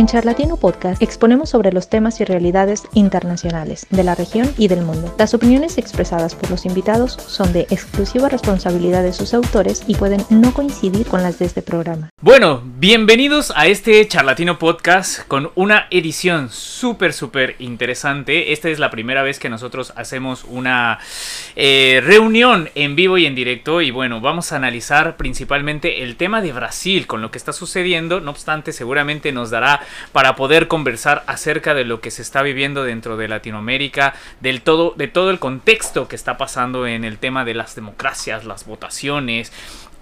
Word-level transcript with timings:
En 0.00 0.06
Charlatino 0.06 0.56
Podcast 0.56 1.02
exponemos 1.02 1.50
sobre 1.50 1.74
los 1.74 1.90
temas 1.90 2.22
y 2.22 2.24
realidades 2.24 2.84
internacionales 2.94 3.86
de 3.90 4.02
la 4.02 4.14
región 4.14 4.50
y 4.56 4.68
del 4.68 4.80
mundo. 4.80 5.14
Las 5.18 5.34
opiniones 5.34 5.76
expresadas 5.76 6.34
por 6.34 6.48
los 6.48 6.64
invitados 6.64 7.12
son 7.12 7.52
de 7.52 7.66
exclusiva 7.68 8.30
responsabilidad 8.30 9.02
de 9.02 9.12
sus 9.12 9.34
autores 9.34 9.84
y 9.86 9.96
pueden 9.96 10.24
no 10.30 10.54
coincidir 10.54 11.06
con 11.06 11.22
las 11.22 11.38
de 11.38 11.44
este 11.44 11.60
programa. 11.60 12.08
Bueno, 12.22 12.62
bienvenidos 12.78 13.52
a 13.54 13.66
este 13.66 14.08
Charlatino 14.08 14.58
Podcast 14.58 15.26
con 15.28 15.50
una 15.54 15.86
edición 15.90 16.48
súper, 16.48 17.12
súper 17.12 17.56
interesante. 17.58 18.54
Esta 18.54 18.70
es 18.70 18.78
la 18.78 18.88
primera 18.88 19.22
vez 19.22 19.38
que 19.38 19.50
nosotros 19.50 19.92
hacemos 19.96 20.44
una 20.48 20.98
eh, 21.56 22.00
reunión 22.02 22.70
en 22.74 22.96
vivo 22.96 23.18
y 23.18 23.26
en 23.26 23.34
directo 23.34 23.82
y 23.82 23.90
bueno, 23.90 24.22
vamos 24.22 24.52
a 24.52 24.56
analizar 24.56 25.18
principalmente 25.18 26.02
el 26.02 26.16
tema 26.16 26.40
de 26.40 26.54
Brasil 26.54 27.06
con 27.06 27.20
lo 27.20 27.30
que 27.30 27.36
está 27.36 27.52
sucediendo. 27.52 28.20
No 28.20 28.30
obstante, 28.30 28.72
seguramente 28.72 29.30
nos 29.30 29.50
dará 29.50 29.82
para 30.12 30.36
poder 30.36 30.68
conversar 30.68 31.24
acerca 31.26 31.74
de 31.74 31.84
lo 31.84 32.00
que 32.00 32.10
se 32.10 32.22
está 32.22 32.42
viviendo 32.42 32.84
dentro 32.84 33.16
de 33.16 33.28
Latinoamérica, 33.28 34.14
del 34.40 34.62
todo, 34.62 34.94
de 34.96 35.08
todo 35.08 35.30
el 35.30 35.38
contexto 35.38 36.08
que 36.08 36.16
está 36.16 36.36
pasando 36.38 36.86
en 36.86 37.04
el 37.04 37.18
tema 37.18 37.44
de 37.44 37.54
las 37.54 37.74
democracias, 37.74 38.44
las 38.44 38.66
votaciones, 38.66 39.52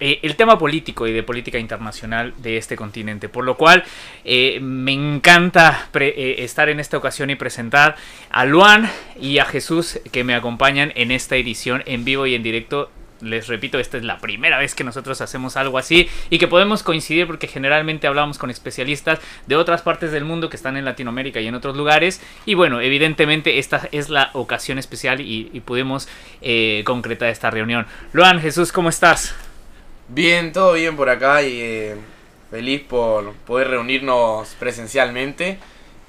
eh, 0.01 0.19
el 0.23 0.37
tema 0.37 0.57
político 0.57 1.07
y 1.07 1.11
de 1.11 1.23
política 1.23 1.59
internacional 1.59 2.33
de 2.37 2.57
este 2.57 2.75
continente. 2.77 3.27
Por 3.27 3.43
lo 3.43 3.57
cual 3.57 3.83
eh, 4.23 4.59
me 4.61 4.93
encanta 4.93 5.89
eh, 5.93 6.35
estar 6.39 6.69
en 6.69 6.79
esta 6.79 6.97
ocasión 6.97 7.29
y 7.29 7.35
presentar 7.35 7.95
a 8.29 8.45
Luan 8.45 8.89
y 9.19 9.39
a 9.39 9.45
Jesús 9.45 9.99
que 10.11 10.23
me 10.23 10.35
acompañan 10.35 10.93
en 10.95 11.11
esta 11.11 11.35
edición 11.35 11.83
en 11.85 12.05
vivo 12.05 12.25
y 12.25 12.35
en 12.35 12.43
directo 12.43 12.89
les 13.21 13.47
repito, 13.47 13.79
esta 13.79 13.97
es 13.97 14.03
la 14.03 14.19
primera 14.19 14.57
vez 14.57 14.75
que 14.75 14.83
nosotros 14.83 15.21
hacemos 15.21 15.57
algo 15.57 15.77
así 15.77 16.09
y 16.29 16.37
que 16.37 16.47
podemos 16.47 16.83
coincidir 16.83 17.27
porque 17.27 17.47
generalmente 17.47 18.07
hablamos 18.07 18.37
con 18.37 18.49
especialistas 18.49 19.19
de 19.47 19.55
otras 19.55 19.81
partes 19.81 20.11
del 20.11 20.25
mundo 20.25 20.49
que 20.49 20.55
están 20.55 20.77
en 20.77 20.85
Latinoamérica 20.85 21.39
y 21.39 21.47
en 21.47 21.55
otros 21.55 21.75
lugares. 21.75 22.21
Y 22.45 22.53
bueno, 22.53 22.81
evidentemente 22.81 23.59
esta 23.59 23.87
es 23.91 24.09
la 24.09 24.29
ocasión 24.33 24.77
especial 24.77 25.21
y, 25.21 25.59
pudimos 25.65 26.07
eh, 26.41 26.83
concretar 26.85 27.29
esta 27.29 27.51
reunión. 27.51 27.85
Luan, 28.13 28.39
Jesús, 28.39 28.71
¿cómo 28.71 28.89
estás? 28.89 29.35
Bien, 30.07 30.51
todo 30.51 30.73
bien 30.73 30.95
por 30.95 31.09
acá 31.09 31.43
y 31.43 31.59
eh, 31.61 31.95
feliz 32.49 32.81
por 32.87 33.33
poder 33.45 33.67
reunirnos 33.67 34.55
presencialmente 34.57 35.59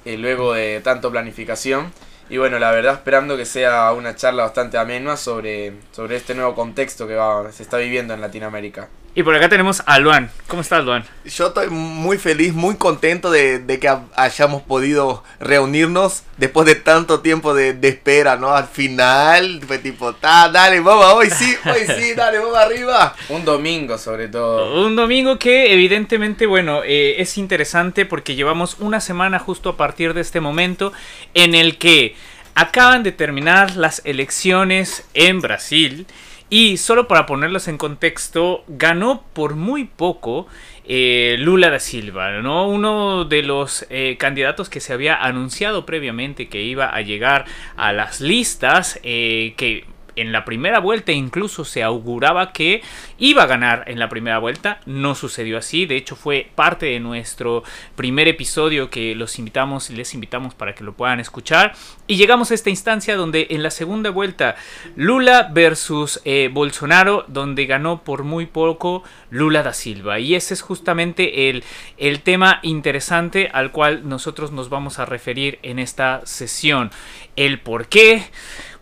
eh, 0.05 0.17
luego 0.17 0.53
de 0.53 0.81
tanto 0.81 1.11
planificación. 1.11 1.91
Y 2.31 2.37
bueno, 2.37 2.59
la 2.59 2.71
verdad 2.71 2.93
esperando 2.93 3.35
que 3.35 3.43
sea 3.43 3.91
una 3.91 4.15
charla 4.15 4.43
bastante 4.43 4.77
amena 4.77 5.17
sobre, 5.17 5.73
sobre 5.91 6.15
este 6.15 6.33
nuevo 6.33 6.55
contexto 6.55 7.05
que 7.05 7.19
se 7.51 7.61
está 7.61 7.75
viviendo 7.75 8.13
en 8.13 8.21
Latinoamérica. 8.21 8.87
Y 9.13 9.23
por 9.23 9.35
acá 9.35 9.49
tenemos 9.49 9.83
a 9.85 9.99
Luan. 9.99 10.31
¿Cómo 10.47 10.61
estás, 10.61 10.85
Luan? 10.85 11.03
Yo 11.25 11.47
estoy 11.47 11.69
muy 11.69 12.17
feliz, 12.17 12.53
muy 12.53 12.75
contento 12.75 13.29
de, 13.29 13.61
que 13.81 13.93
hayamos 14.15 14.61
podido 14.61 15.25
reunirnos 15.41 16.23
después 16.37 16.65
de 16.65 16.75
tanto 16.75 17.19
tiempo 17.19 17.53
de, 17.53 17.77
espera, 17.81 18.37
¿no? 18.37 18.53
Al 18.53 18.67
final 18.67 19.59
fue 19.67 19.79
tipo, 19.79 20.13
dale, 20.13 20.79
vamos, 20.79 21.05
hoy 21.13 21.29
sí, 21.29 21.57
hoy 21.65 21.81
sí, 21.99 22.13
dale, 22.15 22.39
vamos 22.39 22.55
arriba. 22.55 23.13
Un 23.27 23.43
domingo, 23.43 23.97
sobre 23.97 24.29
todo. 24.29 24.85
Un 24.85 24.95
domingo 24.95 25.37
que, 25.37 25.73
evidentemente, 25.73 26.45
bueno, 26.45 26.81
eh, 26.85 27.15
es 27.21 27.37
interesante 27.37 28.05
porque 28.05 28.35
llevamos 28.35 28.77
una 28.79 29.01
semana 29.01 29.39
justo 29.39 29.71
a 29.71 29.77
partir 29.77 30.13
de 30.13 30.21
este 30.21 30.39
momento 30.39 30.93
en 31.33 31.53
el 31.53 31.77
que 31.77 32.15
acaban 32.55 33.03
de 33.03 33.11
terminar 33.11 33.75
las 33.75 34.01
elecciones 34.05 35.03
en 35.13 35.41
Brasil. 35.41 36.07
Y 36.53 36.75
solo 36.75 37.07
para 37.07 37.25
ponerlos 37.25 37.69
en 37.69 37.77
contexto, 37.77 38.65
ganó 38.67 39.23
por 39.31 39.55
muy 39.55 39.85
poco 39.85 40.47
eh, 40.83 41.37
Lula 41.39 41.69
da 41.69 41.79
Silva, 41.79 42.41
¿no? 42.41 42.67
Uno 42.67 43.23
de 43.23 43.41
los 43.41 43.85
eh, 43.89 44.17
candidatos 44.19 44.67
que 44.67 44.81
se 44.81 44.91
había 44.91 45.15
anunciado 45.15 45.85
previamente 45.85 46.49
que 46.49 46.61
iba 46.61 46.93
a 46.93 46.99
llegar 46.99 47.45
a 47.77 47.93
las 47.93 48.19
listas, 48.19 48.99
eh, 49.03 49.53
que 49.55 49.85
en 50.15 50.31
la 50.31 50.45
primera 50.45 50.79
vuelta 50.79 51.11
incluso 51.11 51.65
se 51.65 51.83
auguraba 51.83 52.51
que 52.51 52.81
iba 53.17 53.43
a 53.43 53.47
ganar 53.47 53.85
en 53.87 53.99
la 53.99 54.09
primera 54.09 54.39
vuelta. 54.39 54.79
No 54.85 55.15
sucedió 55.15 55.57
así. 55.57 55.85
De 55.85 55.95
hecho, 55.95 56.15
fue 56.15 56.49
parte 56.55 56.87
de 56.87 56.99
nuestro 56.99 57.63
primer 57.95 58.27
episodio 58.27 58.89
que 58.89 59.15
los 59.15 59.39
invitamos 59.39 59.89
y 59.89 59.95
les 59.95 60.13
invitamos 60.13 60.53
para 60.55 60.75
que 60.75 60.83
lo 60.83 60.93
puedan 60.93 61.19
escuchar. 61.19 61.73
Y 62.07 62.15
llegamos 62.15 62.51
a 62.51 62.53
esta 62.53 62.69
instancia 62.69 63.15
donde 63.15 63.47
en 63.49 63.63
la 63.63 63.71
segunda 63.71 64.09
vuelta 64.09 64.55
Lula 64.95 65.49
versus 65.51 66.21
eh, 66.25 66.49
Bolsonaro, 66.51 67.25
donde 67.27 67.65
ganó 67.65 68.03
por 68.03 68.23
muy 68.23 68.45
poco 68.45 69.03
Lula 69.29 69.63
da 69.63 69.73
Silva. 69.73 70.19
Y 70.19 70.35
ese 70.35 70.53
es 70.53 70.61
justamente 70.61 71.49
el, 71.49 71.63
el 71.97 72.21
tema 72.21 72.59
interesante 72.63 73.49
al 73.53 73.71
cual 73.71 74.07
nosotros 74.07 74.51
nos 74.51 74.69
vamos 74.69 74.99
a 74.99 75.05
referir 75.05 75.59
en 75.63 75.79
esta 75.79 76.21
sesión. 76.25 76.91
El 77.35 77.59
por 77.59 77.87
qué 77.87 78.23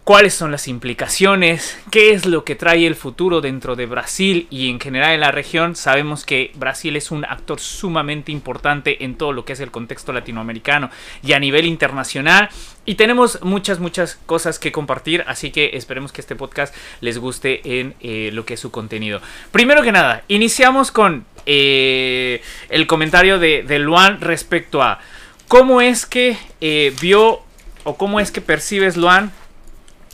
cuáles 0.03 0.33
son 0.33 0.51
las 0.51 0.67
implicaciones, 0.67 1.79
qué 1.91 2.11
es 2.11 2.25
lo 2.25 2.43
que 2.43 2.55
trae 2.55 2.87
el 2.87 2.95
futuro 2.95 3.41
dentro 3.41 3.75
de 3.75 3.85
Brasil 3.85 4.47
y 4.49 4.69
en 4.69 4.79
general 4.79 5.13
en 5.13 5.19
la 5.19 5.31
región. 5.31 5.75
Sabemos 5.75 6.25
que 6.25 6.51
Brasil 6.55 6.95
es 6.95 7.11
un 7.11 7.25
actor 7.25 7.59
sumamente 7.59 8.31
importante 8.31 9.03
en 9.03 9.15
todo 9.15 9.33
lo 9.33 9.45
que 9.45 9.53
es 9.53 9.59
el 9.59 9.71
contexto 9.71 10.11
latinoamericano 10.11 10.89
y 11.21 11.33
a 11.33 11.39
nivel 11.39 11.65
internacional. 11.65 12.49
Y 12.85 12.95
tenemos 12.95 13.43
muchas, 13.43 13.79
muchas 13.79 14.17
cosas 14.25 14.57
que 14.57 14.71
compartir, 14.71 15.23
así 15.27 15.51
que 15.51 15.71
esperemos 15.73 16.11
que 16.11 16.21
este 16.21 16.35
podcast 16.35 16.75
les 17.01 17.19
guste 17.19 17.79
en 17.79 17.93
eh, 17.99 18.31
lo 18.33 18.45
que 18.45 18.55
es 18.55 18.59
su 18.59 18.71
contenido. 18.71 19.21
Primero 19.51 19.83
que 19.83 19.91
nada, 19.91 20.23
iniciamos 20.27 20.91
con 20.91 21.25
eh, 21.45 22.41
el 22.69 22.87
comentario 22.87 23.37
de, 23.37 23.79
Luan 23.79 24.21
respecto 24.21 24.81
a 24.81 24.99
cómo 25.47 25.81
es 25.81 26.05
que 26.05 26.37
eh, 26.61 26.93
vio 26.99 27.41
o 27.83 27.95
cómo 27.95 28.19
es 28.19 28.31
que 28.31 28.41
percibes, 28.41 28.97
Luan, 28.97 29.31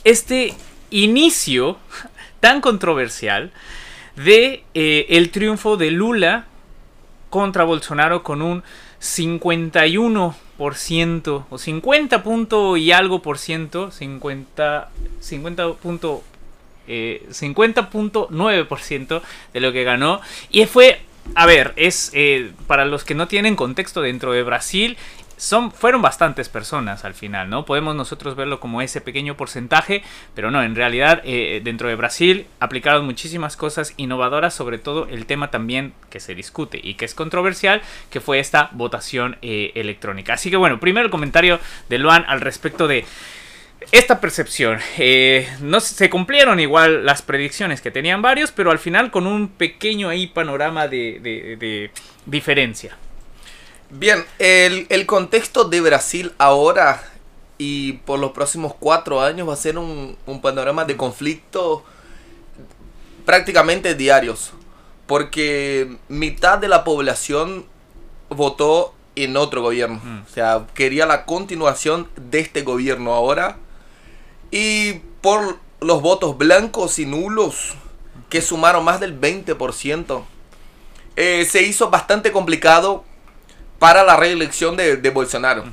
este 0.06 0.54
inicio 0.90 1.76
tan 2.40 2.60
controversial 2.60 3.50
de 4.14 4.62
eh, 4.72 5.06
el 5.10 5.30
triunfo 5.30 5.76
de 5.76 5.90
Lula 5.90 6.46
contra 7.28 7.64
Bolsonaro 7.64 8.22
con 8.22 8.40
un 8.40 8.62
51% 9.00 11.44
o 11.50 11.58
50 11.58 12.22
punto 12.22 12.76
y 12.76 12.92
algo 12.92 13.20
por 13.20 13.38
ciento, 13.38 13.90
50 13.90 14.90
50 15.20 15.72
punto 15.74 16.22
50.9% 16.86 19.16
eh, 19.16 19.22
de 19.52 19.60
lo 19.60 19.72
que 19.72 19.82
ganó. 19.82 20.20
Y 20.50 20.64
fue 20.66 21.00
a 21.34 21.46
ver, 21.46 21.72
es 21.74 22.12
eh, 22.14 22.52
para 22.68 22.84
los 22.84 23.02
que 23.02 23.16
no 23.16 23.26
tienen 23.26 23.56
contexto 23.56 24.02
dentro 24.02 24.32
de 24.32 24.44
Brasil, 24.44 24.96
fueron 25.74 26.02
bastantes 26.02 26.48
personas 26.48 27.04
al 27.04 27.14
final, 27.14 27.50
¿no? 27.50 27.64
Podemos 27.64 27.94
nosotros 27.94 28.36
verlo 28.36 28.60
como 28.60 28.80
ese 28.82 29.00
pequeño 29.00 29.36
porcentaje, 29.36 30.02
pero 30.34 30.50
no, 30.50 30.62
en 30.62 30.74
realidad 30.74 31.20
eh, 31.24 31.60
dentro 31.62 31.88
de 31.88 31.94
Brasil 31.94 32.46
aplicaron 32.60 33.04
muchísimas 33.04 33.56
cosas 33.56 33.94
innovadoras, 33.96 34.54
sobre 34.54 34.78
todo 34.78 35.06
el 35.08 35.26
tema 35.26 35.50
también 35.50 35.92
que 36.10 36.20
se 36.20 36.34
discute 36.34 36.80
y 36.82 36.94
que 36.94 37.04
es 37.04 37.14
controversial, 37.14 37.82
que 38.10 38.20
fue 38.20 38.38
esta 38.38 38.70
votación 38.72 39.36
eh, 39.42 39.72
electrónica. 39.74 40.34
Así 40.34 40.50
que 40.50 40.56
bueno, 40.56 40.80
primero 40.80 41.04
el 41.04 41.10
comentario 41.10 41.60
de 41.88 41.98
Luan 41.98 42.24
al 42.28 42.40
respecto 42.40 42.88
de 42.88 43.04
esta 43.92 44.20
percepción. 44.20 44.78
Eh, 44.98 45.46
no 45.60 45.80
se 45.80 46.08
cumplieron 46.08 46.58
igual 46.60 47.04
las 47.04 47.20
predicciones 47.22 47.82
que 47.82 47.90
tenían 47.90 48.22
varios, 48.22 48.52
pero 48.52 48.70
al 48.70 48.78
final 48.78 49.10
con 49.10 49.26
un 49.26 49.48
pequeño 49.48 50.08
ahí 50.08 50.26
panorama 50.26 50.88
de 50.88 51.90
diferencia. 52.24 52.96
Bien, 53.90 54.24
el, 54.38 55.06
contexto 55.06 55.64
de 55.64 55.80
Brasil 55.80 56.32
ahora 56.38 57.02
y 57.56 57.94
por 57.94 58.18
los 58.18 58.32
próximos 58.32 58.74
cuatro 58.78 59.20
años 59.20 59.48
va 59.48 59.52
a 59.52 59.56
ser 59.56 59.78
un, 59.78 60.16
panorama 60.42 60.84
de 60.84 60.96
conflicto 60.96 61.84
prácticamente 63.24 63.94
diarios. 63.94 64.52
Porque 65.06 65.98
mitad 66.08 66.58
de 66.58 66.66
la 66.66 66.82
población 66.82 67.64
votó 68.28 68.92
en 69.14 69.36
otro 69.36 69.62
gobierno. 69.62 70.00
O 70.28 70.32
sea, 70.32 70.66
quería 70.74 71.06
la 71.06 71.24
continuación 71.24 72.08
de 72.16 72.40
este 72.40 72.62
gobierno 72.62 73.14
ahora. 73.14 73.56
Y 74.50 74.94
por 75.20 75.58
los 75.80 76.02
votos 76.02 76.36
blancos 76.36 76.98
y 76.98 77.06
nulos, 77.06 77.74
que 78.28 78.42
sumaron 78.42 78.84
más 78.84 78.98
del 78.98 79.18
20%, 79.18 80.24
eh, 81.14 81.46
se 81.48 81.62
hizo 81.62 81.88
bastante 81.88 82.32
complicado 82.32 83.04
para 83.78 84.04
la 84.04 84.16
reelección 84.16 84.76
de, 84.76 85.10
Bolsonaro. 85.10 85.64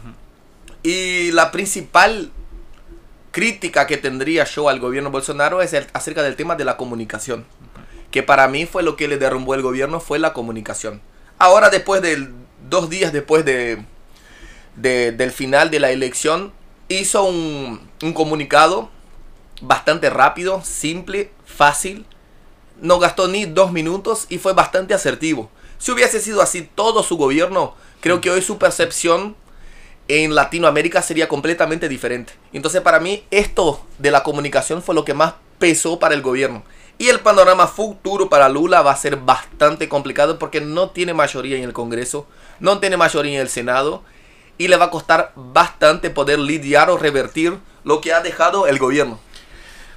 Y 0.81 1.31
la 1.31 1.51
principal 1.51 2.31
crítica 3.31 3.88
que 3.88 3.97
tendría 3.97 4.44
yo 4.45 4.69
al 4.69 4.79
gobierno 4.79 5.09
Bolsonaro 5.09 5.61
es 5.61 5.73
acerca 5.94 6.21
del 6.23 6.35
tema 6.35 6.55
de 6.55 6.65
la 6.65 6.77
comunicación. 6.77 7.45
Que 8.11 8.21
para 8.21 8.47
mí 8.47 8.65
fue 8.65 8.83
lo 8.83 8.95
que 8.95 9.07
le 9.07 9.17
derrumbó 9.17 9.55
el 9.55 9.61
gobierno, 9.61 10.00
fue 10.00 10.19
la 10.19 10.33
comunicación. 10.33 11.01
Ahora, 11.39 11.69
después 11.69 12.01
de 12.01 12.29
dos 12.69 12.89
días 12.89 13.11
después 13.11 13.44
de, 13.45 13.83
del 14.75 15.31
final 15.31 15.71
de 15.71 15.79
la 15.79 15.91
elección, 15.91 16.53
hizo 16.89 17.23
un, 17.23 17.89
un 18.01 18.13
comunicado 18.13 18.89
bastante 19.61 20.09
rápido, 20.09 20.61
simple, 20.63 21.31
fácil. 21.45 22.05
No 22.81 23.00
gastó 23.00 23.27
ni 23.27 23.45
dos 23.45 23.71
minutos 23.71 24.25
y 24.29 24.39
fue 24.39 24.53
bastante 24.53 24.95
asertivo 24.95 25.51
Si 25.77 25.91
hubiese 25.91 26.19
sido 26.19 26.41
así 26.41 26.67
todo 26.75 27.03
su 27.03 27.17
gobierno, 27.17 27.75
creo 28.03 28.19
que 28.19 28.29
hoy 28.29 28.41
su 28.41 28.57
percepción 28.57 29.33
en 30.09 30.35
Latinoamérica 30.35 31.01
sería 31.01 31.29
completamente 31.29 31.88
diferente. 31.88 32.33
Entonces 32.51 32.81
para 32.81 33.00
mí 33.00 33.23
esto 33.31 33.81
de 33.97 34.11
la 34.11 34.23
comunicación 34.23 34.83
fue 34.83 34.94
lo 34.94 35.05
que 35.05 35.13
más 35.13 35.35
pesó 35.57 36.00
para 36.00 36.13
el 36.13 36.21
gobierno. 36.21 36.63
Y 36.97 37.07
el 37.07 37.21
panorama 37.21 37.65
futuro 37.65 38.27
para 38.27 38.50
Lula 38.50 38.81
va 38.81 38.91
a 38.91 38.97
ser 38.97 39.15
bastante 39.15 39.88
complicado 39.88 40.38
porque 40.38 40.59
no 40.59 40.89
tiene 40.89 41.13
mayoría 41.13 41.55
en 41.55 41.63
el 41.63 41.71
Congreso, 41.71 42.27
no 42.59 42.79
tiene 42.79 42.97
mayoría 42.97 43.35
en 43.35 43.41
el 43.41 43.47
Senado 43.50 44.03
y 44.57 44.67
le 44.67 44.75
va 44.75 44.85
a 44.85 44.91
costar 44.91 45.31
bastante 45.38 46.09
poder 46.09 46.39
lidiar 46.39 46.89
o 46.89 46.97
revertir 46.97 47.57
lo 47.85 48.01
que 48.01 48.11
ha 48.11 48.19
dejado 48.19 48.67
el 48.67 48.79
gobierno. 48.79 49.17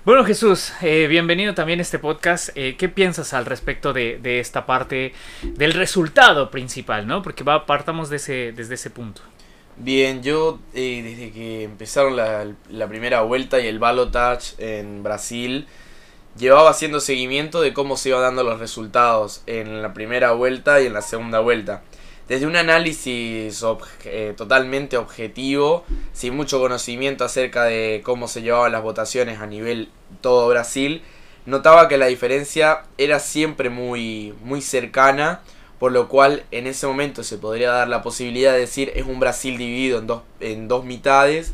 Bueno 0.06 0.24
Jesús, 0.24 0.72
eh, 0.82 1.08
bienvenido 1.08 1.52
también 1.54 1.80
a 1.80 1.82
este 1.82 1.98
podcast. 1.98 2.50
Eh, 2.54 2.76
¿Qué 2.78 2.88
piensas 2.88 3.34
al 3.34 3.44
respecto 3.44 3.92
de, 3.92 4.38
esta 4.38 4.64
parte 4.64 5.12
del 5.42 5.72
resultado 5.72 6.48
principal, 6.48 7.08
no? 7.08 7.22
Porque 7.22 7.42
va, 7.42 7.66
partamos 7.66 8.08
de 8.08 8.18
ese, 8.18 8.52
desde 8.52 8.74
ese 8.74 8.90
punto. 8.90 9.22
Bien, 9.76 10.22
yo 10.22 10.60
eh, 10.74 11.02
desde 11.02 11.32
que 11.32 11.64
empezaron 11.64 12.14
la, 12.14 12.86
primera 12.86 13.22
vuelta 13.22 13.58
y 13.58 13.66
el 13.66 13.80
balotage 13.80 14.54
en 14.60 15.02
Brasil, 15.02 15.66
llevaba 16.38 16.70
haciendo 16.70 17.00
seguimiento 17.00 17.60
de 17.60 17.74
cómo 17.74 17.96
se 17.96 18.10
iban 18.10 18.22
dando 18.22 18.44
los 18.44 18.60
resultados 18.60 19.42
en 19.46 19.82
la 19.82 19.92
primera 19.92 20.30
vuelta 20.30 20.80
y 20.80 20.86
en 20.86 20.92
la 20.92 21.02
segunda 21.02 21.40
vuelta. 21.40 21.82
Desde 22.28 22.46
un 22.46 22.56
análisis 22.56 23.64
eh, 24.04 24.34
totalmente 24.36 24.96
objetivo, 24.96 25.84
sin 26.12 26.36
mucho 26.36 26.58
conocimiento 26.58 27.24
acerca 27.24 27.64
de 27.64 28.02
cómo 28.04 28.26
se 28.26 28.42
llevaban 28.42 28.72
las 28.72 28.82
votaciones 28.82 29.40
a 29.40 29.46
nivel 29.46 29.90
todo 30.20 30.48
Brasil, 30.48 31.02
notaba 31.44 31.88
que 31.88 31.98
la 31.98 32.06
diferencia 32.06 32.82
era 32.98 33.20
siempre 33.20 33.70
muy, 33.70 34.34
muy 34.42 34.60
cercana 34.60 35.42
por 35.78 35.92
lo 35.92 36.08
cual 36.08 36.44
en 36.50 36.66
ese 36.66 36.86
momento 36.86 37.22
se 37.22 37.38
podría 37.38 37.70
dar 37.70 37.88
la 37.88 38.02
posibilidad 38.02 38.52
de 38.52 38.60
decir 38.60 38.92
es 38.94 39.04
un 39.06 39.20
Brasil 39.20 39.58
dividido 39.58 39.98
en 39.98 40.06
dos, 40.06 40.22
en 40.40 40.68
dos 40.68 40.84
mitades, 40.84 41.52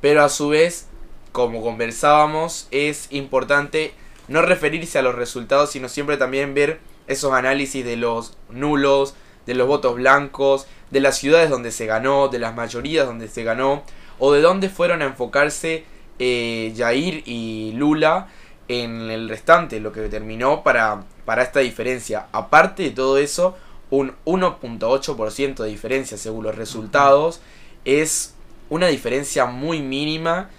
pero 0.00 0.22
a 0.22 0.28
su 0.28 0.48
vez, 0.48 0.86
como 1.32 1.62
conversábamos, 1.62 2.68
es 2.70 3.08
importante 3.10 3.92
no 4.28 4.42
referirse 4.42 4.98
a 4.98 5.02
los 5.02 5.14
resultados, 5.14 5.72
sino 5.72 5.88
siempre 5.88 6.16
también 6.16 6.54
ver 6.54 6.80
esos 7.08 7.32
análisis 7.32 7.84
de 7.84 7.96
los 7.96 8.36
nulos, 8.48 9.14
de 9.46 9.54
los 9.54 9.66
votos 9.66 9.94
blancos, 9.94 10.66
de 10.90 11.00
las 11.00 11.18
ciudades 11.18 11.50
donde 11.50 11.70
se 11.70 11.86
ganó, 11.86 12.28
de 12.28 12.38
las 12.38 12.54
mayorías 12.54 13.06
donde 13.06 13.28
se 13.28 13.44
ganó, 13.44 13.82
o 14.18 14.32
de 14.32 14.40
dónde 14.40 14.68
fueron 14.68 15.02
a 15.02 15.06
enfocarse 15.06 15.84
eh, 16.18 16.72
Jair 16.76 17.22
y 17.26 17.72
Lula 17.72 18.28
en 18.68 19.10
el 19.10 19.28
restante, 19.28 19.80
lo 19.80 19.92
que 19.92 20.00
determinó 20.00 20.62
para, 20.62 21.04
para 21.24 21.42
esta 21.42 21.60
diferencia. 21.60 22.26
Aparte 22.32 22.84
de 22.84 22.90
todo 22.90 23.18
eso, 23.18 23.56
un 23.90 24.14
1.8% 24.24 25.62
de 25.62 25.68
diferencia 25.68 26.16
según 26.16 26.44
los 26.44 26.54
resultados 26.54 27.40
es 27.84 28.34
una 28.70 28.86
diferencia 28.88 29.46
muy 29.46 29.80
mínima 29.82 30.50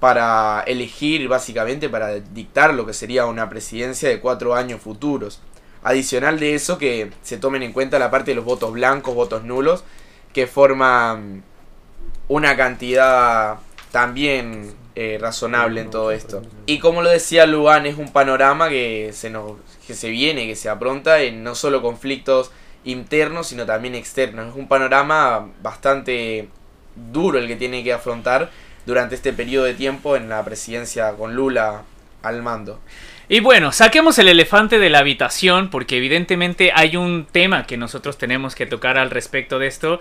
para 0.00 0.64
elegir 0.66 1.28
básicamente 1.28 1.88
para 1.88 2.14
dictar 2.14 2.74
lo 2.74 2.84
que 2.84 2.92
sería 2.92 3.26
una 3.26 3.48
presidencia 3.48 4.08
de 4.08 4.20
cuatro 4.20 4.54
años 4.54 4.80
futuros. 4.80 5.40
Adicional 5.84 6.38
de 6.38 6.54
eso 6.54 6.78
que 6.78 7.10
se 7.22 7.38
tomen 7.38 7.62
en 7.62 7.72
cuenta 7.72 7.98
la 7.98 8.10
parte 8.10 8.30
de 8.32 8.34
los 8.36 8.44
votos 8.44 8.72
blancos, 8.72 9.14
votos 9.14 9.44
nulos, 9.44 9.84
que 10.32 10.46
forman 10.46 11.42
una 12.28 12.56
cantidad 12.56 13.58
también 13.90 14.74
eh, 14.94 15.18
razonable 15.20 15.80
en 15.80 15.90
todo 15.90 16.10
esto. 16.10 16.42
Y 16.66 16.78
como 16.78 17.02
lo 17.02 17.10
decía 17.10 17.46
Luan, 17.46 17.86
es 17.86 17.96
un 17.96 18.12
panorama 18.12 18.68
que 18.68 19.10
se, 19.12 19.30
nos, 19.30 19.52
que 19.86 19.94
se 19.94 20.08
viene, 20.10 20.46
que 20.46 20.56
se 20.56 20.68
apronta 20.68 21.20
en 21.20 21.42
no 21.42 21.54
solo 21.54 21.82
conflictos 21.82 22.50
internos, 22.84 23.48
sino 23.48 23.66
también 23.66 23.94
externos. 23.94 24.48
Es 24.48 24.54
un 24.54 24.68
panorama 24.68 25.48
bastante 25.62 26.48
duro 27.12 27.38
el 27.38 27.48
que 27.48 27.56
tiene 27.56 27.82
que 27.82 27.92
afrontar 27.92 28.50
durante 28.86 29.14
este 29.14 29.32
periodo 29.32 29.64
de 29.64 29.74
tiempo 29.74 30.16
en 30.16 30.28
la 30.28 30.44
presidencia 30.44 31.12
con 31.12 31.34
Lula 31.34 31.82
al 32.22 32.42
mando. 32.42 32.78
Y 33.28 33.40
bueno, 33.40 33.72
saquemos 33.72 34.18
el 34.18 34.28
elefante 34.28 34.78
de 34.78 34.90
la 34.90 34.98
habitación 34.98 35.70
porque 35.70 35.96
evidentemente 35.96 36.72
hay 36.74 36.96
un 36.96 37.26
tema 37.30 37.66
que 37.66 37.76
nosotros 37.76 38.18
tenemos 38.18 38.54
que 38.54 38.66
tocar 38.66 38.98
al 38.98 39.10
respecto 39.10 39.58
de 39.58 39.66
esto. 39.66 40.00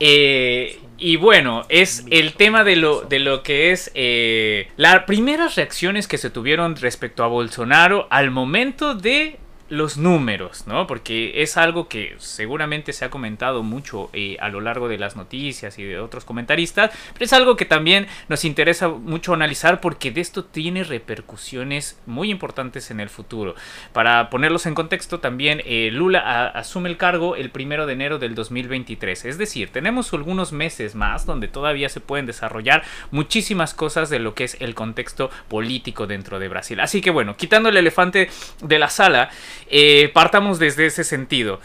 Eh, 0.00 0.80
y 0.98 1.16
bueno, 1.16 1.64
es 1.68 2.04
el 2.10 2.34
tema 2.34 2.64
de 2.64 2.76
lo, 2.76 3.02
de 3.02 3.18
lo 3.18 3.42
que 3.42 3.72
es 3.72 3.90
eh, 3.94 4.68
las 4.76 5.04
primeras 5.04 5.56
reacciones 5.56 6.08
que 6.08 6.18
se 6.18 6.30
tuvieron 6.30 6.76
respecto 6.76 7.24
a 7.24 7.26
Bolsonaro 7.26 8.06
al 8.10 8.30
momento 8.30 8.94
de 8.94 9.38
los 9.72 9.96
números, 9.96 10.66
¿no? 10.66 10.86
Porque 10.86 11.42
es 11.42 11.56
algo 11.56 11.88
que 11.88 12.14
seguramente 12.18 12.92
se 12.92 13.06
ha 13.06 13.10
comentado 13.10 13.62
mucho 13.62 14.10
eh, 14.12 14.36
a 14.38 14.50
lo 14.50 14.60
largo 14.60 14.86
de 14.86 14.98
las 14.98 15.16
noticias 15.16 15.78
y 15.78 15.84
de 15.84 15.98
otros 15.98 16.26
comentaristas, 16.26 16.90
pero 17.14 17.24
es 17.24 17.32
algo 17.32 17.56
que 17.56 17.64
también 17.64 18.06
nos 18.28 18.44
interesa 18.44 18.88
mucho 18.88 19.32
analizar 19.32 19.80
porque 19.80 20.10
de 20.10 20.20
esto 20.20 20.44
tiene 20.44 20.84
repercusiones 20.84 21.98
muy 22.04 22.30
importantes 22.30 22.90
en 22.90 23.00
el 23.00 23.08
futuro. 23.08 23.54
Para 23.94 24.28
ponerlos 24.28 24.66
en 24.66 24.74
contexto, 24.74 25.20
también 25.20 25.62
eh, 25.64 25.88
Lula 25.90 26.48
asume 26.48 26.90
el 26.90 26.98
cargo 26.98 27.34
el 27.34 27.48
primero 27.48 27.86
de 27.86 27.94
enero 27.94 28.18
del 28.18 28.34
2023, 28.34 29.24
es 29.24 29.38
decir, 29.38 29.70
tenemos 29.70 30.12
algunos 30.12 30.52
meses 30.52 30.94
más 30.94 31.24
donde 31.24 31.48
todavía 31.48 31.88
se 31.88 32.00
pueden 32.00 32.26
desarrollar 32.26 32.84
muchísimas 33.10 33.72
cosas 33.72 34.10
de 34.10 34.18
lo 34.18 34.34
que 34.34 34.44
es 34.44 34.58
el 34.60 34.74
contexto 34.74 35.30
político 35.48 36.06
dentro 36.06 36.38
de 36.38 36.48
Brasil. 36.48 36.78
Así 36.80 37.00
que 37.00 37.10
bueno, 37.10 37.38
quitando 37.38 37.70
el 37.70 37.78
elefante 37.78 38.28
de 38.60 38.78
la 38.78 38.90
sala, 38.90 39.30
eh, 39.68 40.10
partamos 40.12 40.58
desde 40.58 40.86
ese 40.86 41.04
sentido. 41.04 41.60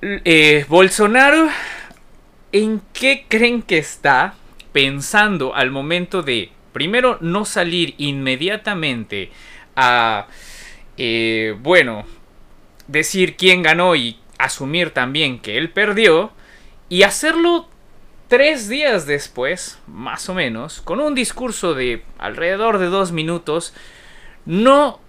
Eh, 0.00 0.64
Bolsonaro, 0.68 1.48
¿en 2.52 2.80
qué 2.92 3.26
creen 3.28 3.62
que 3.62 3.78
está 3.78 4.34
pensando 4.72 5.54
al 5.54 5.70
momento 5.70 6.22
de, 6.22 6.52
primero, 6.72 7.18
no 7.20 7.44
salir 7.44 7.94
inmediatamente 7.98 9.30
a, 9.74 10.28
eh, 10.96 11.56
bueno, 11.60 12.06
decir 12.86 13.36
quién 13.36 13.62
ganó 13.62 13.96
y 13.96 14.18
asumir 14.38 14.90
también 14.90 15.40
que 15.40 15.58
él 15.58 15.70
perdió, 15.70 16.32
y 16.88 17.02
hacerlo 17.02 17.68
tres 18.28 18.68
días 18.68 19.06
después, 19.06 19.78
más 19.86 20.28
o 20.28 20.34
menos, 20.34 20.80
con 20.80 21.00
un 21.00 21.14
discurso 21.14 21.74
de 21.74 22.04
alrededor 22.18 22.78
de 22.78 22.86
dos 22.86 23.10
minutos, 23.10 23.74
no 24.46 25.00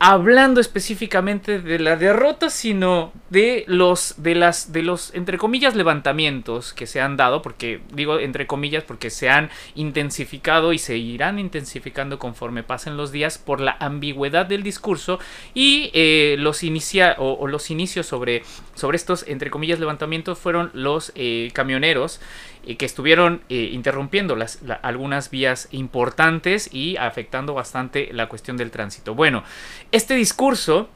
hablando 0.00 0.60
específicamente 0.60 1.60
de 1.60 1.78
la 1.80 1.96
derrota, 1.96 2.50
sino 2.50 3.12
de 3.30 3.64
los 3.66 4.14
de 4.18 4.34
las 4.34 4.72
de 4.72 4.82
los 4.82 5.12
entre 5.14 5.38
comillas 5.38 5.74
levantamientos 5.74 6.72
que 6.72 6.86
se 6.86 7.00
han 7.00 7.16
dado, 7.16 7.42
porque 7.42 7.80
digo 7.92 8.20
entre 8.20 8.46
comillas 8.46 8.84
porque 8.84 9.10
se 9.10 9.28
han 9.28 9.50
intensificado 9.74 10.72
y 10.72 10.78
se 10.78 10.96
irán 10.96 11.38
intensificando 11.38 12.18
conforme 12.18 12.62
pasen 12.62 12.96
los 12.96 13.10
días 13.10 13.38
por 13.38 13.60
la 13.60 13.76
ambigüedad 13.80 14.46
del 14.46 14.62
discurso 14.62 15.18
y 15.52 15.90
eh, 15.94 16.36
los 16.38 16.62
inicia 16.62 17.16
o, 17.18 17.46
los 17.48 17.70
inicios 17.70 18.06
sobre 18.06 18.44
sobre 18.74 18.96
estos 18.96 19.24
entre 19.26 19.50
comillas 19.50 19.80
levantamientos 19.80 20.38
fueron 20.38 20.70
los 20.74 21.12
eh, 21.16 21.50
camioneros 21.54 22.20
que 22.76 22.86
estuvieron 22.86 23.42
eh, 23.48 23.70
interrumpiendo 23.72 24.36
algunas 24.82 25.30
vías 25.30 25.68
importantes 25.70 26.68
y 26.72 26.96
afectando 26.96 27.54
bastante 27.54 28.10
la 28.12 28.28
cuestión 28.28 28.56
del 28.56 28.70
tránsito. 28.70 29.14
Bueno, 29.14 29.42
este 29.92 30.14
discurso, 30.14 30.88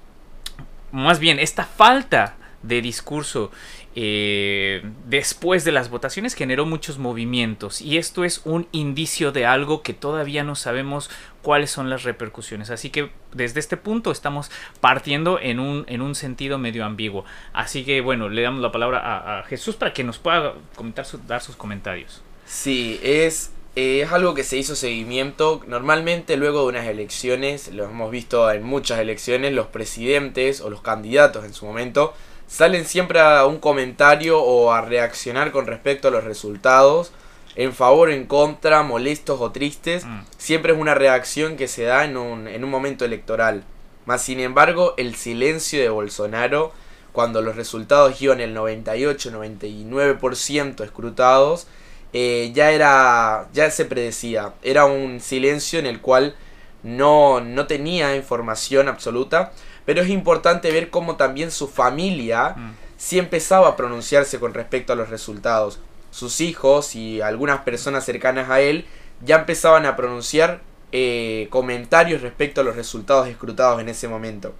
más 0.90 1.18
bien 1.18 1.38
esta 1.38 1.64
falta 1.64 2.36
de 2.62 2.80
discurso 2.80 3.50
eh, 3.94 4.82
después 5.06 5.64
de 5.64 5.72
las 5.72 5.90
votaciones 5.90 6.32
generó 6.34 6.64
muchos 6.64 6.98
movimientos 6.98 7.82
y 7.82 7.98
esto 7.98 8.24
es 8.24 8.40
un 8.44 8.66
indicio 8.72 9.32
de 9.32 9.44
algo 9.44 9.82
que 9.82 9.92
todavía 9.92 10.44
no 10.44 10.54
sabemos 10.54 11.10
cuáles 11.42 11.70
son 11.70 11.90
las 11.90 12.04
repercusiones. 12.04 12.70
Así 12.70 12.90
que 12.90 13.10
desde 13.32 13.60
este 13.60 13.76
punto 13.76 14.10
estamos 14.10 14.50
partiendo 14.80 15.38
en 15.40 15.60
un, 15.60 15.84
en 15.88 16.00
un 16.00 16.14
sentido 16.14 16.58
medio 16.58 16.84
ambiguo. 16.84 17.24
Así 17.52 17.84
que 17.84 18.00
bueno, 18.00 18.28
le 18.28 18.42
damos 18.42 18.62
la 18.62 18.72
palabra 18.72 19.38
a, 19.38 19.42
Jesús 19.44 19.76
para 19.76 19.92
que 19.92 20.04
nos 20.04 20.18
pueda 20.18 20.54
comentar 20.76 21.04
dar 21.26 21.42
sus 21.42 21.56
comentarios. 21.56 22.22
Sí, 22.46 23.00
es, 23.02 23.52
es 23.74 24.10
algo 24.12 24.34
que 24.34 24.44
se 24.44 24.56
hizo 24.56 24.76
seguimiento. 24.76 25.60
Normalmente 25.66 26.36
luego 26.36 26.62
de 26.62 26.68
unas 26.68 26.86
elecciones, 26.86 27.72
lo 27.72 27.84
hemos 27.84 28.10
visto 28.10 28.50
en 28.50 28.62
muchas 28.62 29.00
elecciones, 29.00 29.52
los 29.52 29.66
presidentes 29.66 30.60
o 30.60 30.70
los 30.70 30.80
candidatos 30.80 31.44
en 31.44 31.52
su 31.52 31.66
momento 31.66 32.14
salen 32.52 32.84
siempre 32.84 33.18
a 33.18 33.46
un 33.46 33.58
comentario 33.58 34.38
o 34.38 34.72
a 34.72 34.82
reaccionar 34.82 35.52
con 35.52 35.66
respecto 35.66 36.08
a 36.08 36.10
los 36.10 36.22
resultados, 36.22 37.10
en 37.56 37.72
favor, 37.72 38.10
en 38.10 38.26
contra, 38.26 38.82
molestos 38.82 39.40
o 39.40 39.50
tristes, 39.52 40.04
mm. 40.04 40.20
siempre 40.38 40.72
es 40.72 40.78
una 40.78 40.94
reacción 40.94 41.56
que 41.56 41.68
se 41.68 41.84
da 41.84 42.04
en 42.04 42.16
un, 42.16 42.48
en 42.48 42.64
un 42.64 42.70
momento 42.70 43.04
electoral. 43.04 43.62
Más 44.06 44.22
sin 44.22 44.40
embargo, 44.40 44.94
el 44.96 45.14
silencio 45.14 45.78
de 45.80 45.90
Bolsonaro, 45.90 46.72
cuando 47.12 47.42
los 47.42 47.56
resultados 47.56 48.22
iban 48.22 48.40
el 48.40 48.56
98-99% 48.56 50.82
escrutados, 50.82 51.66
eh, 52.14 52.50
ya 52.54 52.72
era, 52.72 53.48
ya 53.52 53.70
se 53.70 53.84
predecía, 53.84 54.54
era 54.62 54.86
un 54.86 55.20
silencio 55.20 55.78
en 55.78 55.86
el 55.86 56.00
cual 56.00 56.34
no, 56.82 57.40
no 57.40 57.66
tenía 57.66 58.16
información 58.16 58.88
absoluta, 58.88 59.52
pero 59.84 60.00
es 60.02 60.08
importante 60.08 60.70
ver 60.70 60.90
cómo 60.90 61.16
también 61.16 61.50
su 61.50 61.66
familia 61.68 62.54
mm. 62.56 62.76
sí 62.96 63.18
empezaba 63.18 63.68
a 63.68 63.76
pronunciarse 63.76 64.40
con 64.40 64.54
respecto 64.54 64.92
a 64.92 64.96
los 64.96 65.10
resultados. 65.10 65.78
Sus 66.12 66.40
hijos 66.40 66.94
y 66.94 67.20
algunas 67.20 67.62
personas 67.62 68.04
cercanas 68.04 68.48
a 68.50 68.60
él 68.60 68.86
ya 69.24 69.36
empezaban 69.40 69.84
a 69.86 69.96
pronunciar 69.96 70.60
eh, 70.94 71.48
comentarios 71.48 72.20
respecto 72.20 72.60
a 72.60 72.64
los 72.64 72.76
resultados 72.76 73.26
escrutados 73.26 73.80
en 73.80 73.88
ese 73.88 74.08
momento. 74.08 74.54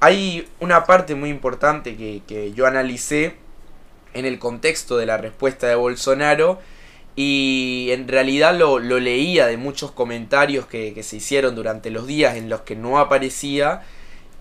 Hay 0.00 0.48
una 0.58 0.84
parte 0.84 1.14
muy 1.14 1.30
importante 1.30 1.96
que, 1.96 2.52
yo 2.54 2.66
analicé 2.66 3.36
en 4.14 4.24
el 4.24 4.40
contexto 4.40 4.96
de 4.96 5.06
la 5.06 5.16
respuesta 5.16 5.68
de 5.68 5.76
Bolsonaro 5.76 6.58
y 7.14 7.90
en 7.90 8.08
realidad 8.08 8.58
lo, 8.58 8.80
leía 8.80 9.46
de 9.46 9.58
muchos 9.58 9.92
comentarios 9.92 10.66
que, 10.66 11.00
se 11.04 11.16
hicieron 11.16 11.54
durante 11.54 11.90
los 11.90 12.06
días 12.06 12.36
en 12.36 12.48
los 12.48 12.62
que 12.62 12.74
no 12.74 12.98
aparecía 12.98 13.82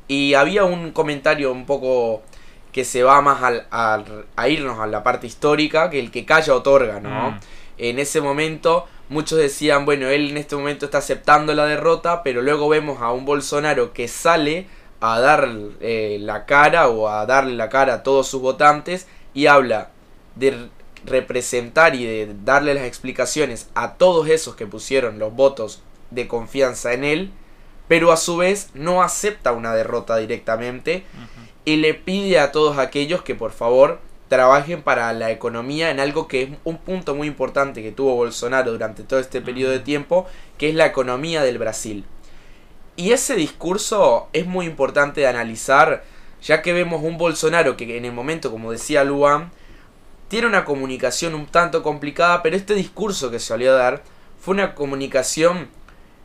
y 0.08 0.34
había 0.34 0.64
un 0.64 0.92
comentario 0.92 1.52
un 1.52 1.68
poco 1.68 2.24
que 2.72 2.86
se 2.86 3.04
va 3.04 3.22
más 3.22 3.40
a 3.72 4.50
irnos 4.50 4.80
a 4.80 4.88
la 4.88 5.04
parte 5.04 5.28
histórica, 5.28 5.90
que 5.90 6.00
el 6.00 6.12
que 6.12 6.26
calla 6.26 6.54
otorga, 6.54 7.00
¿no? 7.00 7.32
Mm. 7.32 7.40
En 7.78 8.00
ese 8.00 8.22
momento 8.22 8.88
muchos 9.10 9.40
decían, 9.40 9.86
bueno, 9.86 10.08
él 10.08 10.30
en 10.30 10.38
este 10.38 10.56
momento 10.56 10.86
está 10.86 11.00
aceptando 11.00 11.54
la 11.54 11.66
derrota, 11.66 12.24
pero 12.24 12.42
luego 12.42 12.70
vemos 12.70 13.02
a 13.02 13.12
un 13.12 13.26
Bolsonaro 13.26 13.92
que 13.94 14.08
sale 14.08 14.68
a 15.02 15.20
dar 15.20 15.50
eh, 15.82 16.18
la 16.22 16.46
cara 16.46 16.90
o 16.90 17.10
a 17.10 17.26
darle 17.26 17.56
la 17.56 17.70
cara 17.70 17.96
a 17.96 18.04
todos 18.04 18.28
sus 18.28 18.42
votantes 18.42 19.08
y 19.34 19.48
habla 19.48 19.90
de 20.36 20.70
representar 21.06 21.96
y 21.96 22.06
de 22.06 22.36
darle 22.44 22.74
las 22.74 22.84
explicaciones 22.84 23.70
a 23.74 23.94
todos 23.94 24.28
esos 24.28 24.56
que 24.56 24.68
pusieron 24.68 25.18
los 25.18 25.34
votos 25.34 25.82
de 26.12 26.28
confianza 26.28 26.94
en 26.94 27.04
él, 27.04 27.32
pero 27.88 28.12
a 28.12 28.18
su 28.18 28.38
vez 28.38 28.70
no 28.74 29.02
acepta 29.02 29.54
una 29.54 29.74
derrota 29.74 30.18
directamente 30.18 31.04
y 31.70 31.76
le 31.76 31.94
pide 31.94 32.40
a 32.40 32.52
todos 32.52 32.80
aquellos 32.80 33.22
que 33.22 33.36
por 33.36 33.52
favor 33.52 34.00
trabajen 34.28 34.82
para 34.82 35.14
la 35.14 35.30
economía 35.30 35.92
en 35.92 36.00
algo 36.00 36.28
que 36.28 36.42
es 36.42 36.50
un 36.64 36.78
punto 36.78 37.14
muy 37.14 37.28
importante 37.28 37.84
que 37.84 37.92
tuvo 37.92 38.16
Bolsonaro 38.16 38.72
durante 38.72 39.04
todo 39.04 39.20
este 39.20 39.40
periodo 39.40 39.72
de 39.72 39.80
tiempo, 39.80 40.26
que 40.58 40.70
es 40.70 40.74
la 40.74 40.88
economía 40.88 41.44
del 41.44 41.60
Brasil. 41.60 42.06
Y 42.96 43.12
ese 43.12 43.36
discurso 43.36 44.30
es 44.34 44.48
muy 44.48 44.66
importante 44.66 45.22
de 45.22 45.28
analizar, 45.28 46.04
ya 46.42 46.64
que 46.64 46.74
vemos 46.74 47.04
un 47.04 47.20
Bolsonaro 47.20 47.78
que 47.78 47.98
en 47.98 48.06
el 48.06 48.14
momento, 48.14 48.50
como 48.50 48.72
decía 48.72 49.04
Luan, 49.04 49.52
tiene 50.28 50.48
una 50.48 50.66
comunicación 50.66 51.36
un 51.36 51.46
tanto 51.46 51.84
complicada, 51.84 52.42
pero 52.42 52.56
este 52.56 52.74
discurso 52.74 53.30
que 53.30 53.38
se 53.38 53.46
salió 53.46 53.74
a 53.74 53.78
dar 53.78 54.04
fue 54.40 54.56
una 54.56 54.74
comunicación 54.74 55.68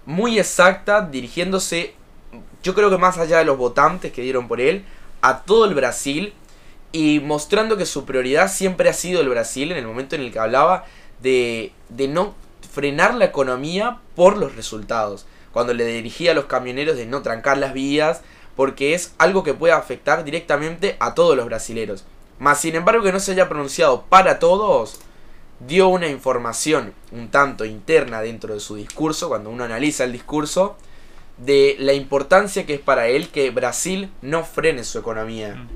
muy 0.06 0.38
exacta, 0.38 1.02
dirigiéndose, 1.02 1.92
yo 2.62 2.74
creo 2.74 2.88
que 2.88 2.96
más 2.96 3.18
allá 3.18 3.36
de 3.36 3.44
los 3.44 3.58
votantes 3.58 4.10
que 4.10 4.22
dieron 4.22 4.48
por 4.48 4.62
él, 4.62 4.86
a 5.24 5.40
todo 5.40 5.64
el 5.64 5.74
Brasil 5.74 6.34
y 6.92 7.20
mostrando 7.20 7.78
que 7.78 7.86
su 7.86 8.04
prioridad 8.04 8.52
siempre 8.52 8.90
ha 8.90 8.92
sido 8.92 9.22
el 9.22 9.30
Brasil 9.30 9.72
en 9.72 9.78
el 9.78 9.86
momento 9.86 10.16
en 10.16 10.20
el 10.20 10.30
que 10.30 10.38
hablaba 10.38 10.84
de, 11.22 11.72
de 11.88 12.08
no 12.08 12.34
frenar 12.70 13.14
la 13.14 13.24
economía 13.24 14.00
por 14.14 14.36
los 14.36 14.54
resultados 14.54 15.24
cuando 15.50 15.72
le 15.72 15.86
dirigía 15.86 16.32
a 16.32 16.34
los 16.34 16.44
camioneros 16.44 16.98
de 16.98 17.06
no 17.06 17.22
trancar 17.22 17.56
las 17.56 17.72
vías, 17.72 18.20
porque 18.54 18.92
es 18.92 19.14
algo 19.16 19.44
que 19.44 19.54
puede 19.54 19.72
afectar 19.72 20.24
directamente 20.24 20.96
a 21.00 21.14
todos 21.14 21.36
los 21.36 21.46
brasileros. 21.46 22.04
Más 22.38 22.60
sin 22.60 22.74
embargo 22.74 23.02
que 23.02 23.12
no 23.12 23.20
se 23.20 23.32
haya 23.32 23.48
pronunciado 23.48 24.02
para 24.10 24.38
todos, 24.38 24.98
dio 25.66 25.88
una 25.88 26.08
información 26.08 26.92
un 27.12 27.30
tanto 27.30 27.64
interna 27.64 28.20
dentro 28.20 28.52
de 28.52 28.60
su 28.60 28.74
discurso, 28.74 29.28
cuando 29.28 29.48
uno 29.48 29.64
analiza 29.64 30.04
el 30.04 30.12
discurso, 30.12 30.76
de 31.36 31.76
la 31.78 31.92
importancia 31.92 32.66
que 32.66 32.74
es 32.74 32.80
para 32.80 33.08
él 33.08 33.28
que 33.28 33.50
Brasil 33.50 34.10
no 34.22 34.44
frene 34.44 34.84
su 34.84 34.98
economía. 34.98 35.66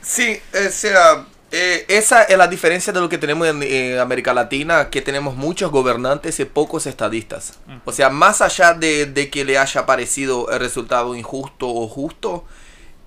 Sí, 0.00 0.40
o 0.54 0.70
sea, 0.70 1.26
eh, 1.50 1.86
esa 1.88 2.24
es 2.24 2.36
la 2.36 2.46
diferencia 2.46 2.92
de 2.92 3.00
lo 3.00 3.08
que 3.08 3.16
tenemos 3.16 3.48
en, 3.48 3.98
América 3.98 4.34
Latina, 4.34 4.90
que 4.90 5.00
tenemos 5.00 5.34
muchos 5.34 5.70
gobernantes 5.70 6.38
y 6.40 6.44
pocos 6.44 6.86
estadistas. 6.86 7.58
O 7.84 7.92
sea, 7.92 8.10
más 8.10 8.42
allá 8.42 8.74
de, 8.74 9.30
que 9.30 9.44
le 9.44 9.58
haya 9.58 9.86
parecido 9.86 10.50
el 10.50 10.60
resultado 10.60 11.14
injusto 11.14 11.68
o 11.68 11.88
justo, 11.88 12.44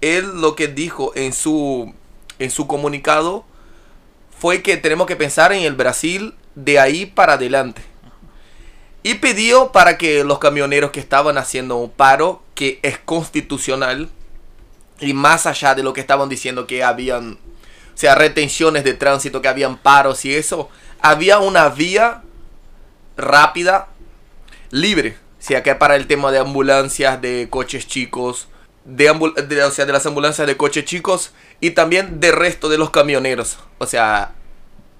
él 0.02 0.42
lo 0.42 0.56
que 0.56 0.68
dijo 0.68 1.12
en 1.16 1.34
su, 1.34 1.94
en 2.40 2.50
su 2.50 2.66
comunicado 2.66 3.46
fue 4.40 4.64
que 4.64 4.78
tenemos 4.78 5.06
que 5.06 5.16
pensar 5.16 5.54
en 5.54 5.62
el 5.62 5.76
Brasil 5.76 6.34
de 6.56 6.80
ahí 6.80 7.06
para 7.06 7.34
adelante. 7.34 7.84
Y 9.04 9.16
pidió 9.16 9.72
para 9.72 9.98
que 9.98 10.24
los 10.24 10.40
camioneros 10.40 10.92
que 10.92 11.00
estaban 11.00 11.38
haciendo 11.38 11.78
un 11.78 11.90
paro, 11.90 12.44
que 12.54 12.80
es 12.84 13.00
constitucional, 13.00 14.10
y 15.00 15.14
más 15.14 15.48
allá 15.48 15.74
de 15.74 15.84
lo 15.84 15.94
que 15.94 16.02
estaban 16.02 16.30
diciendo 16.30 16.68
que 16.68 16.84
habían 16.84 17.40
o 17.94 17.98
sea, 17.98 18.16
retenciones 18.16 18.84
de 18.84 18.94
tránsito, 18.94 19.42
que 19.42 19.48
habían 19.48 19.78
paros 19.78 20.26
y 20.26 20.34
eso, 20.34 20.70
había 21.02 21.40
una 21.40 21.70
vía 21.70 22.24
rápida, 23.18 23.90
libre. 24.70 25.18
O 25.40 25.44
sea, 25.44 25.64
que 25.64 25.76
para 25.76 25.96
el 25.96 26.08
tema 26.08 26.32
de 26.32 26.40
ambulancias, 26.40 27.22
de 27.22 27.48
coches 27.50 27.88
chicos, 27.88 28.48
de, 28.86 29.10
o 29.10 29.72
sea, 29.72 29.86
de 29.86 29.94
las 29.94 30.06
ambulancias 30.06 30.48
de 30.48 30.58
coches 30.58 30.86
chicos 30.86 31.32
y 31.60 31.72
también 31.72 32.20
de 32.20 32.32
resto 32.32 32.70
de 32.70 32.78
los 32.78 32.92
camioneros. 32.92 33.58
O 33.78 33.86
sea, 33.86 34.34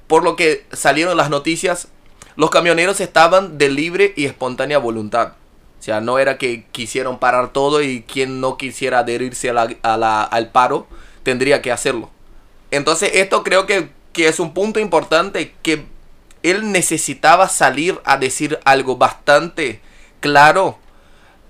por 0.08 0.24
lo 0.24 0.36
que 0.36 0.66
salieron 0.72 1.16
las 1.16 1.30
noticias, 1.30 1.88
los 2.36 2.50
camioneros 2.50 3.00
estaban 3.02 3.58
de 3.58 3.70
libre 3.70 4.14
y 4.16 4.26
espontánea 4.26 4.78
voluntad. 4.78 5.34
O 5.80 5.84
sea, 5.84 6.00
no 6.00 6.20
era 6.20 6.38
que 6.38 6.66
quisieron 6.72 7.18
parar 7.18 7.54
todo 7.54 7.82
y 7.82 8.04
quien 8.04 8.40
no 8.40 8.56
quisiera 8.58 9.00
adherirse 9.00 9.50
al 9.50 10.50
paro 10.52 10.88
tendría 11.24 11.62
que 11.62 11.72
hacerlo. 11.72 12.12
Entonces 12.70 13.12
esto 13.16 13.44
creo 13.44 13.66
que, 13.66 13.90
es 14.16 14.40
un 14.40 14.54
punto 14.54 14.80
importante 14.80 15.56
que 15.64 15.86
él 16.44 16.72
necesitaba 16.72 17.50
salir 17.50 18.00
a 18.06 18.18
decir 18.18 18.60
algo 18.66 18.98
bastante 18.98 19.82
claro 20.20 20.78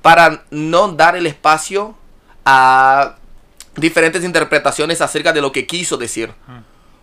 para 0.02 0.46
no 0.50 0.90
dar 0.94 1.16
el 1.16 1.28
espacio 1.28 1.98
a 2.46 3.18
diferentes 3.76 4.24
interpretaciones 4.24 5.02
acerca 5.02 5.34
de 5.34 5.42
lo 5.42 5.52
que 5.52 5.68
quiso 5.68 5.98
decir. 5.98 6.32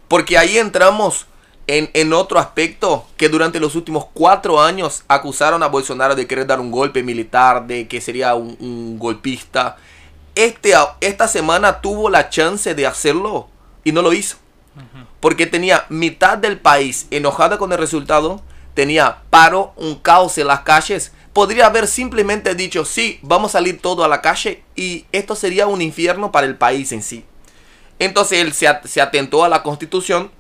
Porque 0.09 0.39
ahí 0.39 0.57
entramos 0.57 1.27
en, 1.69 2.13
otro 2.15 2.39
aspecto 2.39 3.07
que 3.19 3.29
durante 3.29 3.61
los 3.61 3.75
últimos 3.75 4.07
cuatro 4.15 4.61
años 4.61 5.05
acusaron 5.07 5.63
a 5.63 5.69
Bolsonaro 5.69 6.15
de 6.15 6.27
querer 6.27 6.47
dar 6.47 6.61
un 6.61 6.71
golpe 6.71 7.03
militar, 7.03 7.67
de 7.67 7.87
que 7.87 8.01
sería 8.01 8.35
un, 8.35 8.99
golpista. 8.99 9.77
Este, 10.35 10.73
esta 11.01 11.29
semana 11.29 11.83
tuvo 11.83 12.09
la 12.09 12.31
chance 12.31 12.75
de 12.75 12.87
hacerlo 12.87 13.49
y 13.85 13.93
no 13.93 14.03
lo 14.03 14.13
hizo. 14.13 14.37
Porque 15.21 15.47
tenía 15.47 15.85
mitad 15.89 16.39
del 16.39 16.59
país 16.59 17.07
enojada 17.11 17.59
con 17.59 17.73
el 17.73 17.79
resultado, 17.79 18.41
tenía 18.75 19.19
paro, 19.29 19.73
un 19.77 19.97
caos 19.97 20.39
en 20.39 20.47
las 20.47 20.61
calles. 20.61 21.13
Podría 21.33 21.67
haber 21.67 21.87
simplemente 21.87 22.55
dicho, 22.55 22.85
sí, 22.85 23.19
vamos 23.23 23.51
a 23.51 23.59
salir 23.59 23.83
todo 23.83 24.05
a 24.05 24.09
la 24.09 24.23
calle 24.23 24.63
y 24.75 25.05
esto 25.13 25.35
sería 25.35 25.67
un 25.67 25.83
infierno 25.83 26.33
para 26.33 26.47
el 26.47 26.57
país 26.57 26.93
en 26.93 27.03
sí. 27.03 27.25
Entonces 27.99 28.39
él 28.39 28.53
se, 28.55 28.69
se 28.85 29.01
atentó 29.01 29.45
a 29.45 29.49
la 29.49 29.63
constitución, 29.63 30.31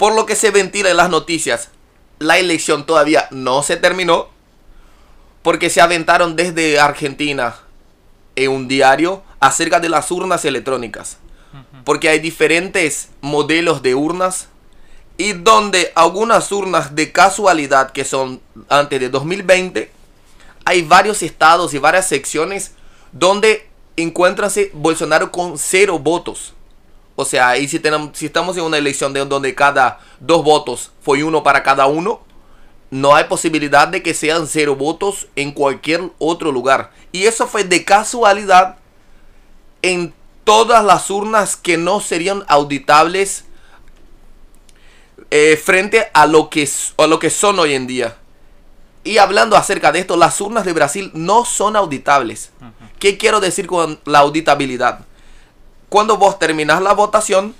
por 0.00 0.16
lo 0.16 0.26
que 0.26 0.34
se 0.34 0.50
ventila 0.50 0.90
en 0.90 0.96
las 0.96 1.10
noticias. 1.10 1.68
La 2.18 2.38
elección 2.38 2.86
todavía 2.86 3.28
no 3.30 3.62
se 3.62 3.76
terminó, 3.76 4.30
porque 5.42 5.70
se 5.70 5.80
aventaron 5.80 6.34
desde 6.34 6.80
Argentina 6.80 7.54
en 8.34 8.50
un 8.50 8.66
diario 8.66 9.22
acerca 9.38 9.78
de 9.78 9.88
las 9.88 10.10
urnas 10.10 10.44
electrónicas 10.44 11.18
porque 11.84 12.08
hay 12.08 12.20
diferentes 12.20 13.08
modelos 13.20 13.82
de 13.82 13.94
urnas 13.94 14.48
y 15.16 15.32
donde 15.32 15.92
algunas 15.94 16.50
urnas 16.52 16.94
de 16.94 17.12
casualidad 17.12 17.90
que 17.92 18.04
son 18.04 18.40
antes 18.68 19.00
de 19.00 19.08
2020, 19.08 19.90
hay 20.64 20.82
varios 20.82 21.22
estados 21.22 21.74
y 21.74 21.78
varias 21.78 22.08
secciones 22.08 22.72
donde 23.12 23.68
encuéntrase 23.96 24.70
Bolsonaro 24.72 25.30
con 25.30 25.58
cero 25.58 25.98
votos. 25.98 26.54
O 27.20 27.24
sea, 27.24 27.50
ahí 27.50 27.68
si, 27.68 27.78
tenemos, 27.78 28.16
si 28.16 28.26
estamos 28.26 28.56
en 28.56 28.64
una 28.64 28.78
elección 28.78 29.12
de 29.12 29.24
donde 29.24 29.54
cada 29.54 30.00
dos 30.18 30.42
votos 30.42 30.90
fue 31.02 31.22
uno 31.22 31.42
para 31.42 31.62
cada 31.62 31.86
uno, 31.86 32.22
no 32.90 33.14
hay 33.14 33.24
posibilidad 33.24 33.86
de 33.86 34.02
que 34.02 34.14
sean 34.14 34.46
cero 34.46 34.74
votos 34.74 35.28
en 35.36 35.52
cualquier 35.52 36.10
otro 36.18 36.50
lugar. 36.50 36.90
Y 37.12 37.24
eso 37.24 37.46
fue 37.46 37.64
de 37.64 37.84
casualidad 37.84 38.76
en 39.82 40.12
todas 40.44 40.84
las 40.84 41.10
urnas 41.10 41.56
que 41.56 41.76
no 41.76 42.00
serían 42.00 42.44
auditables 42.48 43.44
eh, 45.30 45.60
frente 45.62 46.08
a 46.12 46.26
lo, 46.26 46.50
que, 46.50 46.68
a 46.96 47.06
lo 47.06 47.18
que 47.18 47.30
son 47.30 47.58
hoy 47.58 47.74
en 47.74 47.86
día. 47.86 48.16
Y 49.04 49.18
hablando 49.18 49.56
acerca 49.56 49.92
de 49.92 50.00
esto, 50.00 50.16
las 50.16 50.40
urnas 50.40 50.64
de 50.64 50.72
Brasil 50.72 51.10
no 51.14 51.44
son 51.44 51.76
auditables. 51.76 52.50
¿Qué 52.98 53.16
quiero 53.16 53.40
decir 53.40 53.66
con 53.66 54.00
la 54.04 54.18
auditabilidad? 54.18 55.06
Cuando 55.90 56.16
vos 56.16 56.38
terminás 56.38 56.80
la 56.80 56.94
votación, 56.94 57.54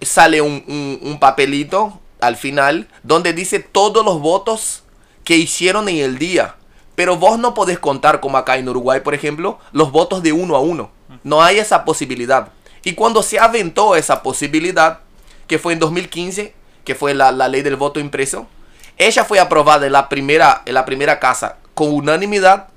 sale 0.00 0.40
un, 0.40 0.98
un 1.02 1.18
papelito 1.18 1.98
al 2.20 2.36
final 2.36 2.88
donde 3.02 3.32
dice 3.32 3.58
todos 3.58 4.04
los 4.04 4.20
votos 4.20 4.84
que 5.24 5.36
hicieron 5.36 5.88
en 5.88 5.96
el 5.96 6.18
día. 6.18 6.54
Pero 6.94 7.16
vos 7.16 7.38
no 7.38 7.54
podés 7.54 7.78
contar, 7.78 8.20
como 8.20 8.36
acá 8.36 8.58
en 8.58 8.68
Uruguay, 8.68 9.00
por 9.00 9.14
ejemplo, 9.14 9.58
los 9.72 9.90
votos 9.90 10.22
de 10.22 10.32
uno 10.32 10.54
a 10.54 10.60
uno. 10.60 10.90
No 11.24 11.42
hay 11.42 11.58
esa 11.58 11.84
posibilidad. 11.84 12.48
Y 12.84 12.92
cuando 12.94 13.22
se 13.22 13.38
aventó 13.38 13.96
esa 13.96 14.22
posibilidad, 14.22 15.00
que 15.46 15.58
fue 15.58 15.72
en 15.72 15.78
2015, 15.78 16.54
que 16.84 16.94
fue 16.94 17.14
la, 17.14 17.32
la 17.32 17.48
ley 17.48 17.62
del 17.62 17.76
voto 17.76 18.00
impreso, 18.00 18.46
ella 18.98 19.24
fue 19.24 19.40
aprobada 19.40 19.86
en 19.86 19.92
la 19.92 20.08
primera, 20.08 20.62
en 20.66 20.74
la 20.74 20.84
primera 20.84 21.18
casa 21.18 21.56
con 21.74 21.94
unanimidad, 21.94 22.68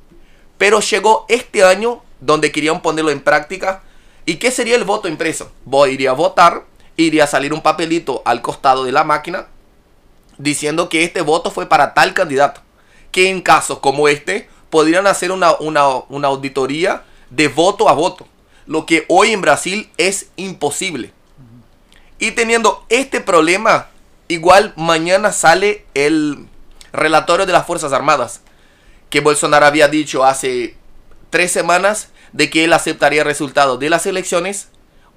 pero 0.57 0.79
llegó 0.79 1.25
este 1.27 1.63
año 1.63 2.01
donde 2.21 2.53
querían 2.53 2.81
ponerlo 2.81 3.11
en 3.11 3.21
práctica. 3.21 3.83
¿Y 4.25 4.35
qué 4.35 4.51
sería 4.51 4.75
el 4.75 4.83
voto 4.83 5.07
impreso? 5.07 5.51
Vos 5.65 5.89
iría 5.89 6.11
a 6.11 6.13
votar, 6.13 6.63
iría 6.95 7.25
a 7.25 7.27
salir 7.27 7.53
un 7.53 7.61
papelito 7.61 8.21
al 8.25 8.41
costado 8.41 8.83
de 8.83 8.91
la 8.91 9.03
máquina 9.03 9.47
diciendo 10.37 10.89
que 10.89 11.03
este 11.03 11.21
voto 11.21 11.51
fue 11.51 11.67
para 11.67 11.93
tal 11.93 12.13
candidato. 12.13 12.61
Que 13.11 13.29
en 13.29 13.41
casos 13.41 13.79
como 13.79 14.07
este 14.07 14.49
podrían 14.69 15.05
hacer 15.07 15.31
una, 15.31 15.53
una 15.59 16.27
auditoría 16.27 17.03
de 17.29 17.47
voto 17.47 17.89
a 17.89 17.93
voto. 17.93 18.27
Lo 18.65 18.85
que 18.85 19.05
hoy 19.09 19.31
en 19.31 19.41
Brasil 19.41 19.89
es 19.97 20.27
imposible. 20.35 21.11
Y 22.17 22.31
teniendo 22.31 22.85
este 22.89 23.19
problema, 23.19 23.87
igual 24.29 24.73
mañana 24.77 25.33
sale 25.33 25.85
el 25.93 26.47
relatorio 26.93 27.45
de 27.45 27.51
las 27.51 27.67
Fuerzas 27.67 27.91
Armadas. 27.91 28.41
Que 29.09 29.19
Bolsonaro 29.19 29.65
había 29.65 29.89
dicho 29.89 30.23
hace 30.23 30.75
tres 31.29 31.51
semanas 31.51 32.12
de 32.33 32.49
que 32.49 32.65
él 32.65 32.73
aceptaría 32.73 33.21
el 33.21 33.27
resultado 33.27 33.77
de 33.77 33.89
las 33.89 34.05
elecciones 34.05 34.69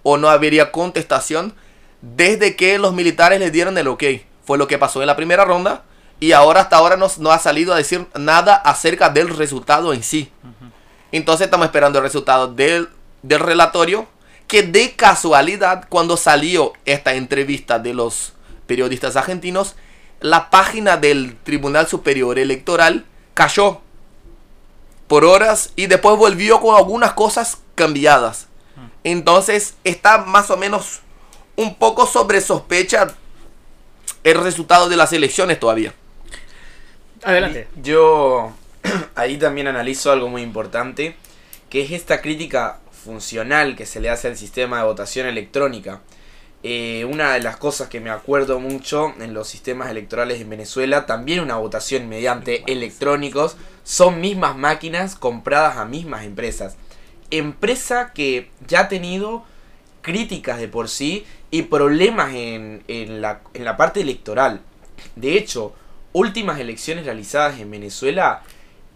o 0.02 0.18
no 0.18 0.28
habría 0.28 0.70
contestación 0.70 1.54
desde 2.00 2.54
que 2.54 2.78
los 2.78 2.94
militares 2.94 3.40
le 3.40 3.50
dieron 3.50 3.76
el 3.78 3.88
ok. 3.88 4.04
Fue 4.44 4.58
lo 4.58 4.68
que 4.68 4.78
pasó 4.78 5.00
en 5.00 5.08
la 5.08 5.16
primera 5.16 5.44
ronda 5.44 5.84
y 6.20 6.32
ahora 6.32 6.60
hasta 6.60 6.76
ahora 6.76 6.96
no, 6.96 7.08
no 7.18 7.32
ha 7.32 7.38
salido 7.38 7.72
a 7.72 7.76
decir 7.76 8.06
nada 8.14 8.54
acerca 8.54 9.08
del 9.08 9.28
resultado 9.28 9.92
en 9.92 10.02
sí. 10.02 10.30
Entonces 11.10 11.46
estamos 11.46 11.66
esperando 11.66 11.98
el 11.98 12.04
resultado 12.04 12.52
del, 12.52 12.88
del 13.22 13.40
relatorio 13.40 14.06
que 14.46 14.62
de 14.62 14.92
casualidad 14.94 15.86
cuando 15.88 16.16
salió 16.16 16.72
esta 16.84 17.14
entrevista 17.14 17.78
de 17.78 17.94
los 17.94 18.34
periodistas 18.66 19.16
argentinos, 19.16 19.74
la 20.20 20.50
página 20.50 20.96
del 20.96 21.36
Tribunal 21.42 21.86
Superior 21.86 22.38
Electoral 22.38 23.04
cayó 23.34 23.80
por 25.08 25.24
horas 25.24 25.72
y 25.76 25.86
después 25.86 26.16
volvió 26.16 26.60
con 26.60 26.76
algunas 26.76 27.12
cosas 27.12 27.58
cambiadas. 27.74 28.48
Entonces 29.04 29.76
está 29.84 30.18
más 30.18 30.50
o 30.50 30.56
menos 30.56 31.00
un 31.54 31.76
poco 31.76 32.06
sobre 32.06 32.40
sospecha 32.40 33.08
el 34.24 34.42
resultado 34.42 34.88
de 34.88 34.96
las 34.96 35.12
elecciones 35.12 35.60
todavía. 35.60 35.94
Adelante. 37.22 37.68
Yo 37.82 38.52
ahí 39.14 39.36
también 39.38 39.68
analizo 39.68 40.10
algo 40.12 40.28
muy 40.28 40.42
importante, 40.42 41.16
que 41.70 41.82
es 41.82 41.92
esta 41.92 42.20
crítica 42.20 42.80
funcional 43.04 43.76
que 43.76 43.86
se 43.86 44.00
le 44.00 44.10
hace 44.10 44.28
al 44.28 44.36
sistema 44.36 44.78
de 44.78 44.84
votación 44.84 45.26
electrónica. 45.26 46.00
Eh, 46.62 47.04
una 47.04 47.34
de 47.34 47.40
las 47.40 47.56
cosas 47.56 47.88
que 47.88 48.00
me 48.00 48.10
acuerdo 48.10 48.58
mucho 48.58 49.14
en 49.20 49.34
los 49.34 49.48
sistemas 49.48 49.90
electorales 49.90 50.40
en 50.40 50.50
Venezuela, 50.50 51.06
también 51.06 51.40
una 51.40 51.56
votación 51.56 52.08
mediante 52.08 52.64
electrónicos, 52.70 53.56
son 53.84 54.20
mismas 54.20 54.56
máquinas 54.56 55.14
compradas 55.14 55.76
a 55.76 55.84
mismas 55.84 56.24
empresas. 56.24 56.76
Empresa 57.30 58.12
que 58.12 58.50
ya 58.66 58.80
ha 58.80 58.88
tenido 58.88 59.44
críticas 60.02 60.58
de 60.58 60.68
por 60.68 60.88
sí 60.88 61.24
y 61.50 61.62
problemas 61.62 62.34
en, 62.34 62.82
en, 62.88 63.20
la, 63.20 63.42
en 63.54 63.64
la 63.64 63.76
parte 63.76 64.00
electoral. 64.00 64.60
De 65.14 65.36
hecho, 65.36 65.74
últimas 66.12 66.58
elecciones 66.58 67.04
realizadas 67.04 67.60
en 67.60 67.70
Venezuela, 67.70 68.42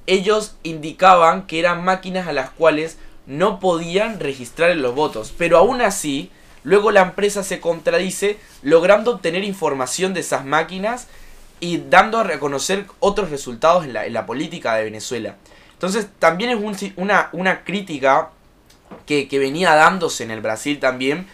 ellos 0.06 0.56
indicaban 0.62 1.46
que 1.46 1.60
eran 1.60 1.84
máquinas 1.84 2.26
a 2.26 2.32
las 2.32 2.50
cuales 2.50 2.98
no 3.26 3.60
podían 3.60 4.18
registrar 4.18 4.74
los 4.76 4.94
votos, 4.94 5.32
pero 5.36 5.58
aún 5.58 5.82
así 5.82 6.30
Luego 6.62 6.90
la 6.90 7.02
empresa 7.02 7.42
se 7.42 7.60
contradice 7.60 8.38
logrando 8.62 9.12
obtener 9.12 9.44
información 9.44 10.14
de 10.14 10.20
esas 10.20 10.44
máquinas 10.44 11.08
y 11.60 11.78
dando 11.78 12.18
a 12.18 12.24
reconocer 12.24 12.86
otros 13.00 13.30
resultados 13.30 13.84
en 13.84 14.12
la, 14.12 14.26
política 14.26 14.74
de 14.74 14.84
Venezuela. 14.84 15.36
Entonces 15.72 16.08
también 16.18 16.50
es 16.50 16.92
una, 16.96 17.64
crítica 17.64 18.30
que, 19.06 19.28
venía 19.32 19.74
dándose 19.74 20.24
en 20.24 20.30
el 20.30 20.40
Brasil 20.40 20.78
también 20.80 21.26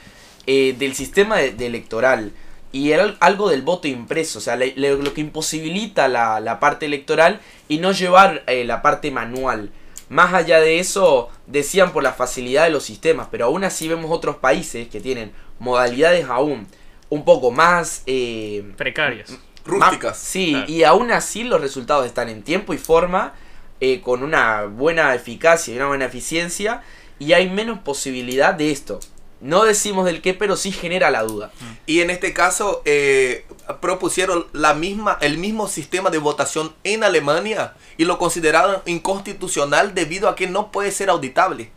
eh, 0.46 0.74
del 0.79 0.94
sistema 0.94 1.40
electoral 1.40 2.33
y 2.72 2.92
era 2.92 3.16
algo 3.20 3.48
del 3.48 3.62
voto 3.62 3.88
impreso, 3.88 4.38
o 4.38 4.42
sea, 4.42 4.57
lo 4.57 5.14
que 5.14 5.20
imposibilita 5.20 6.09
la, 6.09 6.61
parte 6.61 6.87
electoral 6.87 7.40
y 7.68 7.79
no 7.79 7.92
llevar 7.92 8.42
eh, 8.46 8.64
la 8.64 8.83
parte 8.83 9.11
manual. 9.11 9.70
Más 10.09 10.35
allá 10.35 10.61
de 10.61 10.79
eso, 10.79 11.31
decían 11.47 11.92
por 11.92 12.03
la 12.03 12.12
facilidad 12.12 12.64
de 12.64 12.71
los 12.71 12.85
sistemas, 12.85 13.29
pero 13.31 13.47
aún 13.47 13.64
así 13.64 13.88
vemos 13.88 14.11
otros 14.11 14.37
países 14.37 14.88
que 14.88 15.01
tienen 15.01 15.33
modalidades 15.59 16.27
aún 16.29 16.66
un 17.09 17.25
poco 17.25 17.51
más... 17.51 18.03
Eh, 18.07 18.64
Precarias. 18.77 19.37
Rústicas. 19.64 20.16
sí, 20.16 20.62
y 20.69 20.85
aún 20.85 21.11
así 21.11 21.42
los 21.42 21.61
resultados 21.61 22.07
están 22.07 22.29
en 22.29 22.42
tiempo 22.42 22.73
y 22.73 22.79
forma, 22.79 23.35
eh, 23.81 24.01
con 24.01 24.23
una 24.23 24.64
buena 24.64 25.12
eficacia 25.14 25.75
y 25.75 25.77
una 25.77 25.88
buena 25.88 26.05
eficiencia, 26.05 26.83
y 27.19 27.33
hay 27.33 27.51
menos 27.51 27.81
posibilidad 27.81 28.55
de 28.55 28.71
esto. 28.71 29.01
No 29.40 29.64
decimos 29.64 30.07
del 30.07 30.22
qué, 30.22 30.33
pero 30.33 30.57
sí 30.57 30.72
genera 30.72 31.11
la 31.11 31.22
duda. 31.22 31.51
Y 31.85 32.01
en 32.01 32.11
este 32.11 32.33
caso 32.33 32.83
eh, 32.85 33.44
propusieron 33.81 34.46
la 34.53 34.75
misma, 34.75 35.18
el 35.20 35.37
mismo 35.37 35.68
sistema 35.68 36.11
de 36.11 36.18
votación 36.18 36.75
en 36.85 37.05
Alemania 37.05 37.75
y 37.99 38.07
lo 38.07 38.18
consideraron 38.18 38.81
inconstitucional 38.87 39.94
debido 39.94 40.29
a 40.29 40.37
que 40.37 40.46
no 40.46 40.72
puede 40.72 40.90
ser 40.90 41.11
auditable. 41.11 41.70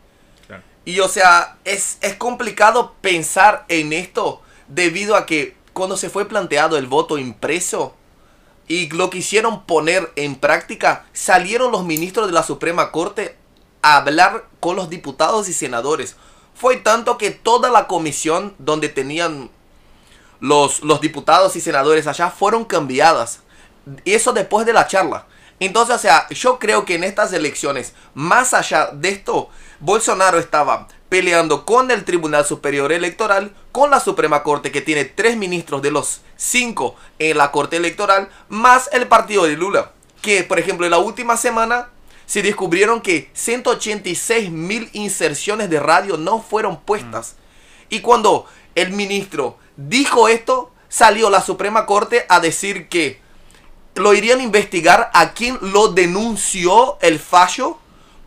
Y 0.85 1.01
o 1.01 1.09
sea, 1.09 1.57
es, 1.65 1.97
es 2.01 2.15
complicado 2.15 2.95
pensar 3.01 3.65
en 3.67 3.91
esto 3.93 4.41
debido 4.67 5.15
a 5.15 5.25
que 5.25 5.55
cuando 5.73 5.97
se 5.97 6.09
fue 6.09 6.27
planteado 6.27 6.77
el 6.77 6.87
voto 6.87 7.17
impreso 7.17 7.93
y 8.67 8.89
lo 8.89 9.09
quisieron 9.09 9.65
poner 9.65 10.11
en 10.15 10.35
práctica, 10.35 11.05
salieron 11.11 11.71
los 11.71 11.83
ministros 11.83 12.27
de 12.27 12.33
la 12.33 12.43
Suprema 12.43 12.91
Corte 12.91 13.35
a 13.81 13.97
hablar 13.97 14.45
con 14.59 14.75
los 14.75 14.89
diputados 14.89 15.49
y 15.49 15.53
senadores 15.53 16.15
fue 16.59 16.75
tanto 16.75 17.17
que 17.17 17.31
toda 17.31 17.71
la 17.71 17.87
comisión 17.87 18.53
donde 18.59 18.89
tenían 18.89 19.49
los, 20.41 20.81
diputados 21.01 21.55
y 21.55 21.61
senadores 21.61 22.05
allá 22.05 22.29
fueron 22.29 22.65
cambiadas. 22.65 23.39
Y 24.03 24.13
eso 24.13 24.33
después 24.33 24.65
de 24.65 24.73
la 24.73 24.85
charla. 24.85 25.25
Entonces, 25.61 25.95
o 25.95 25.99
sea, 25.99 26.27
yo 26.29 26.59
creo 26.59 26.85
que 26.85 26.95
en 26.95 27.03
estas 27.03 27.31
elecciones, 27.33 27.93
más 28.13 28.53
allá 28.53 28.89
de 28.93 29.09
esto, 29.09 29.49
Bolsonaro 29.79 30.37
estaba 30.37 30.87
peleando 31.07 31.65
con 31.65 31.91
el 31.91 32.03
Tribunal 32.03 32.45
Superior 32.45 32.91
Electoral, 32.91 33.53
con 33.71 33.89
la 33.89 33.99
Suprema 33.99 34.43
Corte 34.43 34.71
que 34.71 34.81
tiene 34.81 35.05
tres 35.05 35.37
ministros 35.37 35.81
de 35.81 35.91
los 35.91 36.21
cinco 36.35 36.95
en 37.19 37.37
la 37.37 37.51
Corte 37.51 37.77
Electoral, 37.77 38.29
más 38.49 38.89
el 38.91 39.07
partido 39.07 39.45
de 39.45 39.55
Lula, 39.55 39.91
que 40.21 40.43
por 40.43 40.59
ejemplo 40.59 40.85
en 40.85 40.91
la 40.91 40.99
última 40.99 41.35
semana 41.35 41.89
se 42.29 42.43
descubrieron 42.43 43.01
que 43.01 43.31
186 43.33 44.51
mil 44.51 44.87
inserciones 44.93 45.67
de 45.67 45.79
radio 45.79 46.15
no 46.15 46.39
fueron 46.43 46.79
puestas. 46.79 47.33
Mm. 47.33 47.95
Y 47.95 48.01
cuando 48.01 48.45
el 48.75 48.91
ministro 48.91 49.57
dijo 49.75 50.27
esto, 50.27 50.71
salió 50.89 51.31
la 51.31 51.41
Suprema 51.41 51.87
Corte 51.87 52.27
a 52.29 52.39
decir 52.39 52.87
que 52.87 53.19
lo 53.95 54.13
irían 54.13 54.41
a 54.41 54.43
investigar 54.43 55.09
a 55.15 55.33
quien 55.33 55.57
lo 55.59 55.87
denunció 55.87 56.99
el 57.01 57.17
fallo 57.17 57.79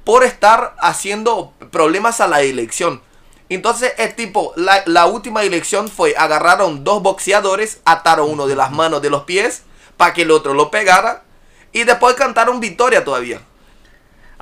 por 0.02 0.24
estar 0.24 0.74
haciendo 0.80 1.52
problemas 1.70 2.20
a 2.20 2.26
la 2.26 2.42
elección. 2.42 3.00
Entonces 3.50 3.92
es 3.98 4.16
tipo, 4.16 4.52
la, 4.56 4.82
la, 4.86 5.06
última 5.06 5.44
elección 5.44 5.86
fue, 5.86 6.16
agarraron 6.18 6.82
dos 6.82 7.04
boxeadores, 7.04 7.80
ataron 7.84 8.30
uno 8.30 8.48
de 8.48 8.56
las 8.56 8.72
manos 8.72 9.00
de 9.00 9.10
los 9.10 9.22
pies 9.22 9.62
para 9.96 10.12
que 10.12 10.22
el 10.22 10.32
otro 10.32 10.54
lo 10.54 10.72
pegara 10.72 11.22
y 11.72 11.84
después 11.84 12.16
cantaron 12.16 12.58
victoria 12.58 13.04
todavía. 13.04 13.42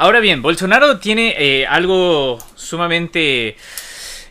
Ahora 0.00 0.20
bien, 0.20 0.40
Bolsonaro 0.40 0.98
tiene 0.98 1.34
eh, 1.36 1.66
algo 1.66 2.38
sumamente 2.54 3.56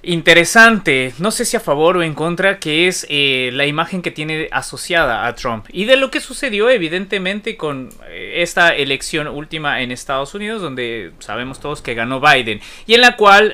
interesante, 0.01 1.13
no 1.19 1.29
sé 1.29 1.45
si 1.45 1.57
a 1.57 1.59
favor 1.59 1.97
o 1.97 2.01
en 2.01 2.15
contra, 2.15 2.57
que 2.57 2.87
es 2.87 3.05
eh, 3.07 3.51
la 3.53 3.67
imagen 3.67 4.01
que 4.01 4.09
tiene 4.09 4.49
asociada 4.51 5.27
a 5.27 5.35
Trump. 5.35 5.67
Y 5.71 5.85
de 5.85 5.95
lo 5.95 6.09
que 6.09 6.21
sucedió 6.21 6.71
evidentemente 6.71 7.55
con 7.55 7.89
eh, 8.07 8.37
esta 8.37 8.69
elección 8.69 9.27
última 9.27 9.83
en 9.83 9.91
Estados 9.91 10.33
Unidos, 10.33 10.59
donde 10.59 11.11
sabemos 11.19 11.59
todos 11.59 11.83
que 11.83 11.93
ganó 11.93 12.19
Biden, 12.19 12.61
y 12.87 12.95
en 12.95 13.01
la 13.01 13.15
cual, 13.15 13.53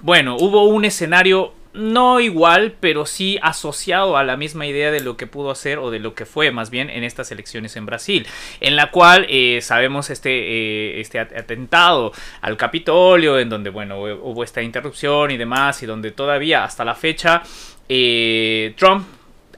bueno, 0.00 0.38
hubo 0.40 0.64
un 0.64 0.86
escenario 0.86 1.52
no 1.76 2.20
igual, 2.20 2.74
pero 2.80 3.06
sí 3.06 3.38
asociado 3.42 4.16
a 4.16 4.24
la 4.24 4.36
misma 4.36 4.66
idea 4.66 4.90
de 4.90 5.00
lo 5.00 5.16
que 5.16 5.26
pudo 5.26 5.50
hacer 5.50 5.78
o 5.78 5.90
de 5.90 5.98
lo 5.98 6.14
que 6.14 6.26
fue 6.26 6.50
más 6.50 6.70
bien 6.70 6.90
en 6.90 7.04
estas 7.04 7.30
elecciones 7.30 7.76
en 7.76 7.86
Brasil, 7.86 8.26
en 8.60 8.76
la 8.76 8.90
cual 8.90 9.26
eh, 9.28 9.60
sabemos 9.62 10.10
este, 10.10 10.30
eh, 10.30 11.00
este 11.00 11.18
atentado 11.18 12.12
al 12.40 12.56
Capitolio, 12.56 13.38
en 13.38 13.48
donde 13.48 13.70
bueno 13.70 14.00
hubo 14.00 14.42
esta 14.42 14.62
interrupción 14.62 15.30
y 15.30 15.36
demás, 15.36 15.82
y 15.82 15.86
donde 15.86 16.10
todavía 16.10 16.64
hasta 16.64 16.84
la 16.84 16.94
fecha 16.94 17.42
eh, 17.88 18.74
Trump 18.76 19.06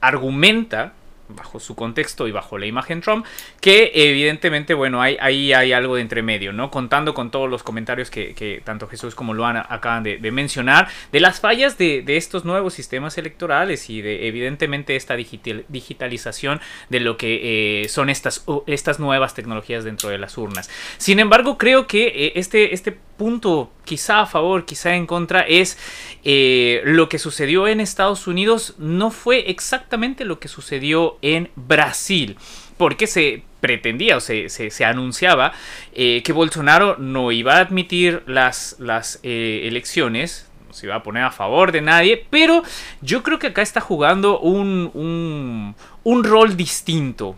argumenta 0.00 0.92
bajo 1.28 1.60
su 1.60 1.74
contexto 1.74 2.26
y 2.26 2.32
bajo 2.32 2.58
la 2.58 2.66
imagen 2.66 3.00
Trump, 3.00 3.26
que 3.60 3.92
evidentemente, 3.94 4.74
bueno, 4.74 5.02
ahí 5.02 5.52
hay 5.52 5.72
algo 5.72 5.96
de 5.96 6.02
entre 6.02 6.22
medio, 6.22 6.52
¿no? 6.52 6.70
Contando 6.70 7.14
con 7.14 7.30
todos 7.30 7.48
los 7.48 7.62
comentarios 7.62 8.10
que, 8.10 8.62
tanto 8.64 8.88
Jesús 8.88 9.14
como 9.14 9.34
Luana 9.34 9.66
acaban 9.68 10.02
de, 10.02 10.30
mencionar, 10.30 10.88
de 11.12 11.20
las 11.20 11.40
fallas 11.40 11.78
de, 11.78 12.04
estos 12.08 12.44
nuevos 12.44 12.74
sistemas 12.74 13.18
electorales 13.18 13.90
y 13.90 14.02
de 14.02 14.28
evidentemente 14.28 14.96
esta 14.96 15.14
digitalización 15.16 16.60
de 16.88 17.00
lo 17.00 17.16
que 17.16 17.82
eh, 17.82 17.88
son 17.88 18.10
estas, 18.10 18.44
estas 18.66 18.98
nuevas 18.98 19.34
tecnologías 19.34 19.84
dentro 19.84 20.08
de 20.08 20.18
las 20.18 20.38
urnas. 20.38 20.70
Sin 20.96 21.20
embargo, 21.20 21.58
creo 21.58 21.86
que 21.86 22.06
eh, 22.08 22.32
este, 22.36 22.74
este 22.74 22.92
punto 22.92 23.70
quizá 23.84 24.20
a 24.20 24.26
favor, 24.26 24.64
quizá 24.64 24.94
en 24.94 25.06
contra, 25.06 25.40
es 25.40 25.78
eh, 26.24 26.82
lo 26.84 27.08
que 27.08 27.18
sucedió 27.18 27.66
en 27.66 27.80
Estados 27.80 28.26
Unidos 28.26 28.74
no 28.78 29.10
fue 29.10 29.50
exactamente 29.50 30.24
lo 30.24 30.38
que 30.38 30.48
sucedió 30.48 31.17
en 31.22 31.50
Brasil. 31.56 32.36
Porque 32.76 33.06
se 33.06 33.42
pretendía 33.60 34.16
o 34.16 34.20
se, 34.20 34.48
se, 34.48 34.84
anunciaba 34.84 35.52
eh, 35.92 36.22
que 36.22 36.32
Bolsonaro 36.32 36.96
no 36.98 37.32
iba 37.32 37.56
a 37.56 37.60
admitir 37.60 38.22
las, 38.26 38.76
las 38.78 39.18
eh, 39.22 39.62
elecciones, 39.64 40.48
no 40.66 40.72
se 40.72 40.86
iba 40.86 40.94
a 40.94 41.02
poner 41.02 41.24
a 41.24 41.32
favor 41.32 41.72
de 41.72 41.80
nadie, 41.80 42.24
pero 42.30 42.62
yo 43.00 43.22
creo 43.22 43.38
que 43.38 43.48
acá 43.48 43.62
está 43.62 43.80
jugando 43.80 44.38
un, 44.38 44.90
un, 44.94 45.74
un 46.04 46.24
rol 46.24 46.56
distinto. 46.56 47.36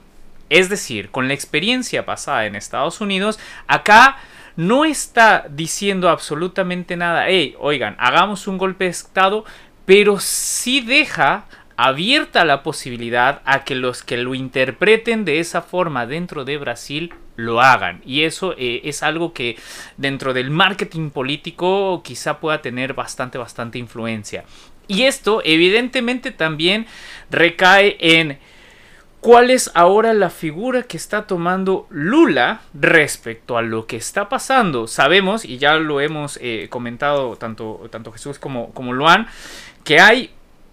Es 0.51 0.69
decir, 0.69 1.11
con 1.11 1.29
la 1.29 1.35
experiencia 1.35 2.05
pasada 2.05 2.45
en 2.45 2.57
Estados 2.57 3.01
Unidos, 3.01 3.39
acá 3.69 4.19
no 4.57 4.85
está 4.85 5.47
diciendo 5.49 6.09
absolutamente 6.09 6.97
nada, 6.97 7.29
hey, 7.29 7.55
oigan, 7.61 7.97
hagamos 7.99 8.49
un 8.49 8.59
golpe 8.59 8.85
de 8.85 8.91
Estado, 8.91 9.45
pero 9.87 10.19
sí 10.19 10.81
deja 10.81 11.47
abierta 11.83 12.45
la 12.45 12.63
posibilidad 12.63 13.41
a 13.47 13.65
que 13.65 13.75
los 13.75 14.03
que 14.03 14.19
lo 14.19 14.35
interpreten 14.35 15.25
de 15.25 15.41
esa 15.41 15.63
forma 15.63 16.07
dentro 16.07 16.45
de 16.45 16.59
Brasil 16.59 17.15
lo 17.37 17.63
hagan. 17.63 18.03
Y 18.05 18.25
eso 18.25 18.55
eh, 18.59 18.83
es 18.85 19.03
algo 19.03 19.33
que 19.33 19.57
dentro 19.97 20.35
del 20.35 20.51
marketing 20.51 21.09
político 21.09 22.03
quizá 22.05 22.39
pueda 22.39 22.61
tener 22.61 22.93
bastante, 22.93 23.39
bastante 23.39 23.79
influencia. 23.79 24.45
Y 24.89 25.05
esto 25.05 25.41
evidentemente 25.43 26.33
también 26.33 26.87
recae 27.31 27.97
en 27.99 28.39
cuál 29.21 29.49
es 29.49 29.71
ahora 29.73 30.13
la 30.13 30.29
figura 30.29 30.83
que 30.83 30.99
está 30.99 31.27
tomando 31.27 31.87
Lula 31.89 32.61
respecto 32.75 33.57
a 33.57 33.63
lo 33.63 33.87
que 33.87 33.97
está 33.97 34.29
pasando. 34.29 34.87
Sabemos, 34.87 35.47
y 35.47 35.57
ya 35.57 35.77
lo 35.77 36.03
hemos 36.03 36.39
eh, 36.43 36.67
comentado 36.69 37.37
tanto, 37.37 37.89
tanto 37.91 38.13
Jesús 38.13 38.39
como, 38.39 38.71
como 38.75 38.93
Luan, 38.93 39.29
que 39.83 39.99
hay 39.99 40.31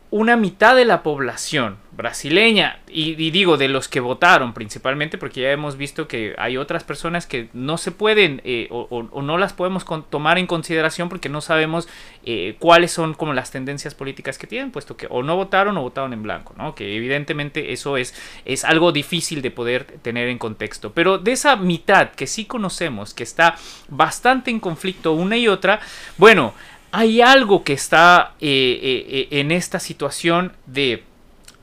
una 0.10 0.38
mitad 0.38 0.76
de 0.76 0.86
la 0.86 1.04
población 1.04 1.78
brasileña, 1.98 2.80
y, 2.88 3.16
digo 3.32 3.58
de 3.58 3.68
los 3.68 3.88
que 3.88 4.00
votaron 4.00 4.54
principalmente, 4.54 5.18
porque 5.18 5.42
ya 5.42 5.52
hemos 5.52 5.78
visto 5.78 6.08
que 6.08 6.36
hay 6.38 6.56
otras 6.56 6.84
personas 6.84 7.26
que 7.26 7.50
no 7.54 7.80
se 7.80 7.92
pueden 7.92 8.40
eh, 8.46 8.68
o, 8.70 9.22
no 9.22 9.38
las 9.40 9.54
podemos 9.54 9.84
tomar 10.10 10.38
en 10.38 10.46
consideración 10.46 11.10
porque 11.10 11.28
no 11.28 11.42
sabemos 11.42 11.90
eh, 12.24 12.56
cuáles 12.60 12.92
son 12.92 13.16
como 13.16 13.34
las 13.34 13.50
tendencias 13.50 13.96
políticas 13.96 14.38
que 14.38 14.46
tienen, 14.46 14.72
puesto 14.72 14.96
que 14.96 15.08
o 15.10 15.24
no 15.24 15.36
votaron 15.36 15.76
o 15.78 15.82
votaron 15.82 16.14
en 16.14 16.22
blanco, 16.22 16.54
¿no? 16.56 16.76
Que 16.76 16.96
evidentemente 16.96 17.74
eso 17.74 17.98
es, 17.98 18.14
es 18.46 18.64
algo 18.64 18.92
difícil 18.92 19.42
de 19.42 19.50
poder 19.50 19.86
tener 20.04 20.30
en 20.30 20.38
contexto. 20.38 20.94
Pero 20.94 21.18
de 21.18 21.32
esa 21.32 21.56
mitad 21.56 22.12
que 22.12 22.28
sí 22.28 22.46
conocemos, 22.46 23.16
que 23.16 23.24
está 23.24 23.56
bastante 23.90 24.52
en 24.52 24.60
conflicto 24.60 25.14
una 25.14 25.36
y 25.36 25.48
otra, 25.48 25.80
bueno, 26.18 26.54
hay 26.92 27.22
algo 27.22 27.64
que 27.64 27.74
está 27.74 28.34
eh, 28.40 28.80
eh, 28.82 29.06
eh, 29.10 29.40
en 29.40 29.52
esta 29.52 29.80
situación 29.80 30.54
de, 30.66 31.04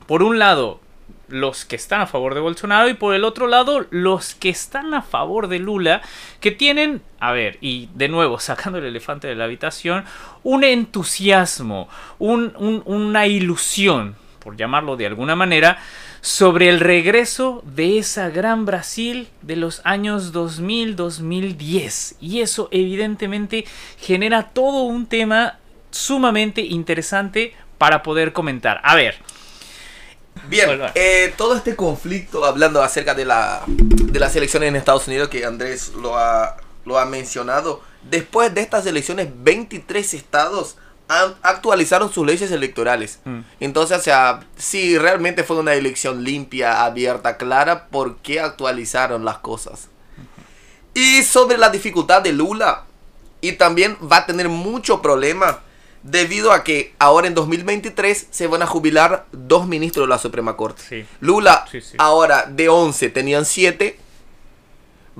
por 0.07 0.23
un 0.23 0.39
lado, 0.39 0.79
los 1.27 1.65
que 1.65 1.75
están 1.75 2.01
a 2.01 2.07
favor 2.07 2.35
de 2.35 2.39
Bolsonaro 2.39 2.87
y 2.87 2.93
por 2.93 3.15
el 3.15 3.23
otro 3.23 3.47
lado 3.47 3.87
los 3.89 4.35
que 4.35 4.49
están 4.49 4.93
a 4.93 5.01
favor 5.01 5.47
de 5.47 5.57
Lula 5.57 6.03
que 6.39 6.51
tienen, 6.51 7.01
a 7.19 7.31
ver, 7.31 7.57
y 7.61 7.89
de 7.95 8.09
nuevo 8.09 8.39
sacando 8.39 8.77
el 8.77 8.85
elefante 8.85 9.27
de 9.27 9.35
la 9.35 9.45
habitación, 9.45 10.05
un 10.43 10.63
entusiasmo, 10.63 11.89
una 12.19 13.27
ilusión, 13.27 14.15
por 14.39 14.55
llamarlo 14.55 14.95
de 14.95 15.07
alguna 15.07 15.35
manera, 15.35 15.79
sobre 16.25 16.69
el 16.69 16.79
regreso 16.79 17.61
de 17.67 17.99
esa 17.99 18.31
gran 18.31 18.65
Brasil 18.65 19.29
de 19.43 19.55
los 19.55 19.81
años 19.83 20.33
2000-2010. 20.33 22.15
Y 22.19 22.41
eso 22.41 22.67
evidentemente 22.71 23.65
genera 23.99 24.49
todo 24.49 24.85
un 24.85 25.05
tema 25.05 25.59
sumamente 25.91 26.61
interesante 26.61 27.53
para 27.77 28.01
poder 28.01 28.33
comentar. 28.33 28.81
A 28.83 28.95
ver. 28.95 29.19
Bien, 30.49 30.81
eh, 30.95 31.31
todo 31.37 31.55
este 31.55 31.75
conflicto, 31.75 32.43
hablando 32.43 32.81
acerca 32.81 33.13
de, 33.13 33.25
la, 33.25 33.61
de 33.67 34.19
las 34.19 34.35
elecciones 34.35 34.69
en 34.69 34.77
Estados 34.77 35.07
Unidos, 35.07 35.29
que 35.29 35.45
Andrés 35.45 35.89
lo 35.89 36.17
ha, 36.17 36.57
lo 36.85 36.97
ha 36.97 37.05
mencionado, 37.05 37.83
después 38.01 38.51
de 38.51 38.61
estas 38.61 38.87
elecciones, 38.87 39.27
23 39.31 40.15
estados 40.15 40.77
actualizaron 41.07 42.11
sus 42.11 42.25
leyes 42.25 42.51
electorales. 42.51 43.19
Mm. 43.25 43.39
Entonces, 43.59 43.99
o 43.99 44.01
sea, 44.01 44.41
si 44.57 44.97
realmente 44.97 45.43
fue 45.43 45.57
una 45.57 45.73
elección 45.73 46.23
limpia, 46.23 46.83
abierta, 46.83 47.37
clara, 47.37 47.87
¿por 47.87 48.17
qué 48.17 48.39
actualizaron 48.39 49.25
las 49.25 49.37
cosas? 49.39 49.89
Y 50.93 51.23
sobre 51.23 51.57
la 51.57 51.69
dificultad 51.69 52.21
de 52.21 52.31
Lula, 52.31 52.85
y 53.41 53.53
también 53.53 53.97
va 54.11 54.17
a 54.17 54.25
tener 54.25 54.49
mucho 54.49 55.01
problema 55.01 55.59
debido 56.01 56.51
a 56.51 56.63
que 56.63 56.93
ahora 56.99 57.27
en 57.27 57.33
2023 57.33 58.27
se 58.29 58.47
van 58.47 58.61
a 58.61 58.67
jubilar 58.67 59.25
dos 59.31 59.67
ministros 59.67 60.07
de 60.07 60.09
la 60.09 60.17
Suprema 60.17 60.55
Corte. 60.55 61.05
Lula 61.19 61.65
ahora 61.97 62.45
de 62.45 62.69
11 62.69 63.09
tenían 63.09 63.45
7, 63.45 63.99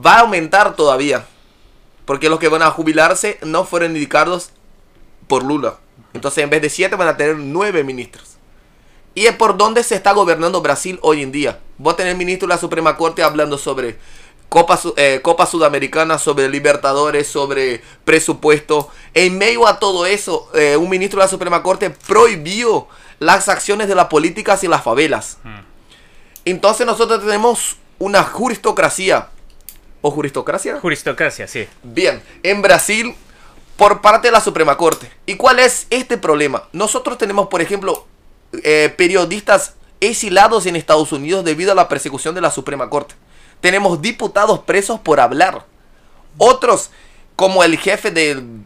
va 0.04 0.15
a 0.15 0.19
aumentar 0.21 0.76
todavía, 0.76 1.26
porque 2.06 2.30
los 2.30 2.39
que 2.39 2.50
van 2.50 2.62
a 2.62 2.71
jubilarse 2.71 3.39
no 3.43 3.65
fueron 3.65 3.95
indicados 3.95 4.52
por 5.28 5.44
Lula. 5.44 5.78
Entonces 6.14 6.44
en 6.44 6.50
vez 6.50 6.62
de 6.62 6.70
siete 6.70 6.96
van 6.96 7.08
a 7.08 7.18
tener 7.18 7.38
nueve 7.38 7.84
ministros. 7.84 8.38
Y 9.14 9.28
es 9.28 9.36
por 9.36 9.58
donde 9.58 9.84
se 9.84 9.96
está 9.96 10.12
gobernando 10.12 10.62
Brasil 10.62 11.00
hoy 11.02 11.24
en 11.24 11.32
día. 11.32 11.60
Voy 11.78 11.94
a 11.94 11.96
tener 11.96 12.16
ministro 12.16 12.48
de 12.48 12.54
la 12.54 12.60
Suprema 12.60 12.98
Corte 12.98 13.24
hablando 13.24 13.58
sobre 13.58 13.98
Copa, 14.50 14.80
eh, 14.98 15.22
Copa 15.24 15.46
Sudamericana, 15.46 16.18
sobre 16.18 16.50
Libertadores, 16.50 17.28
sobre 17.28 17.82
presupuesto. 18.04 18.90
En 19.14 19.38
medio 19.38 19.68
a 19.68 19.80
todo 19.80 20.06
eso, 20.06 20.50
eh, 20.54 20.76
un 20.76 20.90
ministro 20.90 21.20
de 21.20 21.26
la 21.26 21.30
Suprema 21.30 21.64
Corte 21.64 21.90
prohibió 21.90 22.88
las 23.20 23.48
acciones 23.48 23.88
de 23.88 23.96
las 23.96 24.08
políticas 24.08 24.64
y 24.64 24.68
las 24.68 24.84
favelas. 24.84 25.38
Hmm. 25.44 25.62
Entonces 26.44 26.86
nosotros 26.86 27.22
tenemos 27.22 27.78
una 28.00 28.24
juristocracia. 28.24 29.30
¿O 30.02 30.12
juristocracia? 30.12 30.80
Juristocracia, 30.80 31.48
sí. 31.48 31.68
Bien, 31.82 32.22
en 32.44 32.62
Brasil 32.62 33.16
por 33.78 34.02
parte 34.02 34.28
de 34.28 34.32
la 34.32 34.42
Suprema 34.42 34.78
Corte. 34.78 35.12
¿Y 35.26 35.36
cuál 35.36 35.60
es 35.60 35.88
este 35.90 36.18
problema? 36.18 36.64
Nosotros 36.72 37.18
tenemos, 37.18 37.48
por 37.48 37.62
ejemplo, 37.62 38.06
eh, 38.64 38.94
periodistas 38.96 39.74
exilados 40.00 40.66
en 40.66 40.76
Estados 40.76 41.12
Unidos 41.12 41.44
debido 41.44 41.72
a 41.72 41.76
la 41.76 41.88
persecución 41.88 42.36
de 42.36 42.42
la 42.42 42.52
Suprema 42.52 42.90
Corte. 42.90 43.16
Tenemos 43.62 44.02
diputados 44.02 44.60
presos 44.60 45.00
por 45.00 45.20
hablar. 45.20 45.66
Otros, 46.38 46.92
como 47.36 47.64
el 47.64 47.78
jefe 47.78 48.12
del... 48.12 48.64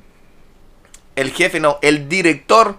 El 1.16 1.32
jefe, 1.32 1.60
no, 1.60 1.80
el 1.82 2.08
director 2.08 2.78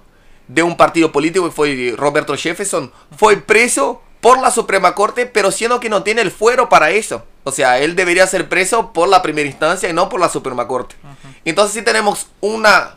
de 0.48 0.62
un 0.62 0.76
partido 0.76 1.12
político, 1.12 1.50
fue 1.50 1.94
Roberto 1.96 2.34
Jefferson, 2.36 2.90
fue 3.16 3.36
preso 3.36 4.00
por 4.20 4.40
la 4.40 4.50
Suprema 4.50 4.94
Corte, 4.94 5.26
pero 5.26 5.50
siendo 5.50 5.78
que 5.78 5.90
no 5.90 6.02
tiene 6.02 6.22
el 6.22 6.30
fuero 6.30 6.68
para 6.68 6.90
eso. 6.90 7.22
O 7.44 7.52
sea, 7.52 7.78
él 7.78 7.96
debería 7.96 8.26
ser 8.26 8.48
preso 8.48 8.92
por 8.92 9.08
la 9.08 9.22
primera 9.22 9.48
instancia 9.48 9.88
y 9.88 9.92
no 9.92 10.08
por 10.08 10.20
la 10.20 10.28
Suprema 10.28 10.68
Corte. 10.68 10.96
Entonces 11.44 11.74
si 11.74 11.82
tenemos 11.82 12.26
una, 12.40 12.96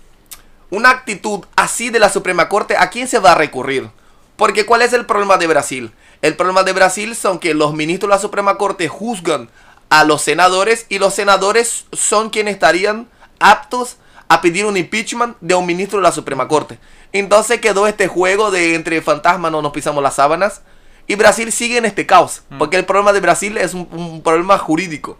una 0.69 0.89
actitud 0.89 1.45
así 1.55 1.89
de 1.89 1.99
la 1.99 2.09
Suprema 2.09 2.49
Corte, 2.49 2.75
¿a 2.77 2.89
quién 2.89 3.07
se 3.07 3.19
va 3.19 3.31
a 3.31 3.35
recurrir? 3.35 3.89
Porque 4.35 4.65
¿cuál 4.65 4.81
es 4.81 4.93
el 4.93 5.05
problema 5.05 5.37
de 5.37 5.47
Brasil? 5.47 5.91
El 6.21 6.35
problema 6.35 6.63
de 6.63 6.73
Brasil 6.73 7.15
son 7.15 7.39
que 7.39 7.53
los 7.53 7.73
ministros 7.73 8.09
de 8.09 8.15
la 8.15 8.21
Suprema 8.21 8.57
Corte 8.57 8.87
juzgan 8.87 9.49
a 9.89 10.03
los 10.03 10.21
senadores 10.21 10.85
y 10.89 10.99
los 10.99 11.13
senadores 11.13 11.85
son 11.93 12.29
quienes 12.29 12.55
estarían 12.55 13.07
aptos 13.39 13.97
a 14.27 14.41
pedir 14.41 14.65
un 14.65 14.75
impeachment 14.75 15.37
de 15.41 15.53
un 15.53 15.65
ministro 15.65 15.99
de 15.99 16.03
la 16.03 16.11
Suprema 16.11 16.47
Corte. 16.47 16.79
Entonces 17.11 17.61
quedó 17.61 17.87
este 17.87 18.07
juego 18.07 18.51
de 18.51 18.75
entre 18.75 19.01
fantasmas 19.01 19.51
no 19.51 19.61
nos 19.61 19.71
pisamos 19.71 20.01
las 20.01 20.15
sábanas 20.15 20.61
y 21.07 21.15
Brasil 21.15 21.51
sigue 21.51 21.77
en 21.77 21.85
este 21.85 22.05
caos. 22.05 22.43
Mm. 22.49 22.57
Porque 22.57 22.77
el 22.77 22.85
problema 22.85 23.13
de 23.13 23.19
Brasil 23.19 23.57
es 23.57 23.73
un, 23.73 23.87
un 23.91 24.21
problema 24.21 24.57
jurídico. 24.57 25.17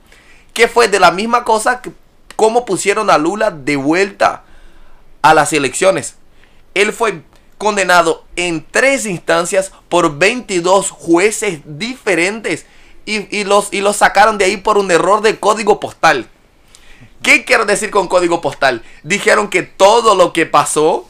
Que 0.54 0.68
fue 0.68 0.88
de 0.88 1.00
la 1.00 1.12
misma 1.12 1.44
cosa 1.44 1.82
que 1.82 1.92
cómo 2.36 2.66
pusieron 2.66 3.10
a 3.10 3.18
Lula 3.18 3.52
de 3.52 3.76
vuelta 3.76 4.44
a 5.22 5.34
las 5.34 5.54
elecciones. 5.54 6.16
Él 6.74 6.94
fue 6.94 7.22
condenado 7.58 8.26
en 8.36 8.66
tres 8.70 9.06
instancias 9.06 9.72
por 9.90 10.18
22 10.18 10.92
jueces 10.92 11.62
diferentes 11.66 12.66
y, 13.06 13.44
los, 13.44 13.72
y 13.72 13.82
los 13.82 13.98
sacaron 13.98 14.38
de 14.38 14.46
ahí 14.46 14.58
por 14.58 14.78
un 14.78 14.92
error 14.92 15.22
de 15.22 15.40
código 15.40 15.80
postal. 15.80 16.28
¿Qué 17.22 17.46
quiero 17.46 17.66
decir 17.66 17.90
con 17.90 18.08
código 18.08 18.42
postal? 18.42 18.84
Dijeron 19.04 19.50
que 19.50 19.64
todo 19.64 20.16
lo 20.16 20.34
que 20.34 20.46
pasó 20.46 21.08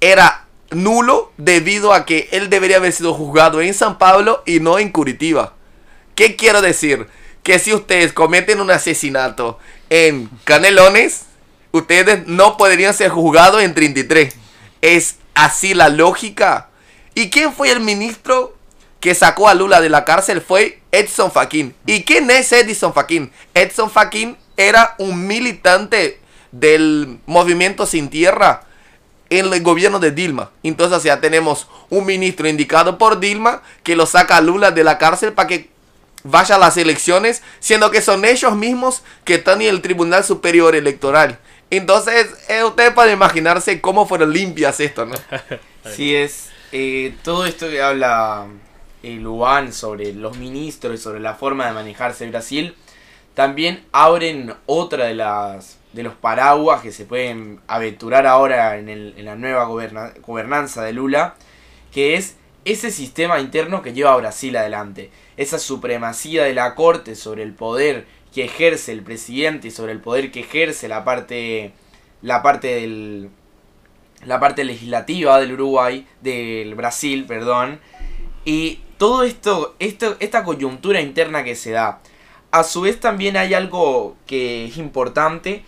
era 0.00 0.46
nulo 0.70 1.32
debido 1.36 1.92
a 1.92 2.06
que 2.06 2.28
él 2.32 2.50
debería 2.50 2.76
haber 2.76 2.92
sido 2.92 3.14
juzgado 3.14 3.60
en 3.60 3.74
San 3.74 3.98
Pablo 3.98 4.42
y 4.46 4.60
no 4.60 4.78
en 4.78 4.90
Curitiba. 4.90 5.54
¿Qué 6.14 6.36
quiero 6.36 6.62
decir? 6.62 7.06
Que 7.42 7.58
si 7.58 7.72
ustedes 7.72 8.12
cometen 8.12 8.60
un 8.60 8.70
asesinato 8.70 9.58
en 9.88 10.28
Canelones, 10.44 11.22
ustedes 11.72 12.26
no 12.26 12.56
podrían 12.56 12.94
ser 12.94 13.10
juzgados 13.10 13.62
en 13.62 13.74
33. 13.74 14.34
Es 14.82 15.16
así 15.34 15.74
la 15.74 15.88
lógica. 15.88 16.68
¿Y 17.14 17.30
quién 17.30 17.52
fue 17.52 17.70
el 17.70 17.80
ministro 17.80 18.56
que 19.00 19.14
sacó 19.14 19.48
a 19.48 19.54
Lula 19.54 19.80
de 19.80 19.88
la 19.88 20.04
cárcel? 20.04 20.40
Fue 20.40 20.80
Edson 20.92 21.32
Fachin. 21.32 21.74
¿Y 21.86 22.04
quién 22.04 22.30
es 22.30 22.52
Edson 22.52 22.92
Fachin? 22.92 23.32
Edson 23.54 23.90
Fachin 23.90 24.36
era 24.56 24.94
un 24.98 25.26
militante 25.26 26.20
del 26.52 27.18
movimiento 27.26 27.86
sin 27.86 28.10
tierra 28.10 28.66
en 29.30 29.52
el 29.52 29.62
gobierno 29.62 29.98
de 29.98 30.10
Dilma. 30.10 30.50
Entonces 30.62 31.02
ya 31.04 31.20
tenemos 31.20 31.68
un 31.88 32.04
ministro 32.04 32.48
indicado 32.48 32.98
por 32.98 33.20
Dilma 33.20 33.62
que 33.82 33.96
lo 33.96 34.06
saca 34.06 34.36
a 34.36 34.40
Lula 34.40 34.72
de 34.72 34.84
la 34.84 34.98
cárcel 34.98 35.32
para 35.32 35.48
que 35.48 35.70
vaya 36.24 36.56
a 36.56 36.58
las 36.58 36.76
elecciones, 36.76 37.42
siendo 37.60 37.90
que 37.90 38.02
son 38.02 38.24
ellos 38.24 38.54
mismos 38.56 39.02
que 39.24 39.36
están 39.36 39.62
en 39.62 39.68
el 39.68 39.80
Tribunal 39.80 40.24
Superior 40.24 40.74
Electoral. 40.74 41.38
Entonces, 41.70 42.26
eh, 42.48 42.64
ustedes 42.64 42.92
pueden 42.92 43.14
imaginarse 43.14 43.80
cómo 43.80 44.06
fueron 44.06 44.32
limpias 44.32 44.80
esto, 44.80 45.06
¿no? 45.06 45.14
Sí, 45.96 46.14
es 46.14 46.50
eh, 46.72 47.14
todo 47.22 47.46
esto 47.46 47.70
que 47.70 47.80
habla 47.80 48.46
eh, 49.02 49.14
Luan 49.14 49.72
sobre 49.72 50.12
los 50.12 50.36
ministros 50.36 50.94
y 50.94 51.02
sobre 51.02 51.20
la 51.20 51.34
forma 51.34 51.66
de 51.66 51.72
manejarse 51.72 52.28
Brasil, 52.28 52.74
también 53.34 53.82
abren 53.92 54.54
otra 54.66 55.06
de 55.06 55.14
las 55.14 55.78
de 55.92 56.02
los 56.02 56.14
paraguas 56.14 56.82
que 56.82 56.92
se 56.92 57.04
pueden 57.04 57.60
aventurar 57.66 58.26
ahora 58.26 58.78
en, 58.78 58.88
el, 58.88 59.14
en 59.16 59.24
la 59.24 59.36
nueva 59.36 59.64
gobernanza 59.64 60.82
de 60.82 60.92
Lula, 60.92 61.34
que 61.92 62.14
es 62.14 62.36
ese 62.64 62.90
sistema 62.90 63.40
interno 63.40 63.82
que 63.82 63.92
lleva 63.92 64.12
a 64.12 64.16
Brasil 64.16 64.56
adelante, 64.56 65.10
esa 65.36 65.58
supremacía 65.58 66.44
de 66.44 66.54
la 66.54 66.74
corte 66.74 67.14
sobre 67.14 67.42
el 67.42 67.54
poder 67.54 68.06
que 68.32 68.44
ejerce 68.44 68.92
el 68.92 69.02
presidente 69.02 69.68
y 69.68 69.70
sobre 69.70 69.92
el 69.92 70.00
poder 70.00 70.30
que 70.30 70.40
ejerce 70.40 70.88
la 70.88 71.04
parte 71.04 71.72
la 72.22 72.42
parte 72.42 72.68
del 72.68 73.30
la 74.24 74.38
parte 74.38 74.64
legislativa 74.64 75.40
del 75.40 75.52
Uruguay, 75.52 76.06
del 76.20 76.74
Brasil, 76.74 77.24
perdón, 77.24 77.80
y 78.44 78.80
todo 78.98 79.22
esto, 79.22 79.74
esto 79.78 80.16
esta 80.20 80.44
coyuntura 80.44 81.00
interna 81.00 81.42
que 81.42 81.54
se 81.56 81.70
da. 81.70 82.00
A 82.50 82.64
su 82.64 82.82
vez 82.82 83.00
también 83.00 83.38
hay 83.38 83.54
algo 83.54 84.16
que 84.26 84.66
es 84.66 84.76
importante, 84.76 85.64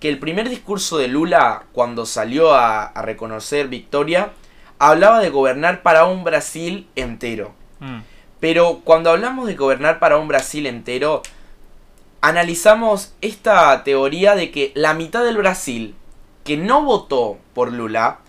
que 0.00 0.08
el 0.08 0.18
primer 0.18 0.48
discurso 0.48 0.98
de 0.98 1.08
Lula 1.08 1.64
cuando 1.72 2.06
salió 2.06 2.54
a, 2.54 2.84
a 2.84 3.02
reconocer 3.02 3.68
victoria 3.68 4.32
hablaba 4.78 5.20
de 5.20 5.30
gobernar 5.30 5.82
para 5.82 6.04
un 6.06 6.24
Brasil 6.24 6.88
entero. 6.96 7.54
Mm. 7.80 8.00
Pero 8.40 8.80
cuando 8.84 9.10
hablamos 9.10 9.46
de 9.46 9.54
gobernar 9.54 9.98
para 9.98 10.18
un 10.18 10.28
Brasil 10.28 10.66
entero, 10.66 11.22
analizamos 12.20 13.14
esta 13.20 13.82
teoría 13.84 14.34
de 14.34 14.50
que 14.50 14.72
la 14.74 14.94
mitad 14.94 15.24
del 15.24 15.38
Brasil 15.38 15.94
que 16.46 16.56
no 16.56 16.82
votó 16.82 17.38
por 17.52 17.72
Lula, 17.72 18.20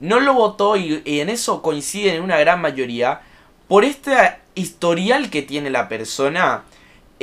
no 0.00 0.20
lo 0.20 0.34
votó 0.34 0.76
y, 0.76 1.00
en 1.06 1.30
eso 1.30 1.62
coinciden 1.62 2.16
en 2.16 2.22
una 2.22 2.38
gran 2.38 2.60
mayoría 2.60 3.22
por 3.68 3.84
este 3.84 4.36
historial 4.54 5.30
que 5.30 5.42
tiene 5.42 5.70
la 5.70 5.88
persona 5.88 6.64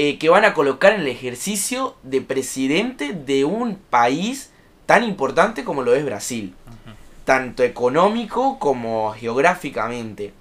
eh, 0.02 0.18
que 0.18 0.30
van 0.30 0.46
a 0.46 0.54
colocar 0.54 0.94
en 0.94 1.02
el 1.02 1.08
ejercicio 1.08 1.98
de 2.04 2.22
presidente 2.22 3.12
de 3.12 3.44
un 3.44 3.76
país 3.76 4.52
tan 4.86 5.04
importante 5.04 5.66
como 5.66 5.84
lo 5.84 5.94
es 5.94 6.06
Brasil 6.06 6.56
tanto 7.30 7.62
económico 7.62 8.58
como 8.58 9.12
geográficamente. 9.12 10.34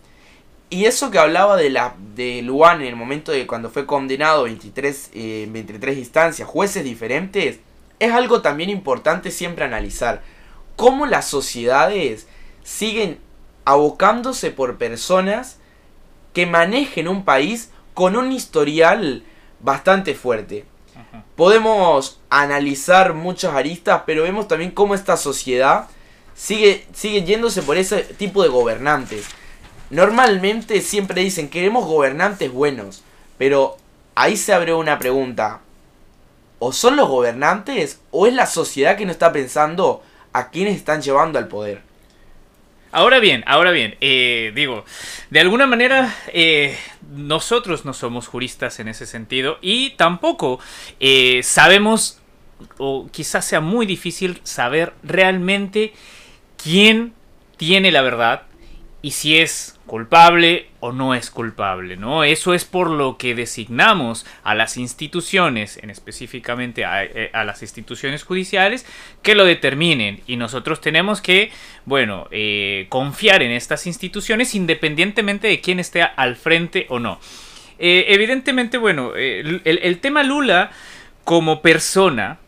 Y 0.71 0.87
eso 0.87 1.11
que 1.11 1.18
hablaba 1.18 1.57
de, 1.57 1.68
la, 1.68 1.94
de 2.14 2.40
Luan 2.40 2.81
en 2.81 2.87
el 2.87 2.97
momento 2.97 3.31
de 3.31 3.47
cuando 3.47 3.68
fue 3.68 3.85
condenado 3.85 4.44
23, 4.44 5.11
23 5.49 5.97
eh, 5.97 5.99
instancias, 5.99 6.49
jueces 6.49 6.85
diferentes, 6.85 7.59
es 7.99 8.12
algo 8.12 8.40
también 8.40 8.71
importante 8.71 9.31
siempre 9.31 9.66
analizar. 9.66 10.23
Cómo 10.77 11.05
las 11.05 11.27
sociedades 11.27 12.27
siguen 12.62 13.18
abocándose 13.66 14.51
por 14.51 14.79
personas 14.79 15.59
que 16.33 16.47
manejen 16.47 17.07
un 17.07 17.27
país 17.27 17.71
con 17.92 18.16
un 18.16 18.33
historial 18.33 19.25
bastante 19.61 20.14
fuerte. 20.14 20.64
Podemos 21.37 22.21
analizar 22.29 23.14
muchas 23.14 23.55
aristas, 23.55 24.03
pero 24.05 24.25
vemos 24.25 24.49
también 24.49 24.73
cómo 24.73 24.94
esta 24.94 25.16
sociedad 25.16 25.87
sigue, 26.35 26.87
sigue 26.92 27.23
yéndose 27.23 27.62
por 27.62 27.77
ese 27.77 28.03
tipo 28.03 28.42
de 28.42 28.49
gobernantes. 28.49 29.27
Normalmente 29.90 30.81
siempre 30.81 31.23
dicen, 31.23 31.49
queremos 31.49 31.87
gobernantes 31.87 32.53
buenos, 32.53 33.03
pero 33.38 33.77
ahí 34.14 34.37
se 34.37 34.53
abre 34.53 34.75
una 34.75 34.99
pregunta. 34.99 35.61
¿O 36.59 36.73
son 36.73 36.97
los 36.97 37.09
gobernantes 37.09 38.01
o 38.11 38.27
es 38.27 38.35
la 38.35 38.47
sociedad 38.47 38.97
que 38.97 39.07
no 39.07 39.12
está 39.12 39.33
pensando 39.33 40.03
a 40.33 40.51
quiénes 40.51 40.77
están 40.77 41.03
llevando 41.03 41.38
al 41.38 41.47
poder? 41.47 41.88
Ahora 42.90 43.18
bien, 43.18 43.44
ahora 43.46 43.70
bien, 43.70 43.96
eh, 44.01 44.51
digo, 44.55 44.87
de 45.29 45.40
alguna 45.40 45.66
manera 45.66 46.14
eh, 46.33 46.79
nosotros 47.11 47.85
no 47.85 47.92
somos 47.92 48.29
juristas 48.29 48.81
en 48.81 48.88
ese 48.88 49.05
sentido 49.05 49.59
y 49.61 49.90
tampoco 49.90 50.59
eh, 50.98 51.42
sabemos, 51.42 52.18
o 52.79 53.07
quizás 53.11 53.44
sea 53.44 53.61
muy 53.61 53.85
difícil 53.85 54.40
saber 54.42 54.94
realmente 55.03 55.92
quién 56.57 57.12
tiene 57.59 57.92
la 57.92 58.01
verdad 58.01 58.44
y 59.03 59.11
si 59.11 59.37
es 59.37 59.77
culpable 59.88 60.68
o 60.79 60.92
no 60.92 61.14
es 61.14 61.33
culpable, 61.33 61.96
¿no? 61.96 62.22
Eso 62.22 62.55
es 62.55 62.64
por 62.64 62.88
lo 62.88 63.18
que 63.18 63.35
designamos 63.35 64.24
a 64.44 64.55
las 64.55 64.77
instituciones, 64.77 65.79
en 65.83 65.90
específicamente 65.90 66.85
a, 66.85 67.03
eh, 67.03 67.31
las 67.33 67.62
instituciones 67.62 68.22
judiciales, 68.22 68.87
que 69.22 69.35
lo 69.35 69.44
determinen. 69.44 70.20
Y 70.29 70.37
nosotros 70.37 70.81
tenemos 70.81 71.20
que, 71.20 71.51
bueno, 71.85 72.29
eh, 72.31 72.87
confiar 72.88 73.42
en 73.42 73.51
estas 73.51 73.88
instituciones 73.88 74.55
independientemente 74.55 75.48
de 75.48 75.61
quién 75.61 75.81
esté 75.81 76.03
al 76.03 76.37
frente 76.37 76.87
o 76.90 77.01
no. 77.01 77.18
Eh, 77.81 78.05
evidentemente, 78.09 78.79
bueno, 78.79 79.14
el 79.16 79.98
tema 80.01 80.22
Lula 80.22 80.70
como 81.24 81.62
persona, 81.62 82.38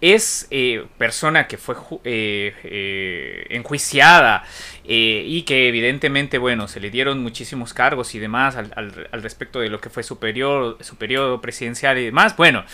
es 0.00 0.46
eh, 0.50 0.86
persona 0.96 1.48
que 1.48 1.58
fue 1.58 1.74
eh, 2.04 2.54
eh, 2.62 3.46
enjuiciada 3.50 4.44
y 4.90 5.42
que 5.42 5.68
evidentemente, 5.68 6.38
bueno, 6.38 6.66
se 6.66 6.80
le 6.80 6.90
dieron 6.90 7.22
muchísimos 7.22 7.74
cargos 7.74 8.14
y 8.14 8.18
demás 8.18 8.56
al, 8.56 8.94
respecto 9.12 9.60
de 9.60 9.68
lo 9.68 9.82
que 9.82 9.90
fue 9.90 10.02
su 10.02 10.18
periodo, 10.18 11.40
presidencial 11.42 11.98
y 11.98 12.06
demás, 12.06 12.36
bueno, 12.36 12.64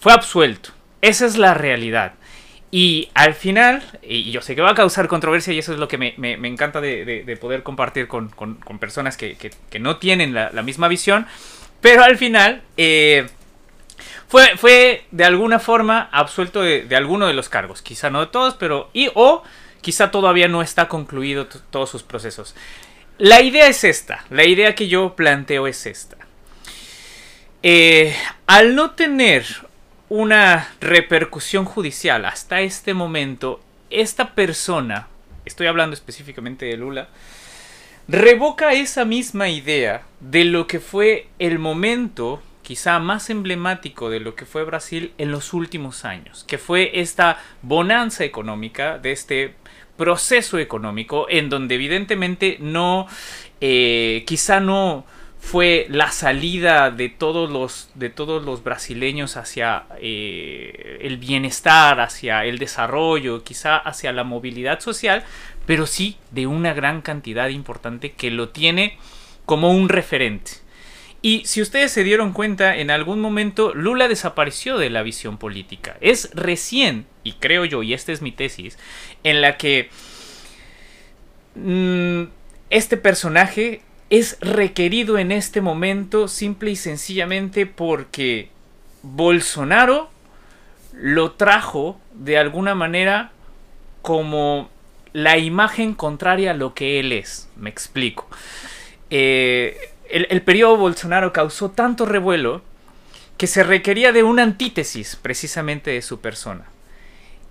fue 0.00 0.12
absuelto. 0.12 0.70
Esa 1.00 1.26
es 1.26 1.36
la 1.36 1.54
realidad. 1.54 2.14
Y 2.72 3.08
al 3.14 3.34
final, 3.34 3.82
y 4.02 4.32
yo 4.32 4.42
sé 4.42 4.56
que 4.56 4.62
va 4.62 4.70
a 4.70 4.74
causar 4.74 5.06
controversia 5.06 5.52
y 5.52 5.58
eso 5.58 5.72
es 5.72 5.78
lo 5.78 5.86
que 5.86 5.96
me, 5.96 6.14
encanta 6.48 6.80
de, 6.80 7.38
poder 7.40 7.62
compartir 7.62 8.08
con, 8.08 8.30
personas 8.80 9.16
que, 9.16 9.52
no 9.78 9.98
tienen 9.98 10.34
la, 10.34 10.62
misma 10.62 10.88
visión, 10.88 11.26
pero 11.80 12.02
al 12.02 12.16
final... 12.16 12.62
Fue, 14.30 14.56
fue 14.56 15.06
de 15.10 15.24
alguna 15.24 15.58
forma 15.58 16.08
absuelto 16.12 16.62
de, 16.62 16.86
alguno 16.94 17.26
de 17.26 17.34
los 17.34 17.48
cargos. 17.48 17.82
Quizá 17.82 18.10
no 18.10 18.20
de 18.20 18.28
todos, 18.28 18.54
pero. 18.54 18.88
Y 18.92 19.10
o 19.14 19.42
quizá 19.80 20.12
todavía 20.12 20.46
no 20.46 20.62
está 20.62 20.86
concluido 20.86 21.48
todos 21.48 21.90
sus 21.90 22.04
procesos. 22.04 22.54
La 23.18 23.42
idea 23.42 23.66
es 23.66 23.82
esta. 23.82 24.24
La 24.30 24.44
idea 24.44 24.76
que 24.76 24.86
yo 24.86 25.16
planteo 25.16 25.66
es 25.66 25.84
esta. 25.84 26.16
Eh, 27.64 28.14
al 28.46 28.76
no 28.76 28.92
tener 28.92 29.44
una 30.08 30.74
repercusión 30.80 31.64
judicial 31.64 32.24
hasta 32.24 32.60
este 32.60 32.94
momento, 32.94 33.60
esta 33.90 34.36
persona, 34.36 35.08
estoy 35.44 35.66
hablando 35.66 35.94
específicamente 35.94 36.66
de 36.66 36.76
Lula, 36.76 37.08
revoca 38.06 38.74
esa 38.74 39.04
misma 39.04 39.48
idea 39.48 40.02
de 40.20 40.44
lo 40.44 40.68
que 40.68 40.78
fue 40.78 41.26
el 41.40 41.58
momento 41.58 42.40
quizá 42.62 42.98
más 42.98 43.30
emblemático 43.30 44.10
de 44.10 44.20
lo 44.20 44.34
que 44.34 44.46
fue 44.46 44.64
Brasil 44.64 45.12
en 45.18 45.32
los 45.32 45.52
últimos 45.52 46.04
años, 46.04 46.44
que 46.44 46.58
fue 46.58 47.00
esta 47.00 47.38
bonanza 47.62 48.24
económica 48.24 48.98
de 48.98 49.12
este 49.12 49.54
proceso 49.96 50.58
económico 50.58 51.26
en 51.28 51.50
donde 51.50 51.74
evidentemente 51.74 52.56
no, 52.60 53.06
eh, 53.60 54.24
quizá 54.26 54.60
no 54.60 55.04
fue 55.40 55.86
la 55.88 56.10
salida 56.12 56.90
de 56.90 57.08
todos 57.08 57.50
los, 57.50 57.90
de 57.94 58.10
todos 58.10 58.44
los 58.44 58.62
brasileños 58.62 59.36
hacia 59.36 59.86
eh, 59.98 60.98
el 61.00 61.16
bienestar, 61.16 62.00
hacia 62.00 62.44
el 62.44 62.58
desarrollo, 62.58 63.42
quizá 63.42 63.78
hacia 63.78 64.12
la 64.12 64.22
movilidad 64.22 64.80
social, 64.80 65.24
pero 65.66 65.86
sí 65.86 66.18
de 66.30 66.46
una 66.46 66.74
gran 66.74 67.00
cantidad 67.00 67.48
importante 67.48 68.12
que 68.12 68.30
lo 68.30 68.50
tiene 68.50 68.98
como 69.46 69.72
un 69.72 69.88
referente. 69.88 70.52
Y 71.22 71.44
si 71.44 71.60
ustedes 71.60 71.92
se 71.92 72.02
dieron 72.02 72.32
cuenta, 72.32 72.76
en 72.76 72.90
algún 72.90 73.20
momento 73.20 73.74
Lula 73.74 74.08
desapareció 74.08 74.78
de 74.78 74.88
la 74.88 75.02
visión 75.02 75.36
política. 75.36 75.96
Es 76.00 76.30
recién, 76.34 77.06
y 77.24 77.34
creo 77.34 77.64
yo, 77.66 77.82
y 77.82 77.92
esta 77.92 78.12
es 78.12 78.22
mi 78.22 78.32
tesis, 78.32 78.78
en 79.22 79.42
la 79.42 79.58
que 79.58 79.90
mm, 81.56 82.22
este 82.70 82.96
personaje 82.96 83.82
es 84.08 84.38
requerido 84.40 85.18
en 85.18 85.30
este 85.30 85.60
momento 85.60 86.26
simple 86.26 86.70
y 86.70 86.76
sencillamente 86.76 87.66
porque 87.66 88.48
Bolsonaro 89.02 90.10
lo 90.92 91.32
trajo 91.32 92.00
de 92.14 92.38
alguna 92.38 92.74
manera 92.74 93.30
como 94.02 94.70
la 95.12 95.38
imagen 95.38 95.94
contraria 95.94 96.52
a 96.52 96.54
lo 96.54 96.74
que 96.74 96.98
él 96.98 97.12
es. 97.12 97.48
Me 97.56 97.70
explico. 97.70 98.26
Eh, 99.10 99.90
el, 100.12 100.26
el 100.30 100.42
periodo 100.42 100.76
Bolsonaro 100.76 101.32
causó 101.32 101.70
tanto 101.70 102.06
revuelo 102.06 102.62
que 103.36 103.46
se 103.46 103.62
requería 103.62 104.12
de 104.12 104.22
una 104.22 104.42
antítesis 104.42 105.16
precisamente 105.16 105.90
de 105.90 106.02
su 106.02 106.20
persona. 106.20 106.66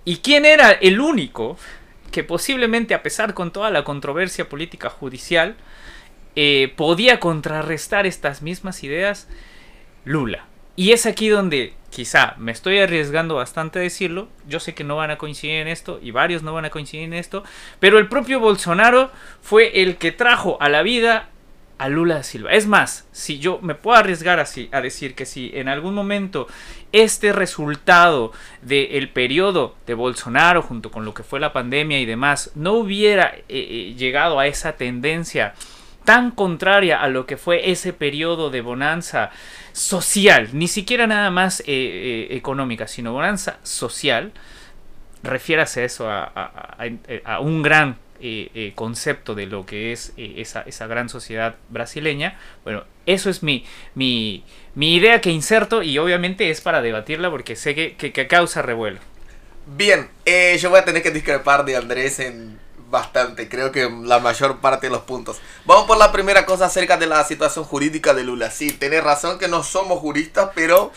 ¿Y 0.04 0.18
quién 0.18 0.44
era 0.44 0.70
el 0.70 1.00
único 1.00 1.56
que 2.10 2.24
posiblemente, 2.24 2.94
a 2.94 3.02
pesar 3.02 3.34
con 3.34 3.52
toda 3.52 3.70
la 3.70 3.84
controversia 3.84 4.48
política 4.48 4.88
judicial, 4.88 5.56
eh, 6.36 6.72
podía 6.76 7.20
contrarrestar 7.20 8.06
estas 8.06 8.40
mismas 8.40 8.84
ideas? 8.84 9.28
Lula. 10.04 10.46
Y 10.76 10.92
es 10.92 11.06
aquí 11.06 11.28
donde 11.28 11.74
quizá 11.90 12.34
me 12.38 12.52
estoy 12.52 12.78
arriesgando 12.78 13.34
bastante 13.34 13.80
a 13.80 13.82
decirlo, 13.82 14.28
yo 14.48 14.60
sé 14.60 14.74
que 14.74 14.84
no 14.84 14.96
van 14.96 15.10
a 15.10 15.18
coincidir 15.18 15.56
en 15.56 15.68
esto 15.68 15.98
y 16.00 16.12
varios 16.12 16.42
no 16.42 16.54
van 16.54 16.64
a 16.64 16.70
coincidir 16.70 17.04
en 17.04 17.14
esto, 17.14 17.42
pero 17.80 17.98
el 17.98 18.08
propio 18.08 18.40
Bolsonaro 18.40 19.10
fue 19.42 19.82
el 19.82 19.96
que 19.96 20.12
trajo 20.12 20.56
a 20.60 20.68
la 20.68 20.82
vida 20.82 21.28
a 21.80 21.88
Lula 21.88 22.16
da 22.16 22.22
Silva. 22.22 22.52
Es 22.52 22.66
más, 22.66 23.08
si 23.10 23.38
yo 23.38 23.58
me 23.62 23.74
puedo 23.74 23.96
arriesgar 23.96 24.38
así 24.38 24.68
a 24.70 24.82
decir 24.82 25.14
que 25.14 25.24
si 25.24 25.50
en 25.54 25.66
algún 25.66 25.94
momento 25.94 26.46
este 26.92 27.32
resultado 27.32 28.32
del 28.60 29.08
periodo 29.08 29.74
de 29.86 29.94
Bolsonaro 29.94 30.60
junto 30.60 30.90
con 30.90 31.06
lo 31.06 31.14
que 31.14 31.22
fue 31.22 31.40
la 31.40 31.54
pandemia 31.54 31.98
y 31.98 32.04
demás 32.04 32.50
no 32.54 32.74
hubiera 32.74 33.34
eh, 33.34 33.42
eh, 33.48 33.94
llegado 33.96 34.38
a 34.38 34.46
esa 34.46 34.72
tendencia 34.72 35.54
tan 36.04 36.32
contraria 36.32 37.00
a 37.00 37.08
lo 37.08 37.24
que 37.24 37.38
fue 37.38 37.70
ese 37.70 37.94
periodo 37.94 38.50
de 38.50 38.60
bonanza 38.60 39.30
social, 39.72 40.50
ni 40.52 40.68
siquiera 40.68 41.06
nada 41.06 41.30
más 41.30 41.62
eh, 41.66 42.28
económica, 42.32 42.88
sino 42.88 43.14
bonanza 43.14 43.58
social, 43.62 44.32
refiérase 45.22 45.84
eso 45.84 46.10
a, 46.10 46.24
a 47.24 47.40
un 47.40 47.62
gran 47.62 47.96
eh, 48.22 48.50
eh, 48.54 48.72
concepto 48.74 49.34
de 49.34 49.46
lo 49.46 49.66
que 49.66 49.92
es 49.92 50.12
eh, 50.16 50.34
esa, 50.36 50.62
esa, 50.62 50.86
gran 50.86 51.08
sociedad 51.08 51.56
brasileña. 51.68 52.38
Bueno, 52.64 52.84
eso 53.06 53.30
es 53.30 53.42
mi, 53.42 53.64
mi, 53.94 54.44
mi, 54.74 54.94
idea 54.94 55.20
que 55.20 55.30
inserto 55.30 55.82
y 55.82 55.98
obviamente 55.98 56.50
es 56.50 56.60
para 56.60 56.82
debatirla 56.82 57.30
porque 57.30 57.56
sé 57.56 57.74
que, 57.74 57.96
que, 57.96 58.26
causa 58.26 58.62
revuelo. 58.62 59.00
Bien, 59.66 60.08
yo 60.58 60.70
voy 60.70 60.80
a 60.80 60.84
tener 60.84 61.02
que 61.02 61.10
discrepar 61.10 61.64
de 61.64 61.76
Andrés 61.76 62.18
en 62.20 62.58
bastante, 62.90 63.48
creo 63.48 63.70
que 63.72 63.88
la 63.88 64.18
mayor 64.18 64.58
parte 64.58 64.88
de 64.88 64.92
los 64.92 65.02
puntos. 65.02 65.40
Vamos 65.64 65.86
por 65.86 65.96
la 65.96 66.12
primera 66.12 66.44
cosa 66.44 66.66
acerca 66.66 66.96
de 66.96 67.06
la 67.06 67.24
situación 67.24 67.64
jurídica 67.64 68.14
de 68.14 68.24
Lula. 68.24 68.50
Sí, 68.50 68.72
tenés 68.72 69.04
razón 69.04 69.38
que 69.38 69.48
no 69.48 69.62
somos 69.62 70.00
juristas, 70.00 70.50
pero 70.54 70.92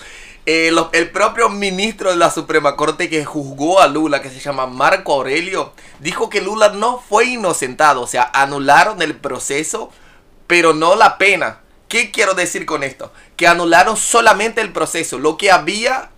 eh, 0.46 0.72
el 0.92 1.10
propio 1.12 1.48
ministro 1.50 2.10
de 2.10 2.18
la 2.18 2.30
Suprema 2.30 2.76
Corte 2.76 3.10
que 3.10 3.24
juzgó 3.24 3.80
a 3.80 3.88
Lula, 3.88 4.22
que 4.22 4.30
se 4.30 4.40
llama 4.40 4.68
Marco 4.68 5.14
Aurelio, 5.14 5.74
dijo 6.00 6.30
que 6.30 6.42
Lula 6.42 6.70
no 6.70 7.00
fue 7.00 7.26
inocentado, 7.26 8.02
o 8.02 8.08
sea, 8.08 8.30
anularon 8.34 9.02
el 9.02 9.16
proceso, 9.16 9.90
pero 10.48 10.74
no 10.74 10.96
la 10.96 11.18
pena. 11.18 11.60
¿Qué 11.88 12.12
quiero 12.12 12.34
decir 12.34 12.66
con 12.66 12.84
esto? 12.84 13.14
Que 13.38 13.48
anularon 13.48 13.96
solamente 13.96 14.62
el 14.62 14.74
proceso. 14.74 15.20
Lo 15.20 15.38
que 15.38 15.52
había, 15.52 16.10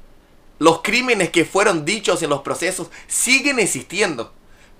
los 0.57 0.81
crímenes 0.81 1.29
que 1.29 1.45
fueron 1.45 1.85
dichos 1.85 2.23
en 2.23 2.29
los 2.29 2.41
procesos, 2.41 2.87
siguen 3.07 3.59
existiendo. 3.59 4.33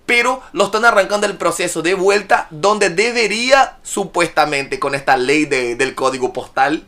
Pero 0.06 0.42
lo 0.54 0.66
están 0.66 0.86
arrancando 0.86 1.28
el 1.28 1.38
proceso 1.38 1.82
de 1.82 1.96
vuelta 1.96 2.48
donde 2.50 2.90
debería, 2.90 3.78
supuestamente, 3.84 4.80
con 4.80 4.96
esta 4.96 5.18
ley 5.18 5.46
del 5.46 5.96
código 5.96 6.32
postal, 6.32 6.86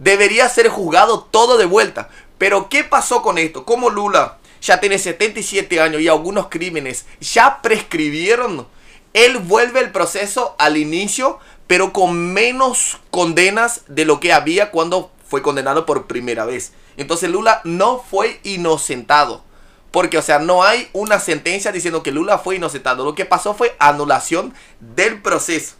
Debería 0.00 0.48
ser 0.48 0.68
juzgado 0.68 1.28
todo 1.30 1.56
de 1.58 1.66
vuelta. 1.66 2.08
Pero 2.38 2.68
¿qué 2.68 2.82
pasó 2.82 3.22
con 3.22 3.38
esto? 3.38 3.64
Como 3.64 3.90
Lula 3.90 4.38
ya 4.60 4.80
tiene 4.80 4.98
77 4.98 5.80
años 5.80 6.00
y 6.00 6.08
algunos 6.08 6.48
crímenes 6.48 7.06
ya 7.20 7.62
prescribieron, 7.62 8.66
él 9.12 9.38
vuelve 9.38 9.80
el 9.80 9.92
proceso 9.92 10.56
al 10.58 10.76
inicio, 10.76 11.38
pero 11.66 11.92
con 11.92 12.32
menos 12.32 12.98
condenas 13.10 13.82
de 13.88 14.04
lo 14.06 14.20
que 14.20 14.32
había 14.32 14.70
cuando 14.70 15.12
fue 15.28 15.42
condenado 15.42 15.86
por 15.86 16.06
primera 16.06 16.44
vez. 16.44 16.72
Entonces 16.96 17.30
Lula 17.30 17.60
no 17.64 18.02
fue 18.10 18.40
inocentado. 18.42 19.44
Porque, 19.90 20.18
o 20.18 20.22
sea, 20.22 20.38
no 20.38 20.62
hay 20.62 20.88
una 20.92 21.18
sentencia 21.18 21.72
diciendo 21.72 22.02
que 22.02 22.12
Lula 22.12 22.38
fue 22.38 22.56
inocentado. 22.56 23.04
Lo 23.04 23.14
que 23.14 23.24
pasó 23.24 23.54
fue 23.54 23.74
anulación 23.78 24.54
del 24.78 25.20
proceso. 25.20 25.74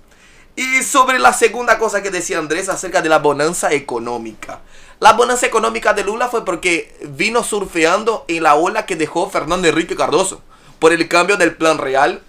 Y 0.60 0.82
sobre 0.82 1.18
la 1.18 1.32
segunda 1.32 1.78
cosa 1.78 2.02
que 2.02 2.10
decía 2.10 2.36
Andrés 2.36 2.68
acerca 2.68 3.00
de 3.00 3.08
la 3.08 3.18
bonanza 3.18 3.72
económica. 3.72 4.60
La 4.98 5.14
bonanza 5.14 5.46
económica 5.46 5.94
de 5.94 6.04
Lula 6.04 6.28
fue 6.28 6.44
porque 6.44 6.94
vino 7.16 7.42
surfeando 7.42 8.26
en 8.28 8.42
la 8.42 8.56
ola 8.56 8.84
que 8.84 8.94
dejó 8.94 9.30
Fernando 9.30 9.68
Enrique 9.68 9.96
Cardoso 9.96 10.42
por 10.78 10.92
el 10.92 11.08
cambio 11.08 11.38
del 11.38 11.56
plan 11.56 11.78
real. 11.78 12.20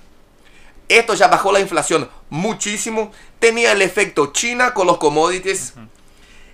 Esto 0.88 1.14
ya 1.14 1.28
bajó 1.28 1.52
la 1.52 1.60
inflación 1.60 2.10
muchísimo. 2.30 3.12
Tenía 3.40 3.74
el 3.74 3.82
efecto 3.82 4.28
China 4.28 4.74
con 4.74 4.88
los 4.88 4.98
commodities. 4.98 5.74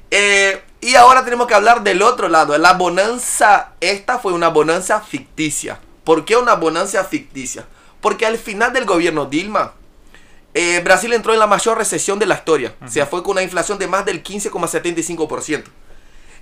Eh, 0.09 0.59
y 0.81 0.95
ahora 0.95 1.23
tenemos 1.23 1.45
que 1.45 1.53
hablar 1.53 1.83
del 1.83 2.01
otro 2.01 2.27
lado. 2.27 2.57
La 2.57 2.73
bonanza, 2.73 3.73
esta 3.81 4.17
fue 4.17 4.33
una 4.33 4.47
bonanza 4.47 4.99
ficticia. 5.01 5.79
¿Por 6.03 6.25
qué 6.25 6.37
una 6.37 6.55
bonanza 6.55 7.03
ficticia? 7.03 7.67
Porque 8.01 8.25
al 8.25 8.39
final 8.39 8.73
del 8.73 8.85
gobierno 8.85 9.27
Dilma, 9.27 9.73
eh, 10.59 10.81
Brasil 10.83 11.13
entró 11.13 11.33
en 11.33 11.39
la 11.39 11.45
mayor 11.45 11.77
recesión 11.77 12.17
de 12.17 12.25
la 12.25 12.33
historia. 12.33 12.73
O 12.83 12.89
sea, 12.89 13.05
fue 13.05 13.21
con 13.21 13.33
una 13.33 13.43
inflación 13.43 13.77
de 13.77 13.87
más 13.87 14.05
del 14.05 14.23
15,75%. 14.23 15.65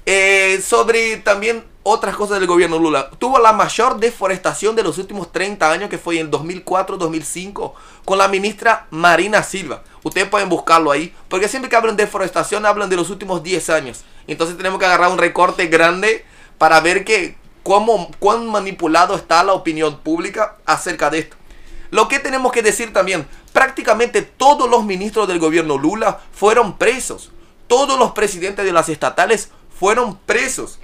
Eh, 0.06 0.62
sobre 0.65 1.17
también 1.17 1.65
otras 1.84 2.15
cosas 2.15 2.39
del 2.39 2.47
gobierno 2.47 2.80
Lula. 2.80 3.10
Tuvo 3.19 3.39
la 3.39 3.51
mayor 3.51 3.99
deforestación 3.99 4.73
de 4.73 4.84
los 4.84 4.99
últimos 4.99 5.34
30 5.34 5.69
años, 5.69 5.89
que 5.89 5.97
fue 5.97 6.17
en 6.17 6.32
2004-2005, 6.32 7.73
con 8.06 8.17
la 8.17 8.30
ministra 8.30 8.88
Marina 8.89 9.43
Silva. 9.43 9.84
Ustedes 10.01 10.30
pueden 10.30 10.47
buscarlo 10.47 10.91
ahí, 10.91 11.13
porque 11.28 11.49
siempre 11.49 11.69
que 11.69 11.75
hablan 11.75 11.97
de 11.97 12.06
deforestación 12.06 12.65
hablan 12.65 12.89
de 12.89 12.95
los 12.95 13.10
últimos 13.10 13.43
10 13.43 13.69
años. 13.69 14.06
Entonces 14.28 14.56
tenemos 14.56 14.80
que 14.80 14.86
agarrar 14.86 15.12
un 15.12 15.17
recorte 15.17 15.67
grande 15.67 16.23
para 16.58 16.80
ver 16.80 17.04
que 17.04 17.36
cómo, 17.63 18.10
cuán 18.19 18.47
manipulado 18.47 19.13
está 19.15 19.43
la 19.43 19.51
opinión 19.51 19.97
pública 19.99 20.56
acerca 20.65 21.10
de 21.10 21.19
esto. 21.19 21.36
Lo 21.95 22.10
que 22.10 22.19
tenemos 22.19 22.51
que 22.51 22.62
decir 22.62 22.91
también, 22.91 23.25
prácticamente 23.53 24.21
todos 24.21 24.69
los 24.69 24.84
ministros 24.84 25.29
del 25.29 25.39
gobierno 25.39 25.77
Lula 25.77 26.19
fueron 26.34 26.77
presos. 26.77 27.31
Todos 27.67 27.97
los 27.97 28.12
presidentes 28.12 28.65
de 28.65 28.73
las 28.73 28.89
estatales 28.89 29.47
fueron 29.79 30.17
presos. 30.17 30.77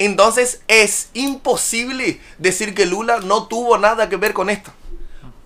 Entonces 0.00 0.62
es 0.66 1.10
imposible 1.14 2.20
decir 2.38 2.74
que 2.74 2.86
Lula 2.86 3.20
no 3.20 3.46
tuvo 3.46 3.78
nada 3.78 4.08
que 4.08 4.16
ver 4.16 4.32
con 4.32 4.50
esto. 4.50 4.72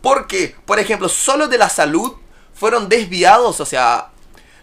Porque, 0.00 0.56
por 0.64 0.78
ejemplo, 0.78 1.10
solo 1.10 1.46
de 1.46 1.58
la 1.58 1.68
salud 1.68 2.14
fueron 2.54 2.88
desviados, 2.88 3.60
o 3.60 3.66
sea, 3.66 4.12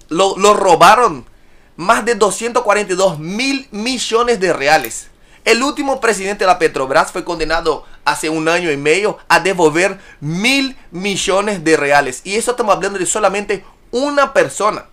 lo, 0.08 0.36
lo 0.36 0.56
robaron 0.56 1.28
más 1.76 2.06
de 2.06 2.16
242 2.16 3.20
mil 3.20 3.68
millones 3.70 4.40
de 4.40 4.52
reales. 4.52 5.10
El 5.46 5.62
último 5.62 6.02
presidente 6.02 6.46
de 6.46 6.48
la 6.48 6.58
Petrobras 6.58 7.12
fue 7.12 7.24
condenado 7.24 7.86
hace 8.12 8.30
un 8.30 8.48
año 8.48 8.72
y 8.72 8.78
medio 8.78 9.18
a 9.28 9.40
devolver 9.40 10.00
mil 10.20 10.78
millones 10.92 11.64
de 11.64 11.78
reales. 11.78 12.22
Y 12.24 12.36
eso 12.36 12.52
estamos 12.52 12.76
hablando 12.76 13.00
de 13.00 13.06
solamente 13.06 13.64
una 13.92 14.34
persona. 14.34 14.86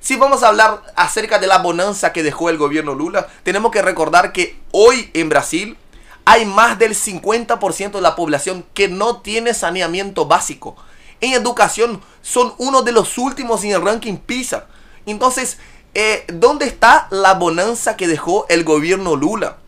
Si 0.00 0.16
vamos 0.16 0.42
a 0.42 0.48
hablar 0.48 0.82
acerca 0.96 1.38
de 1.38 1.46
la 1.46 1.58
bonanza 1.58 2.12
que 2.12 2.22
dejó 2.22 2.48
el 2.48 2.56
gobierno 2.56 2.94
Lula, 2.94 3.28
tenemos 3.42 3.70
que 3.70 3.82
recordar 3.82 4.32
que 4.32 4.58
hoy 4.72 5.10
en 5.12 5.28
Brasil 5.28 5.76
hay 6.24 6.46
más 6.46 6.78
del 6.78 6.94
50% 6.94 7.92
de 7.92 8.00
la 8.00 8.16
población 8.16 8.64
que 8.72 8.88
no 8.88 9.18
tiene 9.18 9.52
saneamiento 9.52 10.26
básico. 10.26 10.76
En 11.20 11.34
educación 11.34 12.00
son 12.22 12.54
uno 12.56 12.82
de 12.82 12.92
los 12.92 13.18
últimos 13.18 13.62
en 13.64 13.72
el 13.72 13.82
ranking 13.82 14.16
PISA. 14.16 14.66
Entonces, 15.04 15.58
eh, 15.92 16.24
¿dónde 16.28 16.66
está 16.66 17.08
la 17.10 17.34
bonanza 17.34 17.96
que 17.96 18.08
dejó 18.08 18.46
el 18.48 18.64
gobierno 18.64 19.16
Lula? 19.16 19.58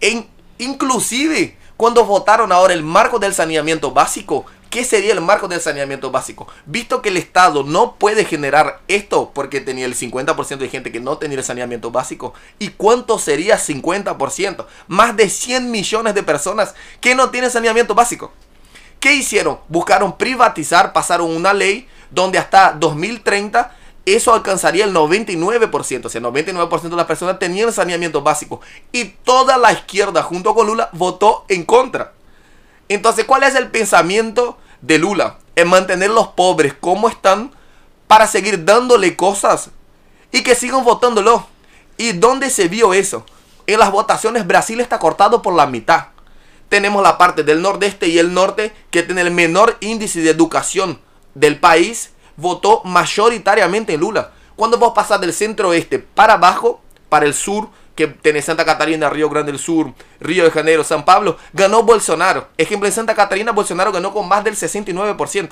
En, 0.00 0.28
inclusive, 0.58 1.55
cuando 1.76 2.04
votaron 2.04 2.52
ahora 2.52 2.72
el 2.72 2.82
marco 2.82 3.18
del 3.18 3.34
saneamiento 3.34 3.90
básico, 3.90 4.46
¿qué 4.70 4.84
sería 4.84 5.12
el 5.12 5.20
marco 5.20 5.46
del 5.46 5.60
saneamiento 5.60 6.10
básico? 6.10 6.48
Visto 6.64 7.02
que 7.02 7.10
el 7.10 7.18
Estado 7.18 7.64
no 7.64 7.96
puede 7.96 8.24
generar 8.24 8.80
esto 8.88 9.30
porque 9.34 9.60
tenía 9.60 9.84
el 9.84 9.94
50% 9.94 10.56
de 10.56 10.68
gente 10.68 10.90
que 10.90 11.00
no 11.00 11.18
tenía 11.18 11.38
el 11.38 11.44
saneamiento 11.44 11.90
básico. 11.90 12.32
¿Y 12.58 12.68
cuánto 12.68 13.18
sería 13.18 13.58
50%? 13.58 14.66
Más 14.88 15.16
de 15.16 15.28
100 15.28 15.70
millones 15.70 16.14
de 16.14 16.22
personas 16.22 16.74
que 17.00 17.14
no 17.14 17.30
tienen 17.30 17.50
saneamiento 17.50 17.94
básico. 17.94 18.32
¿Qué 18.98 19.14
hicieron? 19.14 19.58
Buscaron 19.68 20.16
privatizar, 20.16 20.94
pasaron 20.94 21.30
una 21.30 21.52
ley 21.52 21.86
donde 22.10 22.38
hasta 22.38 22.72
2030 22.72 23.76
eso 24.06 24.32
alcanzaría 24.32 24.84
el 24.84 24.94
99%. 24.94 26.06
O 26.06 26.08
sea, 26.08 26.18
el 26.20 26.24
99% 26.24 26.80
de 26.80 26.96
las 26.96 27.06
personas 27.06 27.38
tenían 27.38 27.72
saneamiento 27.72 28.22
básico. 28.22 28.60
Y 28.92 29.04
toda 29.04 29.58
la 29.58 29.72
izquierda 29.72 30.22
junto 30.22 30.54
con 30.54 30.66
Lula 30.66 30.88
votó 30.92 31.44
en 31.48 31.64
contra. 31.64 32.14
Entonces, 32.88 33.24
¿cuál 33.24 33.42
es 33.42 33.54
el 33.54 33.68
pensamiento 33.68 34.58
de 34.80 34.98
Lula 34.98 35.38
en 35.56 35.68
mantener 35.68 36.10
los 36.10 36.28
pobres 36.28 36.74
como 36.78 37.08
están 37.08 37.52
para 38.06 38.26
seguir 38.26 38.64
dándole 38.64 39.16
cosas 39.16 39.70
y 40.32 40.42
que 40.42 40.54
sigan 40.54 40.84
votándolo. 40.84 41.46
¿Y 41.96 42.12
dónde 42.12 42.50
se 42.50 42.68
vio 42.68 42.94
eso? 42.94 43.24
En 43.66 43.80
las 43.80 43.90
votaciones 43.90 44.46
Brasil 44.46 44.80
está 44.80 44.98
cortado 44.98 45.42
por 45.42 45.54
la 45.54 45.66
mitad. 45.66 46.08
Tenemos 46.68 47.02
la 47.02 47.16
parte 47.16 47.42
del 47.42 47.62
nordeste 47.62 48.08
y 48.08 48.18
el 48.18 48.34
norte 48.34 48.72
que 48.90 49.02
tiene 49.02 49.22
el 49.22 49.30
menor 49.30 49.76
índice 49.80 50.20
de 50.20 50.30
educación 50.30 51.00
del 51.34 51.58
país, 51.58 52.10
votó 52.36 52.82
mayoritariamente 52.84 53.94
en 53.94 54.00
Lula. 54.00 54.32
Cuando 54.56 54.78
vos 54.78 54.92
pasás 54.94 55.20
del 55.20 55.32
centro 55.32 55.70
oeste 55.70 55.98
para 55.98 56.34
abajo, 56.34 56.80
para 57.08 57.26
el 57.26 57.34
sur, 57.34 57.68
que 57.96 58.06
tenés 58.06 58.44
Santa 58.44 58.64
Catarina, 58.64 59.08
Río 59.08 59.28
Grande 59.30 59.52
del 59.52 59.60
Sur, 59.60 59.92
Río 60.20 60.44
de 60.44 60.50
Janeiro, 60.50 60.84
San 60.84 61.04
Pablo, 61.04 61.38
ganó 61.54 61.82
Bolsonaro. 61.82 62.48
Ejemplo, 62.58 62.86
en 62.86 62.92
Santa 62.92 63.14
Catarina, 63.14 63.52
Bolsonaro 63.52 63.90
ganó 63.90 64.12
con 64.12 64.28
más 64.28 64.44
del 64.44 64.54
69%. 64.54 65.48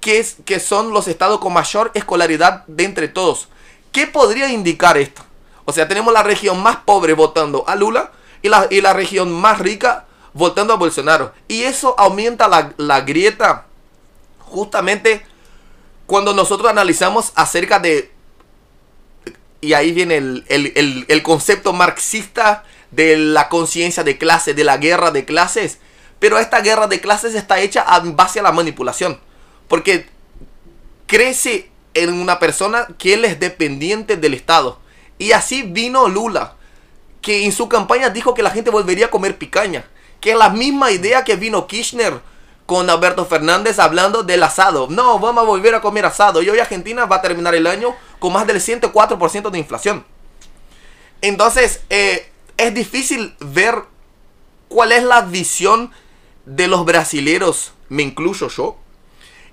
Que, 0.00 0.18
es, 0.18 0.36
que 0.44 0.60
son 0.60 0.92
los 0.92 1.08
estados 1.08 1.40
con 1.40 1.54
mayor 1.54 1.90
escolaridad 1.94 2.64
de 2.66 2.84
entre 2.84 3.08
todos. 3.08 3.48
¿Qué 3.90 4.06
podría 4.06 4.48
indicar 4.50 4.98
esto? 4.98 5.22
O 5.64 5.72
sea, 5.72 5.88
tenemos 5.88 6.12
la 6.12 6.22
región 6.22 6.62
más 6.62 6.76
pobre 6.76 7.14
votando 7.14 7.64
a 7.66 7.74
Lula 7.74 8.12
y 8.42 8.48
la, 8.48 8.68
y 8.70 8.80
la 8.80 8.92
región 8.92 9.32
más 9.32 9.58
rica 9.58 10.06
votando 10.34 10.74
a 10.74 10.76
Bolsonaro. 10.76 11.32
Y 11.48 11.62
eso 11.62 11.94
aumenta 11.98 12.46
la, 12.46 12.72
la 12.76 13.00
grieta 13.00 13.66
justamente 14.38 15.26
cuando 16.08 16.32
nosotros 16.32 16.70
analizamos 16.70 17.32
acerca 17.34 17.80
de... 17.80 18.10
Y 19.60 19.74
ahí 19.74 19.92
viene 19.92 20.16
el, 20.16 20.42
el, 20.48 21.04
el, 21.06 21.22
concepto 21.22 21.74
marxista 21.74 22.64
de 22.90 23.18
la 23.18 23.50
conciencia 23.50 24.02
de 24.04 24.16
clase, 24.16 24.54
de 24.54 24.64
la 24.64 24.78
guerra 24.78 25.10
de 25.10 25.26
clases. 25.26 25.80
Pero 26.18 26.38
esta 26.38 26.62
guerra 26.62 26.86
de 26.86 27.02
clases 27.02 27.34
está 27.34 27.60
hecha 27.60 27.84
en 28.02 28.16
base 28.16 28.40
a 28.40 28.42
la 28.42 28.52
manipulación. 28.52 29.20
Porque 29.68 30.08
crece 31.06 31.68
en 31.92 32.14
una 32.14 32.38
persona 32.38 32.86
que 32.96 33.12
él 33.12 33.26
es 33.26 33.38
dependiente 33.38 34.16
del 34.16 34.32
Estado. 34.32 34.80
Y 35.18 35.32
así 35.32 35.62
vino 35.62 36.08
Lula, 36.08 36.54
que 37.20 37.44
en 37.44 37.52
su 37.52 37.68
campaña 37.68 38.08
dijo 38.08 38.32
que 38.32 38.42
la 38.42 38.50
gente 38.50 38.70
volvería 38.70 39.06
a 39.06 39.10
comer 39.10 39.36
picaña. 39.36 39.84
Que 40.22 40.30
es 40.30 40.38
la 40.38 40.48
misma 40.48 40.90
idea 40.90 41.22
que 41.22 41.36
vino 41.36 41.66
Kirchner 41.66 42.18
con 42.68 42.90
Alberto 42.90 43.24
Fernández 43.24 43.78
hablando 43.78 44.24
del 44.24 44.42
asado. 44.42 44.88
No, 44.90 45.18
vamos 45.18 45.42
a 45.42 45.46
volver 45.46 45.74
a 45.74 45.80
comer 45.80 46.04
asado. 46.04 46.42
Y 46.42 46.50
hoy 46.50 46.58
Argentina 46.58 47.06
va 47.06 47.16
a 47.16 47.22
terminar 47.22 47.54
el 47.54 47.66
año 47.66 47.96
con 48.18 48.34
más 48.34 48.46
del 48.46 48.60
104% 48.60 49.48
de 49.48 49.58
inflación. 49.58 50.04
Entonces, 51.22 51.80
eh, 51.88 52.30
es 52.58 52.74
difícil 52.74 53.34
ver 53.40 53.84
cuál 54.68 54.92
es 54.92 55.02
la 55.02 55.22
visión 55.22 55.92
de 56.44 56.68
los 56.68 56.84
brasileros, 56.84 57.72
me 57.88 58.02
incluyo 58.02 58.48
yo, 58.48 58.76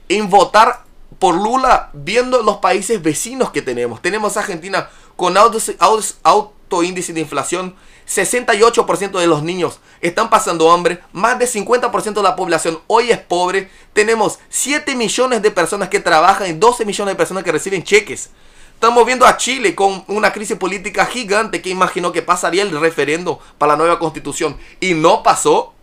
en 0.09 0.30
votar 0.30 0.84
por 1.18 1.36
Lula 1.36 1.91
viendo 1.93 2.43
los 2.43 2.57
países 2.57 3.01
vecinos 3.01 3.51
que 3.51 3.61
tenemos. 3.61 4.01
Tenemos 4.01 4.36
Argentina 4.36 4.89
con 5.16 5.38
alto, 5.38 6.84
índice 6.84 7.13
de 7.13 7.22
inflación, 7.22 7.78
68% 8.08 9.20
de 9.20 9.28
los 9.28 9.43
niños 9.43 9.80
están 10.01 10.30
pasando 10.30 10.72
hambre, 10.72 11.01
más 11.12 11.39
de 11.39 11.47
50% 11.47 12.14
de 12.14 12.24
la 12.24 12.36
población 12.36 12.80
hoy 12.88 13.12
es 13.12 13.20
pobre, 13.20 13.70
tenemos 13.93 14.39
7 14.49 14.95
millones 14.95 15.41
de 15.41 15.51
personas 15.51 15.89
que 15.89 15.99
trabajan 15.99 16.49
y 16.49 16.53
12 16.53 16.86
millones 16.86 17.14
de 17.14 17.18
personas 17.18 17.43
que 17.43 17.51
reciben 17.51 17.84
cheques. 17.84 18.30
Estamos 18.76 19.06
viendo 19.06 19.26
a 19.26 19.38
Chile 19.38 19.74
con 19.74 20.03
una 20.08 20.34
crisis 20.34 20.58
política 20.58 21.06
gigante 21.06 21.62
que 21.62 21.70
imaginó 21.70 22.12
que 22.12 22.22
pasaría 22.22 22.62
el 22.62 22.80
referendo 22.80 23.39
para 23.58 23.72
la 23.74 23.78
nueva 23.78 23.99
constitución 23.99 24.58
y 24.80 24.93
no 24.93 25.24
pasó. 25.24 25.74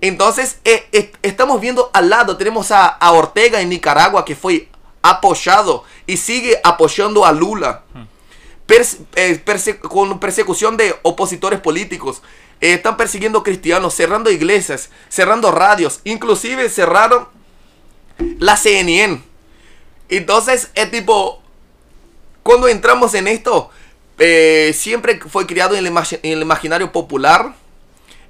Entonces, 0.00 0.58
eh, 0.64 0.86
eh, 0.92 1.12
estamos 1.22 1.60
viendo 1.60 1.90
al 1.92 2.08
lado, 2.08 2.36
tenemos 2.36 2.70
a, 2.70 2.96
Ortega 3.10 3.60
en 3.60 3.68
Nicaragua 3.68 4.24
que 4.24 4.36
fue 4.36 4.68
apoyado 5.02 5.84
y 6.06 6.16
sigue 6.16 6.58
apoyando 6.62 7.26
a 7.26 7.32
Lula. 7.32 7.82
Hmm. 7.92 8.13
Eh, 8.66 9.42
con 9.82 10.18
persecución 10.20 10.76
de 10.76 10.94
opositores 11.02 11.60
políticos. 11.60 12.22
Eh, 12.60 12.74
están 12.74 12.96
persiguiendo 12.96 13.42
cristianos, 13.42 13.94
cerrando 13.94 14.30
iglesias, 14.30 14.90
cerrando 15.08 15.50
radios, 15.50 16.00
inclusive 16.04 16.68
cerraron 16.70 17.28
la 18.38 18.56
CNN. 18.56 19.22
Entonces, 20.08 20.70
es 20.74 20.90
tipo, 20.90 21.42
cuando 22.42 22.68
entramos 22.68 23.14
en 23.14 23.28
esto, 23.28 23.70
eh, 24.18 24.72
siempre 24.74 25.20
fue 25.20 25.46
criado 25.46 25.74
en 25.76 25.86
el, 26.22 26.42
imaginario 26.42 26.90
popular. 26.90 27.54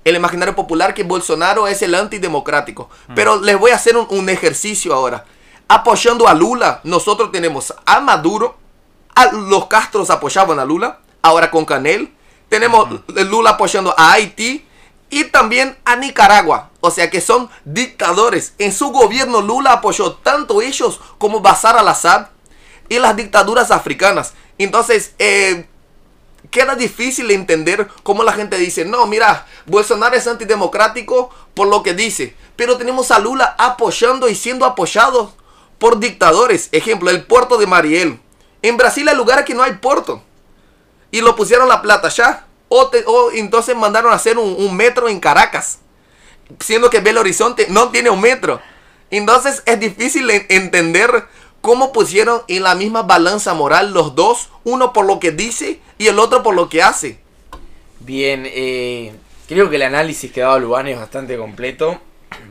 El 0.05 0.17
imaginario 0.17 0.55
popular 0.55 0.95
que 0.95 1.03
Bolsonaro 1.03 1.69
es 1.69 1.81
el 1.83 1.95
antidemocrático. 1.95 2.91
Mm. 3.09 3.15
Pero 3.15 3.41
les 3.41 3.59
voy 3.59 3.71
a 3.71 3.77
hacer 3.77 3.97
un 3.97 4.29
ejercicio 4.29 4.93
ahora. 4.95 5.25
Apoyando 5.69 6.29
a 6.29 6.35
Lula, 6.35 6.81
nosotros 6.85 7.33
tenemos 7.33 7.73
a 7.87 8.01
Maduro, 8.01 8.59
los 9.33 9.67
Castros 9.67 10.11
apoyaban 10.11 10.59
a 10.59 10.65
Lula, 10.65 11.01
ahora 11.23 11.51
con 11.51 11.65
Canel. 11.65 12.13
Tenemos 12.49 12.89
Lula 13.09 13.51
apoyando 13.51 13.95
a 13.97 14.13
Haití 14.13 14.67
y 15.11 15.25
también 15.25 15.77
a 15.85 15.97
Nicaragua. 15.97 16.71
O 16.81 16.91
sea 16.91 17.11
que 17.11 17.21
son 17.21 17.49
dictadores. 17.65 18.55
En 18.59 18.73
su 18.73 18.89
gobierno 18.89 19.41
Lula 19.41 19.73
apoyó 19.73 20.15
tanto 20.15 20.61
ellos 20.61 21.01
como 21.19 21.41
Bashar 21.41 21.77
al-Assad 21.77 22.27
y 22.89 22.99
las 22.99 23.17
dictaduras 23.17 23.71
africanas. 23.71 24.35
Entonces, 24.59 25.15
eh, 25.19 25.67
queda 26.51 26.75
difícil 26.75 27.31
entender 27.31 27.89
cómo 28.03 28.23
la 28.23 28.33
gente 28.33 28.57
dice, 28.59 28.85
no, 28.85 29.07
mira, 29.07 29.47
Bolsonaro 29.67 30.17
es 30.17 30.27
antidemocrático 30.27 31.31
por 31.55 31.69
lo 31.69 31.83
que 31.83 31.95
dice. 31.95 32.37
Pero 32.57 32.77
tenemos 32.77 33.11
a 33.11 33.19
Lula 33.19 33.55
apoyando 33.59 34.29
y 34.29 34.35
siendo 34.35 34.65
apoyado 34.65 35.33
por 35.79 35.99
dictadores. 35.99 36.69
Ejemplo, 36.73 37.11
el 37.11 37.25
puerto 37.25 37.57
de 37.57 37.67
Mariel. 37.67 38.21
En 38.65 38.79
Brasil 38.79 39.07
hay 39.07 39.15
lugares 39.15 39.45
que 39.45 39.53
no 39.53 39.63
hay 39.63 39.75
puerto. 39.75 40.23
Y 41.11 41.21
lo 41.21 41.37
pusieron 41.37 41.69
la 41.69 41.83
plata 41.83 42.09
ya. 42.09 42.47
O, 42.69 42.91
entonces 43.35 43.77
mandaron 43.77 44.11
a 44.11 44.17
hacer 44.17 44.39
un, 44.39 44.75
metro 44.75 45.07
en 45.07 45.21
Caracas. 45.21 45.81
Siendo 46.61 46.89
que 46.89 47.01
Belo 47.01 47.21
Horizonte 47.21 47.67
no 47.69 47.91
tiene 47.91 48.09
un 48.09 48.23
metro. 48.23 48.63
Entonces 49.11 49.63
es 49.67 49.79
difícil 49.79 50.31
entender 50.49 51.27
cómo 51.61 51.93
pusieron 51.93 52.41
en 52.49 52.63
la 52.63 52.75
misma 52.75 53.03
balanza 53.03 53.53
moral 53.53 53.93
los 53.93 54.15
dos. 54.15 54.49
Uno 54.65 54.95
por 54.95 55.05
lo 55.05 55.21
que 55.21 55.31
dice 55.31 55.79
y 55.99 56.07
el 56.07 56.19
otro 56.19 56.43
por 56.43 56.55
lo 56.55 56.71
que 56.71 56.83
hace. 56.83 57.19
Bien, 58.01 58.45
eh, 58.47 59.15
creo 59.47 59.69
que 59.69 59.77
el 59.77 59.83
análisis 59.83 60.33
que 60.33 60.43
ha 60.43 60.47
dado 60.47 60.79
es 60.79 60.99
bastante 60.99 61.37
completo. 61.37 62.01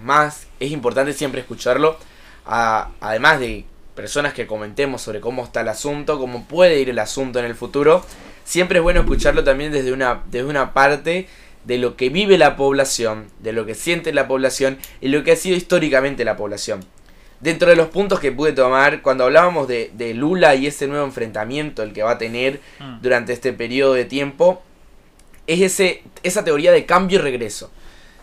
Más 0.04 0.46
es 0.60 0.70
importante 0.72 1.14
siempre 1.14 1.42
escucharlo. 1.42 1.98
además 2.46 3.40
de 3.40 3.66
personas 3.96 4.34
que 4.34 4.48
comentemos 4.48 5.02
sobre 5.02 5.20
cómo 5.20 5.44
está 5.44 5.62
el 5.62 5.70
asunto, 5.70 6.20
cómo 6.20 6.46
puede 6.46 6.80
ir 6.80 6.90
el 6.90 7.00
asunto 7.00 7.40
en 7.40 7.46
el 7.46 7.56
futuro, 7.56 8.06
siempre 8.44 8.80
es 8.80 8.84
bueno 8.84 9.02
escucharlo 9.02 9.44
también 9.44 9.72
desde 9.72 9.94
una, 9.94 10.24
desde 10.30 10.48
una 10.48 10.74
parte 10.74 11.28
de 11.66 11.78
lo 11.78 11.96
que 11.96 12.10
vive 12.10 12.38
la 12.38 12.56
población, 12.56 13.28
de 13.40 13.54
lo 13.54 13.66
que 13.66 13.76
siente 13.76 14.12
la 14.14 14.28
población 14.28 14.78
y 15.00 15.10
lo 15.10 15.24
que 15.24 15.32
ha 15.32 15.36
sido 15.36 15.56
históricamente 15.56 16.26
la 16.26 16.36
población. 16.36 16.84
Dentro 17.40 17.70
de 17.70 17.76
los 17.76 17.90
puntos 17.90 18.20
que 18.20 18.32
pude 18.32 18.54
tomar, 18.54 19.02
cuando 19.02 19.26
hablábamos 19.26 19.68
de, 19.68 20.14
Lula 20.16 20.56
y 20.56 20.68
ese 20.68 20.88
nuevo 20.88 21.06
enfrentamiento, 21.06 21.84
el 21.84 21.94
que 21.94 22.04
va 22.04 22.12
a 22.12 22.18
tener 22.18 22.62
mm. 22.80 23.02
durante 23.02 23.34
este 23.34 23.52
periodo 23.54 23.94
de 23.94 24.06
tiempo, 24.06 24.62
es 25.46 25.62
ese, 25.62 26.04
esa 26.24 26.46
teoría 26.46 26.72
de 26.72 26.86
cambio 26.86 27.20
y 27.20 27.22
regreso. 27.22 27.70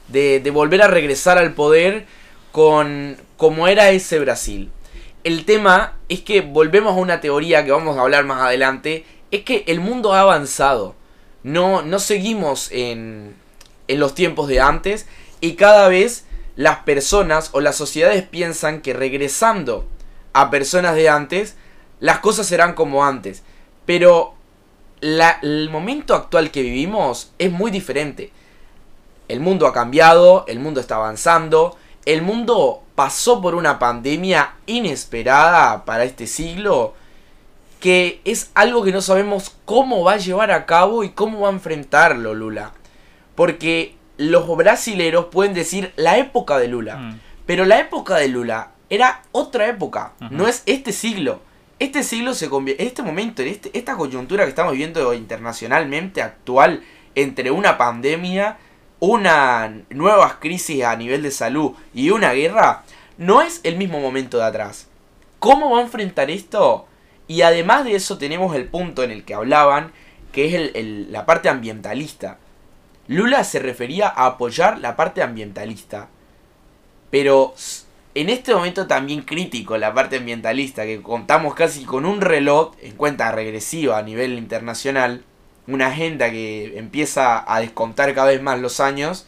De, 0.09 0.41
de 0.41 0.51
volver 0.51 0.83
a 0.83 0.89
regresar 0.89 1.39
al 1.39 1.53
poder 1.53 2.07
con 2.51 3.17
como 3.37 3.69
era 3.69 3.91
ese 3.91 4.19
Brasil 4.19 4.71
el 5.25 5.45
tema 5.45 5.95
es 6.09 6.21
que 6.21 6.41
volvemos 6.41 6.93
a 6.93 7.01
una 7.01 7.21
teoría 7.21 7.65
que 7.65 7.73
vamos 7.73 7.97
a 7.97 8.03
hablar 8.03 8.25
más 8.25 8.41
adelante, 8.41 9.05
es 9.31 9.43
que 9.45 9.65
el 9.67 9.81
mundo 9.81 10.13
ha 10.13 10.21
avanzado. 10.21 10.95
No, 11.43 11.83
no 11.83 11.99
seguimos 11.99 12.71
en, 12.71 13.35
en 13.89 14.01
los 14.01 14.15
tiempos 14.15 14.49
de 14.49 14.61
antes 14.61 15.07
y 15.41 15.55
cada 15.55 15.89
vez 15.89 16.27
las 16.57 16.81
personas 16.81 17.51
o 17.53 17.61
las 17.61 17.77
sociedades 17.77 18.23
piensan 18.23 18.83
que 18.83 18.93
regresando 18.93 19.87
a 20.33 20.51
personas 20.51 20.95
de 20.95 21.09
antes, 21.09 21.57
las 22.01 22.19
cosas 22.19 22.47
serán 22.47 22.75
como 22.75 23.05
antes. 23.05 23.43
Pero 23.87 24.35
el 25.01 25.71
momento 25.71 26.15
actual 26.15 26.51
que 26.51 26.63
vivimos 26.63 27.33
es 27.39 27.51
muy 27.51 27.71
diferente. 27.71 28.33
El 29.29 29.41
mundo 29.41 29.67
ha 29.67 29.73
cambiado, 29.73 30.45
el 30.49 30.59
mundo 30.59 30.81
está 30.81 30.97
avanzando, 30.97 31.77
el 32.05 32.23
mundo 32.23 32.83
pasó 33.01 33.41
por 33.41 33.55
una 33.55 33.79
pandemia 33.79 34.57
inesperada 34.67 35.87
para 35.87 36.05
este 36.05 36.27
siglo 36.27 36.93
que 37.81 38.21
es 38.27 38.51
algo 38.53 38.85
que 38.85 38.93
no 38.93 39.01
sabemos 39.01 39.57
cómo 39.65 40.05
va 40.05 40.13
a 40.13 40.17
llevar 40.19 40.51
a 40.51 40.67
cabo 40.67 41.03
y 41.03 41.09
cómo 41.09 41.41
va 41.41 41.49
a 41.49 41.53
enfrentarlo 41.53 42.35
Lula. 42.35 42.73
Porque 43.35 43.97
los 44.19 44.55
brasileros 44.55 45.29
pueden 45.33 45.55
decir 45.55 45.95
la 45.97 46.19
época 46.19 46.59
de 46.59 46.69
Lula, 46.69 46.97
mm. 46.97 47.21
pero 47.47 47.65
la 47.65 47.81
época 47.81 48.17
de 48.17 48.29
Lula 48.29 48.73
era 48.91 49.23
otra 49.33 49.69
época, 49.69 50.13
no 50.31 50.47
es 50.47 50.63
este 50.67 50.93
siglo. 50.93 51.41
Este 51.79 52.03
siglo 52.03 52.35
se 52.35 52.51
convierte, 52.51 52.83
en 52.83 52.89
este 52.89 53.03
momento, 53.03 53.41
en 53.41 53.49
este, 53.49 53.71
esta 53.73 53.97
coyuntura 53.97 54.45
que 54.45 54.51
estamos 54.51 54.73
viviendo 54.73 55.15
internacionalmente 55.15 56.21
actual, 56.21 56.83
entre 57.15 57.51
una 57.51 57.79
pandemia, 57.79 58.59
una 59.01 59.83
nuevas 59.89 60.35
crisis 60.35 60.85
a 60.85 60.95
nivel 60.95 61.23
de 61.23 61.31
salud 61.31 61.73
y 61.93 62.11
una 62.11 62.33
guerra, 62.33 62.85
no 63.19 63.43
es 63.43 63.61
el 63.65 63.77
mismo 63.77 64.01
momento 64.01 64.39
de 64.39 64.45
atrás. 64.45 64.89
¿Cómo 65.39 65.71
va 65.71 65.79
a 65.79 65.83
enfrentar 65.83 66.31
esto? 66.31 66.87
Y 67.27 67.43
además 67.43 67.85
de 67.85 67.97
eso 67.97 68.19
tenemos 68.19 68.55
el 68.55 68.67
punto 68.67 69.03
en 69.03 69.11
el 69.11 69.25
que 69.25 69.35
hablaban, 69.35 69.93
que 70.33 70.47
es 70.47 70.73
el, 70.75 71.11
la 71.11 71.27
parte 71.27 71.49
ambientalista. 71.49 72.39
Lula 73.09 73.43
se 73.45 73.59
refería 73.59 74.09
a 74.09 74.27
apoyar 74.27 74.79
la 74.79 74.97
parte 74.97 75.23
ambientalista. 75.23 76.09
Pero 77.11 77.55
en 78.15 78.29
este 78.29 78.55
momento 78.55 78.87
también 78.87 79.23
crítico 79.23 79.79
la 79.79 79.95
parte 79.95 80.17
ambientalista, 80.17 80.85
que 80.85 81.03
contamos 81.03 81.55
casi 81.55 81.85
con 81.85 82.05
un 82.05 82.21
reloj 82.21 82.73
en 82.83 82.97
cuenta 82.97 83.33
regresiva 83.33 83.99
a 83.99 84.03
nivel 84.03 84.37
internacional, 84.37 85.25
una 85.71 85.89
agenda 85.89 86.31
que 86.31 86.79
empieza 86.79 87.45
a 87.53 87.61
descontar 87.61 88.15
cada 88.15 88.29
vez 88.29 88.43
más 88.43 88.59
los 88.61 88.81
años, 88.81 89.27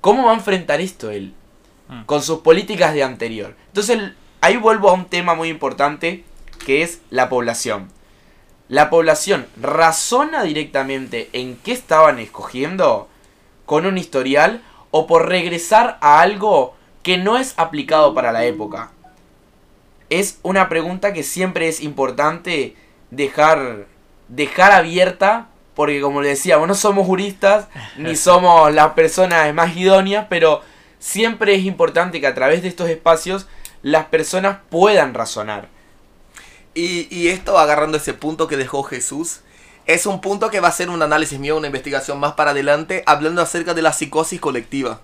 ¿cómo 0.00 0.26
va 0.26 0.32
a 0.32 0.36
enfrentar 0.36 0.80
esto 0.80 1.10
él? 1.10 1.34
Mm. 1.88 2.04
Con 2.04 2.22
sus 2.22 2.40
políticas 2.40 2.94
de 2.94 3.02
anterior. 3.02 3.56
Entonces 3.68 4.12
ahí 4.40 4.56
vuelvo 4.56 4.90
a 4.90 4.94
un 4.94 5.06
tema 5.06 5.34
muy 5.34 5.48
importante 5.48 6.24
que 6.64 6.82
es 6.82 7.00
la 7.10 7.28
población. 7.28 7.88
La 8.68 8.90
población 8.90 9.46
razona 9.60 10.42
directamente 10.42 11.28
en 11.32 11.56
qué 11.56 11.72
estaban 11.72 12.18
escogiendo 12.18 13.08
con 13.64 13.86
un 13.86 13.98
historial 13.98 14.62
o 14.90 15.06
por 15.06 15.28
regresar 15.28 15.98
a 16.00 16.20
algo 16.20 16.74
que 17.02 17.18
no 17.18 17.38
es 17.38 17.54
aplicado 17.58 18.14
para 18.14 18.32
la 18.32 18.44
época. 18.44 18.90
Es 20.10 20.38
una 20.42 20.68
pregunta 20.68 21.12
que 21.12 21.22
siempre 21.22 21.68
es 21.68 21.80
importante 21.80 22.74
dejar, 23.10 23.86
dejar 24.28 24.72
abierta 24.72 25.48
porque 25.76 26.00
como 26.00 26.22
le 26.22 26.30
decíamos, 26.30 26.66
no 26.66 26.74
somos 26.74 27.06
juristas 27.06 27.68
ni 27.98 28.16
somos 28.16 28.72
las 28.72 28.92
personas 28.92 29.52
más 29.54 29.76
idóneas, 29.76 30.26
pero 30.30 30.62
siempre 30.98 31.54
es 31.54 31.64
importante 31.64 32.18
que 32.18 32.26
a 32.26 32.34
través 32.34 32.62
de 32.62 32.68
estos 32.68 32.88
espacios 32.88 33.46
las 33.82 34.06
personas 34.06 34.58
puedan 34.70 35.12
razonar. 35.12 35.68
Y, 36.74 37.14
y 37.14 37.28
esto 37.28 37.58
agarrando 37.58 37.98
ese 37.98 38.14
punto 38.14 38.48
que 38.48 38.56
dejó 38.56 38.82
Jesús, 38.84 39.40
es 39.84 40.06
un 40.06 40.22
punto 40.22 40.50
que 40.50 40.60
va 40.60 40.68
a 40.68 40.72
ser 40.72 40.88
un 40.88 41.02
análisis 41.02 41.38
mío, 41.38 41.58
una 41.58 41.68
investigación 41.68 42.18
más 42.18 42.32
para 42.32 42.52
adelante, 42.52 43.02
hablando 43.06 43.42
acerca 43.42 43.74
de 43.74 43.82
la 43.82 43.92
psicosis 43.92 44.40
colectiva. 44.40 45.00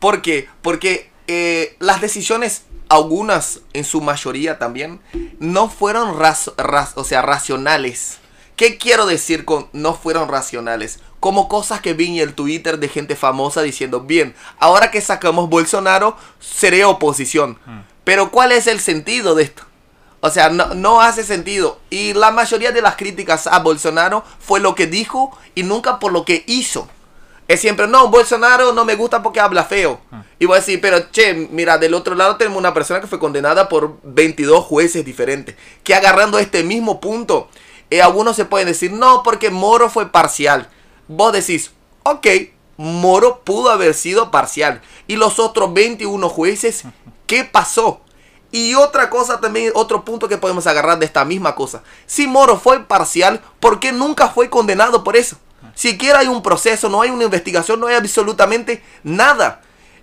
¿Por 0.00 0.20
qué? 0.20 0.48
Porque 0.62 1.09
eh, 1.32 1.76
las 1.78 2.00
decisiones, 2.00 2.62
algunas 2.88 3.60
en 3.72 3.84
su 3.84 4.00
mayoría 4.00 4.58
también, 4.58 5.00
no 5.38 5.68
fueron 5.70 6.20
o 6.20 7.04
sea, 7.04 7.22
racionales. 7.22 8.18
¿Qué 8.56 8.78
quiero 8.78 9.06
decir 9.06 9.44
con 9.44 9.68
no 9.72 9.94
fueron 9.94 10.28
racionales? 10.28 10.98
Como 11.20 11.46
cosas 11.46 11.80
que 11.80 11.94
vi 11.94 12.08
en 12.08 12.16
el 12.16 12.34
Twitter 12.34 12.80
de 12.80 12.88
gente 12.88 13.14
famosa 13.14 13.62
diciendo, 13.62 14.00
bien, 14.00 14.34
ahora 14.58 14.90
que 14.90 15.00
sacamos 15.00 15.48
Bolsonaro, 15.48 16.16
seré 16.40 16.84
oposición. 16.84 17.60
Hmm. 17.64 17.82
Pero 18.02 18.32
¿cuál 18.32 18.50
es 18.50 18.66
el 18.66 18.80
sentido 18.80 19.36
de 19.36 19.44
esto? 19.44 19.62
O 20.18 20.30
sea, 20.30 20.48
no, 20.50 21.00
hace 21.00 21.22
sentido. 21.22 21.78
Y 21.90 22.12
la 22.12 22.32
mayoría 22.32 22.72
de 22.72 22.82
las 22.82 22.96
críticas 22.96 23.46
a 23.46 23.60
Bolsonaro 23.60 24.24
fue 24.40 24.58
lo 24.58 24.74
que 24.74 24.88
dijo 24.88 25.30
y 25.54 25.62
nunca 25.62 26.00
por 26.00 26.10
lo 26.10 26.24
que 26.24 26.42
hizo. 26.48 26.88
Es 27.50 27.60
siempre, 27.60 27.88
no, 27.88 28.06
Bolsonaro 28.10 28.72
no 28.72 28.84
me 28.84 28.94
gusta 28.94 29.24
porque 29.24 29.40
habla 29.40 29.64
feo. 29.64 30.00
Ah. 30.12 30.22
Y 30.38 30.46
voy 30.46 30.54
a 30.54 30.60
decir, 30.60 30.80
pero 30.80 31.10
che, 31.10 31.34
mira, 31.50 31.78
del 31.78 31.94
otro 31.94 32.14
lado 32.14 32.36
tenemos 32.36 32.56
una 32.56 32.72
persona 32.72 33.00
que 33.00 33.08
fue 33.08 33.18
condenada 33.18 33.68
por 33.68 33.98
22 34.04 34.64
jueces 34.64 35.04
diferentes. 35.04 35.56
Que 35.82 35.96
agarrando 35.96 36.38
este 36.38 36.62
mismo 36.62 37.00
punto, 37.00 37.48
eh, 37.90 38.00
algunos 38.02 38.36
se 38.36 38.44
pueden 38.44 38.68
decir, 38.68 38.92
no, 38.92 39.24
porque 39.24 39.50
Moro 39.50 39.90
fue 39.90 40.12
parcial. 40.12 40.68
Vos 41.08 41.32
decís, 41.32 41.72
ok, 42.04 42.24
Moro 42.76 43.40
pudo 43.40 43.70
haber 43.70 43.94
sido 43.94 44.30
parcial. 44.30 44.80
Y 45.08 45.16
los 45.16 45.40
otros 45.40 45.74
21 45.74 46.28
jueces, 46.28 46.84
¿qué 47.26 47.42
pasó? 47.42 48.00
Y 48.52 48.76
otra 48.76 49.10
cosa 49.10 49.40
también, 49.40 49.72
otro 49.74 50.04
punto 50.04 50.28
que 50.28 50.38
podemos 50.38 50.68
agarrar 50.68 51.00
de 51.00 51.06
esta 51.06 51.24
misma 51.24 51.56
cosa. 51.56 51.82
Si 52.06 52.28
Moro 52.28 52.60
fue 52.60 52.84
parcial, 52.84 53.40
¿por 53.58 53.80
qué 53.80 53.90
nunca 53.90 54.28
fue 54.28 54.48
condenado 54.48 55.02
por 55.02 55.16
eso? 55.16 55.36
Siquiera 55.74 56.20
hay 56.20 56.28
un 56.28 56.42
proceso, 56.42 56.88
no 56.88 57.02
hay 57.02 57.10
una 57.10 57.24
investigación, 57.24 57.80
no 57.80 57.86
hay 57.86 57.96
absolutamente 57.96 58.82
nada. 59.02 59.62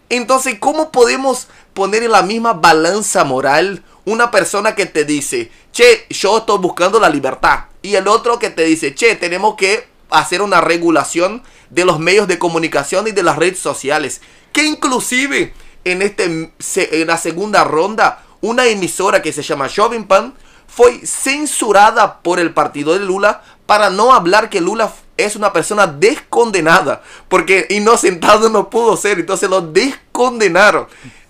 Entonces, 0.09 0.57
¿cómo 0.59 0.91
podemos 0.91 1.47
poner 1.73 2.03
en 2.03 2.11
la 2.11 2.23
misma 2.23 2.53
balanza 2.53 3.23
moral 3.23 3.83
una 4.05 4.31
persona 4.31 4.75
que 4.75 4.85
te 4.85 5.03
dice, 5.03 5.51
che, 5.71 6.05
yo 6.09 6.39
estoy 6.39 6.59
buscando 6.59 6.99
la 6.99 7.09
libertad? 7.09 7.65
Y 7.81 7.95
el 7.95 8.07
otro 8.07 8.39
que 8.39 8.49
te 8.49 8.63
dice, 8.63 8.95
che, 8.95 9.15
tenemos 9.15 9.55
que 9.55 9.87
hacer 10.09 10.41
una 10.41 10.61
regulación 10.61 11.43
de 11.69 11.85
los 11.85 11.99
medios 11.99 12.27
de 12.27 12.39
comunicación 12.39 13.07
y 13.07 13.11
de 13.11 13.23
las 13.23 13.35
redes 13.35 13.59
sociales. 13.59 14.21
Que 14.53 14.63
inclusive 14.63 15.53
en, 15.83 16.01
este, 16.01 16.23
en 16.25 17.07
la 17.07 17.17
segunda 17.17 17.63
ronda 17.63 18.23
una 18.41 18.65
emisora 18.65 19.21
que 19.21 19.33
se 19.33 19.43
llama 19.43 19.67
Shopping 19.67 20.05
Pan 20.05 20.33
fue 20.67 21.05
censurada 21.05 22.21
por 22.21 22.39
el 22.39 22.53
partido 22.53 22.93
de 22.93 22.99
Lula 22.99 23.41
para 23.65 23.89
no 23.89 24.13
hablar 24.13 24.49
que 24.49 24.61
Lula 24.61 24.91
es 25.17 25.35
una 25.35 25.51
persona 25.51 25.87
descondenada, 25.87 27.01
porque 27.27 27.67
inocentado 27.69 28.49
no 28.49 28.69
pudo 28.69 28.95
ser, 28.95 29.19
entonces 29.19 29.49
lo 29.49 29.61
descondenaron. 29.61 30.87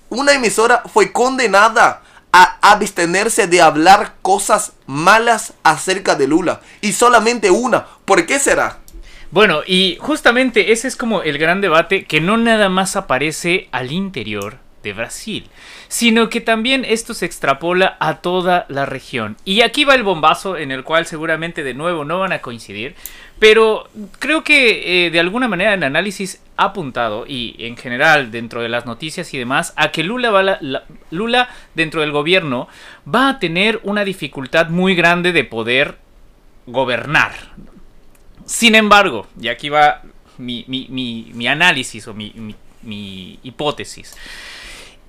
Una 0.09 0.33
emisora 0.33 0.83
fue 0.93 1.11
condenada 1.11 2.03
a 2.31 2.57
abstenerse 2.61 3.47
de 3.47 3.61
hablar 3.61 4.15
cosas 4.21 4.73
malas 4.85 5.53
acerca 5.63 6.15
de 6.15 6.27
Lula, 6.27 6.61
y 6.81 6.93
solamente 6.93 7.49
una. 7.49 7.85
¿Por 8.05 8.25
qué 8.25 8.39
será? 8.39 8.79
Bueno, 9.31 9.61
y 9.65 9.97
justamente 9.99 10.71
ese 10.71 10.87
es 10.87 10.95
como 10.95 11.21
el 11.21 11.37
gran 11.37 11.59
debate 11.59 12.05
que 12.05 12.21
no 12.21 12.37
nada 12.37 12.69
más 12.69 12.95
aparece 12.95 13.67
al 13.71 13.91
interior 13.91 14.59
de 14.83 14.93
Brasil, 14.93 15.49
sino 15.89 16.29
que 16.29 16.39
también 16.39 16.85
esto 16.85 17.13
se 17.13 17.25
extrapola 17.25 17.97
a 17.99 18.21
toda 18.21 18.65
la 18.69 18.85
región. 18.85 19.35
Y 19.43 19.61
aquí 19.61 19.83
va 19.83 19.95
el 19.95 20.03
bombazo 20.03 20.55
en 20.55 20.71
el 20.71 20.85
cual 20.85 21.05
seguramente 21.05 21.63
de 21.63 21.73
nuevo 21.73 22.05
no 22.05 22.19
van 22.19 22.31
a 22.31 22.39
coincidir, 22.39 22.95
pero 23.39 23.87
creo 24.19 24.43
que 24.43 25.05
eh, 25.05 25.11
de 25.11 25.19
alguna 25.19 25.47
manera 25.47 25.73
el 25.73 25.83
análisis 25.83 26.41
ha 26.57 26.65
apuntado, 26.65 27.25
y 27.27 27.55
en 27.59 27.77
general 27.77 28.31
dentro 28.31 28.61
de 28.61 28.69
las 28.69 28.85
noticias 28.85 29.33
y 29.33 29.37
demás, 29.37 29.73
a 29.75 29.91
que 29.91 30.03
Lula, 30.03 30.31
va 30.31 30.59
Lula 31.11 31.49
dentro 31.75 32.01
del 32.01 32.11
gobierno 32.11 32.67
va 33.07 33.29
a 33.29 33.39
tener 33.39 33.79
una 33.83 34.03
dificultad 34.03 34.69
muy 34.69 34.95
grande 34.95 35.31
de 35.31 35.43
poder 35.43 35.97
gobernar. 36.65 37.33
Sin 38.45 38.75
embargo, 38.75 39.27
y 39.39 39.49
aquí 39.49 39.69
va 39.69 40.01
mi, 40.37 40.65
mi 40.67 41.47
análisis 41.47 42.07
o 42.07 42.13
mi 42.13 43.39
hipótesis. 43.43 44.15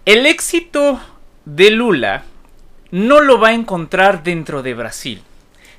El 0.05 0.26
éxito 0.26 1.01
de 1.45 1.70
Lula 1.70 2.24
no 2.91 3.20
lo 3.20 3.39
va 3.39 3.49
a 3.49 3.53
encontrar 3.55 4.22
dentro 4.22 4.62
de 4.62 4.74
Brasil, 4.74 5.22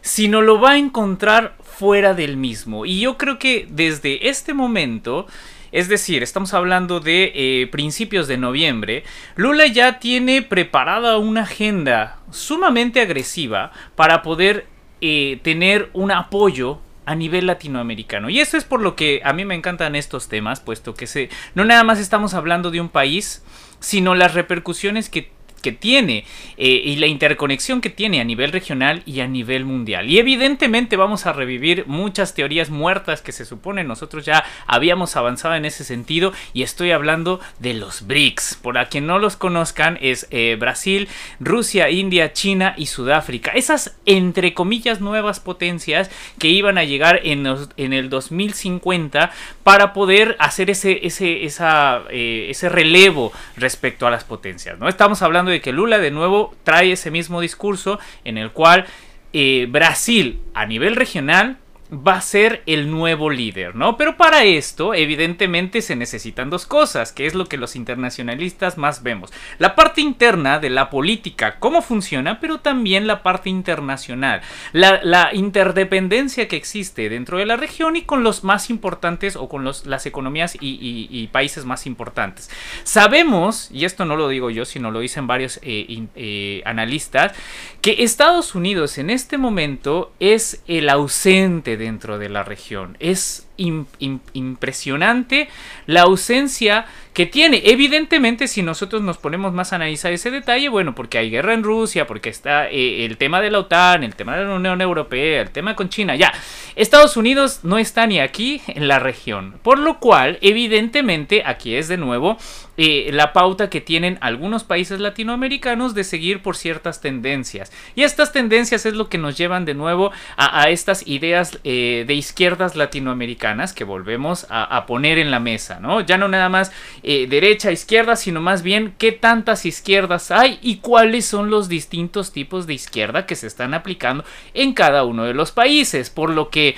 sino 0.01 0.41
lo 0.41 0.59
va 0.59 0.71
a 0.71 0.77
encontrar 0.77 1.55
fuera 1.61 2.13
del 2.13 2.37
mismo. 2.37 2.85
Y 2.85 2.99
yo 2.99 3.17
creo 3.17 3.39
que 3.39 3.67
desde 3.69 4.29
este 4.29 4.53
momento, 4.53 5.27
es 5.71 5.87
decir, 5.87 6.23
estamos 6.23 6.53
hablando 6.53 6.99
de 6.99 7.31
eh, 7.35 7.67
principios 7.67 8.27
de 8.27 8.37
noviembre, 8.37 9.03
Lula 9.35 9.67
ya 9.67 9.99
tiene 9.99 10.41
preparada 10.41 11.17
una 11.17 11.43
agenda 11.43 12.19
sumamente 12.31 13.01
agresiva 13.01 13.71
para 13.95 14.21
poder 14.21 14.67
eh, 15.01 15.39
tener 15.43 15.89
un 15.93 16.11
apoyo 16.11 16.79
a 17.05 17.15
nivel 17.15 17.47
latinoamericano. 17.47 18.29
Y 18.29 18.39
eso 18.39 18.55
es 18.55 18.65
por 18.65 18.81
lo 18.81 18.95
que 18.95 19.21
a 19.23 19.33
mí 19.33 19.43
me 19.43 19.55
encantan 19.55 19.95
estos 19.95 20.27
temas, 20.27 20.59
puesto 20.59 20.93
que 20.93 21.07
se, 21.07 21.29
no 21.55 21.65
nada 21.65 21.83
más 21.83 21.99
estamos 21.99 22.35
hablando 22.35 22.69
de 22.69 22.81
un 22.81 22.89
país, 22.89 23.43
sino 23.79 24.13
las 24.13 24.35
repercusiones 24.35 25.09
que 25.09 25.31
que 25.59 25.71
tiene 25.71 26.25
eh, 26.57 26.67
y 26.67 26.95
la 26.97 27.07
interconexión 27.07 27.81
que 27.81 27.89
tiene 27.89 28.21
a 28.21 28.23
nivel 28.23 28.51
regional 28.51 29.03
y 29.05 29.19
a 29.19 29.27
nivel 29.27 29.65
mundial. 29.65 30.09
Y 30.09 30.19
evidentemente 30.19 30.97
vamos 30.97 31.25
a 31.25 31.33
revivir 31.33 31.85
muchas 31.87 32.33
teorías 32.33 32.69
muertas 32.69 33.21
que 33.21 33.31
se 33.31 33.45
supone 33.45 33.83
nosotros 33.83 34.25
ya 34.25 34.43
habíamos 34.67 35.15
avanzado 35.15 35.55
en 35.55 35.65
ese 35.65 35.83
sentido 35.83 36.33
y 36.53 36.63
estoy 36.63 36.91
hablando 36.91 37.39
de 37.59 37.73
los 37.73 38.07
BRICS. 38.07 38.59
Por 38.61 38.77
a 38.77 38.87
quien 38.87 39.07
no 39.07 39.19
los 39.19 39.35
conozcan 39.35 39.97
es 40.01 40.27
eh, 40.31 40.55
Brasil, 40.59 41.07
Rusia, 41.39 41.89
India, 41.89 42.33
China 42.33 42.73
y 42.77 42.87
Sudáfrica. 42.87 43.51
Esas 43.51 43.97
entre 44.05 44.53
comillas 44.53 45.01
nuevas 45.01 45.39
potencias 45.39 46.09
que 46.37 46.47
iban 46.47 46.77
a 46.77 46.83
llegar 46.83 47.21
en, 47.23 47.45
en 47.77 47.93
el 47.93 48.09
2050 48.09 49.31
para 49.63 49.93
poder 49.93 50.35
hacer 50.39 50.69
ese, 50.69 51.05
ese, 51.05 51.43
eh, 51.43 52.47
ese 52.49 52.69
relevo 52.69 53.31
respecto 53.57 54.07
a 54.07 54.11
las 54.11 54.23
potencias. 54.23 54.79
¿no? 54.79 54.87
Estamos 54.87 55.21
hablando 55.21 55.48
de 55.49 55.61
que 55.61 55.71
Lula 55.71 55.99
de 55.99 56.11
nuevo 56.11 56.55
trae 56.63 56.91
ese 56.91 57.11
mismo 57.11 57.41
discurso 57.41 57.99
en 58.23 58.37
el 58.37 58.51
cual 58.51 58.85
eh, 59.33 59.67
Brasil 59.69 60.39
a 60.53 60.65
nivel 60.65 60.95
regional 60.95 61.57
va 61.91 62.13
a 62.13 62.21
ser 62.21 62.61
el 62.67 62.91
nuevo 62.91 63.31
líder, 63.31 63.75
¿no? 63.75 63.97
Pero 63.97 64.15
para 64.15 64.43
esto, 64.43 64.93
evidentemente, 64.93 65.81
se 65.81 65.95
necesitan 65.95 66.51
dos 66.51 66.67
cosas, 66.67 67.11
que 67.11 67.25
es 67.25 67.33
lo 67.33 67.47
que 67.47 67.57
los 67.57 67.75
internacionalistas 67.75 68.77
más 68.77 69.01
vemos. 69.01 69.31
La 69.57 69.75
parte 69.75 70.01
interna 70.01 70.59
de 70.59 70.69
la 70.69 70.91
política, 70.91 71.57
cómo 71.59 71.81
funciona, 71.81 72.39
pero 72.39 72.59
también 72.59 73.07
la 73.07 73.23
parte 73.23 73.49
internacional. 73.49 74.41
La, 74.71 74.99
interdependencia 75.33 76.47
que 76.47 76.55
existe 76.55 77.09
dentro 77.09 77.37
de 77.37 77.45
la 77.45 77.55
región 77.55 77.95
y 77.95 78.03
con 78.03 78.23
los 78.23 78.43
más 78.43 78.69
importantes 78.69 79.35
o 79.35 79.49
con 79.49 79.65
las 79.65 80.05
economías 80.05 80.57
y, 80.59 81.27
países 81.31 81.65
más 81.65 81.85
importantes. 81.85 82.49
Sabemos, 82.83 83.69
y 83.71 83.85
esto 83.85 84.05
no 84.05 84.15
lo 84.15 84.27
digo 84.29 84.49
yo, 84.49 84.65
sino 84.65 84.91
lo 84.91 84.99
dicen 84.99 85.27
varios 85.27 85.59
eh, 85.61 86.07
eh, 86.15 86.61
analistas, 86.65 87.33
que 87.81 88.03
Estados 88.03 88.55
Unidos 88.55 88.97
en 88.97 89.09
este 89.09 89.37
momento 89.37 90.11
es 90.19 90.63
el 90.67 90.89
ausente 90.89 91.77
dentro 91.79 92.19
de 92.19 92.29
la 92.29 92.43
región. 92.43 92.95
Es 92.99 93.48
impresionante 93.59 95.49
la 95.85 96.01
ausencia 96.01 96.85
que 97.13 97.25
tiene. 97.25 97.61
Evidentemente, 97.65 98.47
si 98.47 98.63
nosotros 98.63 99.01
nos 99.01 99.17
ponemos 99.17 99.51
más 99.51 99.73
a 99.73 99.75
analizar 99.75 100.13
ese 100.13 100.31
detalle, 100.31 100.69
bueno, 100.69 100.95
porque 100.95 101.17
hay 101.17 101.29
guerra 101.29 101.53
en 101.53 101.63
Rusia, 101.63 102.07
porque 102.07 102.29
está 102.29 102.69
eh, 102.69 103.05
el 103.05 103.17
tema 103.17 103.41
de 103.41 103.51
la 103.51 103.59
OTAN, 103.59 104.03
el 104.03 104.15
tema 104.15 104.37
de 104.37 104.45
la 104.45 104.53
Unión 104.53 104.79
Europea, 104.79 105.41
el 105.41 105.49
tema 105.49 105.75
con 105.75 105.89
China, 105.89 106.15
ya. 106.15 106.31
Estados 106.75 107.17
Unidos 107.17 107.59
no 107.63 107.77
está 107.77 108.07
ni 108.07 108.19
aquí 108.19 108.61
en 108.67 108.87
la 108.87 108.99
región. 108.99 109.55
Por 109.63 109.79
lo 109.79 109.99
cual, 109.99 110.37
evidentemente, 110.41 111.43
aquí 111.45 111.75
es 111.75 111.87
de 111.89 111.97
nuevo 111.97 112.37
eh, 112.77 113.09
la 113.11 113.33
pauta 113.33 113.69
que 113.69 113.81
tienen 113.81 114.17
algunos 114.21 114.63
países 114.63 115.01
latinoamericanos 115.01 115.95
de 115.95 116.05
seguir 116.05 116.41
por 116.41 116.55
ciertas 116.55 117.01
tendencias. 117.01 117.73
Y 117.95 118.03
estas 118.03 118.31
tendencias 118.31 118.85
es 118.85 118.93
lo 118.93 119.09
que 119.09 119.17
nos 119.17 119.37
llevan 119.37 119.65
de 119.65 119.73
nuevo 119.73 120.11
a, 120.37 120.69
estas 120.69 121.05
ideas 121.05 121.59
eh, 121.65 122.05
de 122.07 122.13
izquierdas 122.13 122.77
latinoamericanas 122.77 123.48
que 123.73 123.83
volvemos 123.83 124.45
a, 124.49 124.85
poner 124.85 125.17
en 125.17 125.31
la 125.31 125.39
mesa, 125.39 125.79
¿no? 125.79 126.01
Ya 126.01 126.17
no 126.17 126.27
nada 126.27 126.49
más 126.49 126.71
eh, 127.01 127.25
derecha, 127.27 127.71
izquierda, 127.71 128.15
sino 128.15 128.41
más 128.41 128.61
bien 128.61 128.93
qué 128.97 129.11
tantas 129.11 129.65
izquierdas 129.65 130.29
hay 130.29 130.59
y 130.61 130.77
cuáles 130.77 131.25
son 131.25 131.49
los 131.49 131.67
distintos 131.67 132.31
tipos 132.31 132.67
de 132.67 132.75
izquierda 132.75 133.25
que 133.25 133.35
se 133.35 133.47
están 133.47 133.73
aplicando 133.73 134.23
en 134.53 134.73
cada 134.73 135.03
uno 135.03 135.23
de 135.23 135.33
los 135.33 135.51
países. 135.51 136.09
Por 136.09 136.29
lo 136.29 136.49
que 136.49 136.75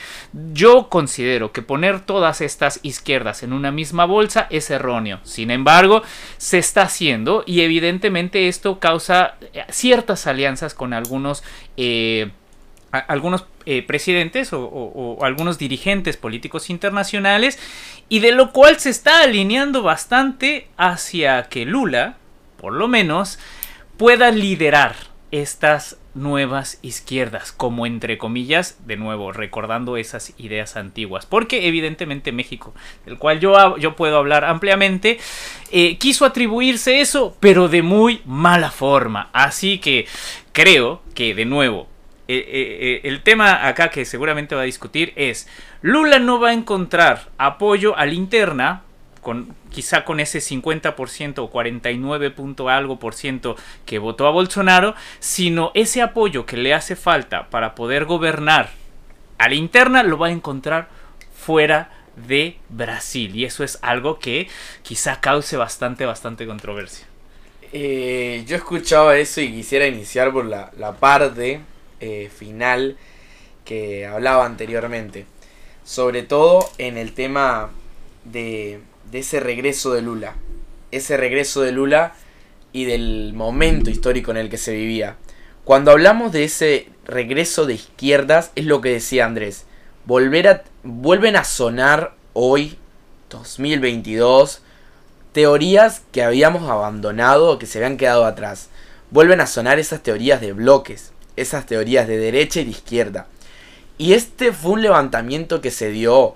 yo 0.53 0.87
considero 0.87 1.51
que 1.51 1.61
poner 1.61 1.99
todas 1.99 2.39
estas 2.39 2.79
izquierdas 2.83 3.43
en 3.43 3.51
una 3.51 3.71
misma 3.71 4.05
bolsa 4.05 4.47
es 4.49 4.69
erróneo. 4.71 5.19
Sin 5.23 5.51
embargo, 5.51 6.03
se 6.37 6.57
está 6.57 6.83
haciendo 6.83 7.43
y 7.45 7.61
evidentemente 7.61 8.47
esto 8.47 8.79
causa 8.79 9.35
eh, 9.53 9.65
ciertas 9.69 10.25
alianzas 10.25 10.73
con 10.73 10.93
algunos... 10.93 11.43
Eh, 11.75 12.31
algunos 12.91 13.45
eh, 13.65 13.83
presidentes 13.83 14.49
o, 14.53 15.17
algunos 15.21 15.57
dirigentes 15.57 16.17
políticos 16.17 16.69
internacionales 16.69 17.59
y 18.09 18.19
de 18.19 18.31
lo 18.31 18.51
cual 18.51 18.79
se 18.79 18.89
está 18.89 19.23
alineando 19.23 19.81
bastante 19.81 20.67
hacia 20.77 21.43
que 21.43 21.65
Lula, 21.65 22.17
por 22.57 22.73
lo 22.73 22.87
menos, 22.87 23.39
pueda 23.97 24.31
liderar 24.31 24.95
estas 25.31 25.97
nuevas 26.13 26.79
izquierdas, 26.81 27.53
como 27.53 27.85
entre 27.85 28.17
comillas, 28.17 28.77
de 28.85 28.97
nuevo, 28.97 29.31
recordando 29.31 29.95
esas 29.95 30.33
ideas 30.37 30.75
antiguas, 30.75 31.25
porque 31.25 31.67
evidentemente 31.67 32.33
México, 32.33 32.73
del 33.05 33.17
cual 33.17 33.39
yo, 33.39 33.77
yo 33.77 33.95
puedo 33.95 34.17
hablar 34.17 34.43
ampliamente, 34.43 35.19
eh, 35.71 35.97
quiso 35.97 36.25
atribuirse 36.25 36.99
eso, 36.99 37.37
pero 37.39 37.69
de 37.69 37.81
muy 37.81 38.21
mala 38.25 38.71
forma, 38.71 39.29
así 39.31 39.77
que 39.79 40.05
creo 40.51 41.01
que 41.15 41.33
de 41.33 41.45
nuevo, 41.45 41.87
eh, 42.39 42.77
eh, 42.81 43.01
el 43.03 43.21
tema 43.21 43.67
acá 43.67 43.89
que 43.89 44.05
seguramente 44.05 44.55
va 44.55 44.61
a 44.61 44.65
discutir 44.65 45.13
es, 45.15 45.47
Lula 45.81 46.19
no 46.19 46.39
va 46.39 46.49
a 46.49 46.53
encontrar 46.53 47.29
apoyo 47.37 47.97
a 47.97 48.05
la 48.05 48.13
interna, 48.13 48.83
con, 49.21 49.55
quizá 49.69 50.03
con 50.03 50.19
ese 50.19 50.39
50% 50.39 51.39
o 51.39 51.49
49 51.49 52.31
punto 52.31 52.69
algo 52.69 52.99
por 52.99 53.13
ciento 53.13 53.55
que 53.85 53.99
votó 53.99 54.27
a 54.27 54.31
Bolsonaro, 54.31 54.95
sino 55.19 55.71
ese 55.73 56.01
apoyo 56.01 56.45
que 56.45 56.57
le 56.57 56.73
hace 56.73 56.95
falta 56.95 57.49
para 57.49 57.75
poder 57.75 58.05
gobernar 58.05 58.81
a 59.41 59.49
la 59.49 59.55
interna 59.55 60.03
lo 60.03 60.19
va 60.19 60.27
a 60.27 60.31
encontrar 60.31 60.87
fuera 61.33 61.89
de 62.15 62.57
Brasil. 62.69 63.35
Y 63.35 63.45
eso 63.45 63.63
es 63.63 63.79
algo 63.81 64.19
que 64.19 64.47
quizá 64.83 65.19
cause 65.19 65.57
bastante, 65.57 66.05
bastante 66.05 66.45
controversia. 66.45 67.07
Eh, 67.73 68.43
yo 68.45 68.55
escuchaba 68.55 69.17
eso 69.17 69.41
y 69.41 69.51
quisiera 69.51 69.87
iniciar 69.87 70.31
por 70.31 70.45
la, 70.45 70.69
parte 70.99 71.61
eh, 72.01 72.29
final 72.35 72.97
que 73.65 74.05
hablaba 74.05 74.45
anteriormente. 74.45 75.25
Sobre 75.83 76.23
todo 76.23 76.69
en 76.77 76.97
el 76.97 77.13
tema 77.13 77.71
de 78.25 78.81
ese 79.13 79.39
regreso 79.39 79.93
de 79.93 80.01
Lula. 80.01 80.35
Ese 80.91 81.15
regreso 81.17 81.61
de 81.61 81.71
Lula 81.71 82.13
y 82.73 82.85
del 82.85 83.33
momento 83.33 83.89
histórico 83.89 84.31
en 84.31 84.37
el 84.37 84.49
que 84.49 84.57
se 84.57 84.73
vivía. 84.73 85.15
Cuando 85.63 85.91
hablamos 85.91 86.31
de 86.31 86.43
ese 86.43 86.89
regreso 87.05 87.65
de 87.65 87.75
izquierdas, 87.75 88.51
es 88.55 88.65
lo 88.65 88.81
que 88.81 88.89
decía 88.89 89.25
Andrés. 89.25 89.65
Volver 90.05 90.47
a, 90.47 90.63
vuelven 90.83 91.35
a 91.35 91.43
sonar 91.43 92.15
hoy, 92.33 92.77
2022, 93.29 94.61
teorías 95.31 96.01
que 96.11 96.23
habíamos 96.23 96.69
abandonado 96.69 97.51
o 97.51 97.59
que 97.59 97.67
se 97.67 97.77
habían 97.77 97.97
quedado 97.97 98.25
atrás. 98.25 98.69
Vuelven 99.11 99.41
a 99.41 99.47
sonar 99.47 99.79
esas 99.79 100.01
teorías 100.01 100.41
de 100.41 100.53
bloques, 100.53 101.10
esas 101.35 101.65
teorías 101.65 102.07
de 102.07 102.17
derecha 102.17 102.61
y 102.61 102.65
de 102.65 102.71
izquierda. 102.71 103.27
Y 103.97 104.13
este 104.13 104.51
fue 104.51 104.71
un 104.71 104.81
levantamiento 104.81 105.61
que 105.61 105.71
se 105.71 105.91
dio 105.91 106.35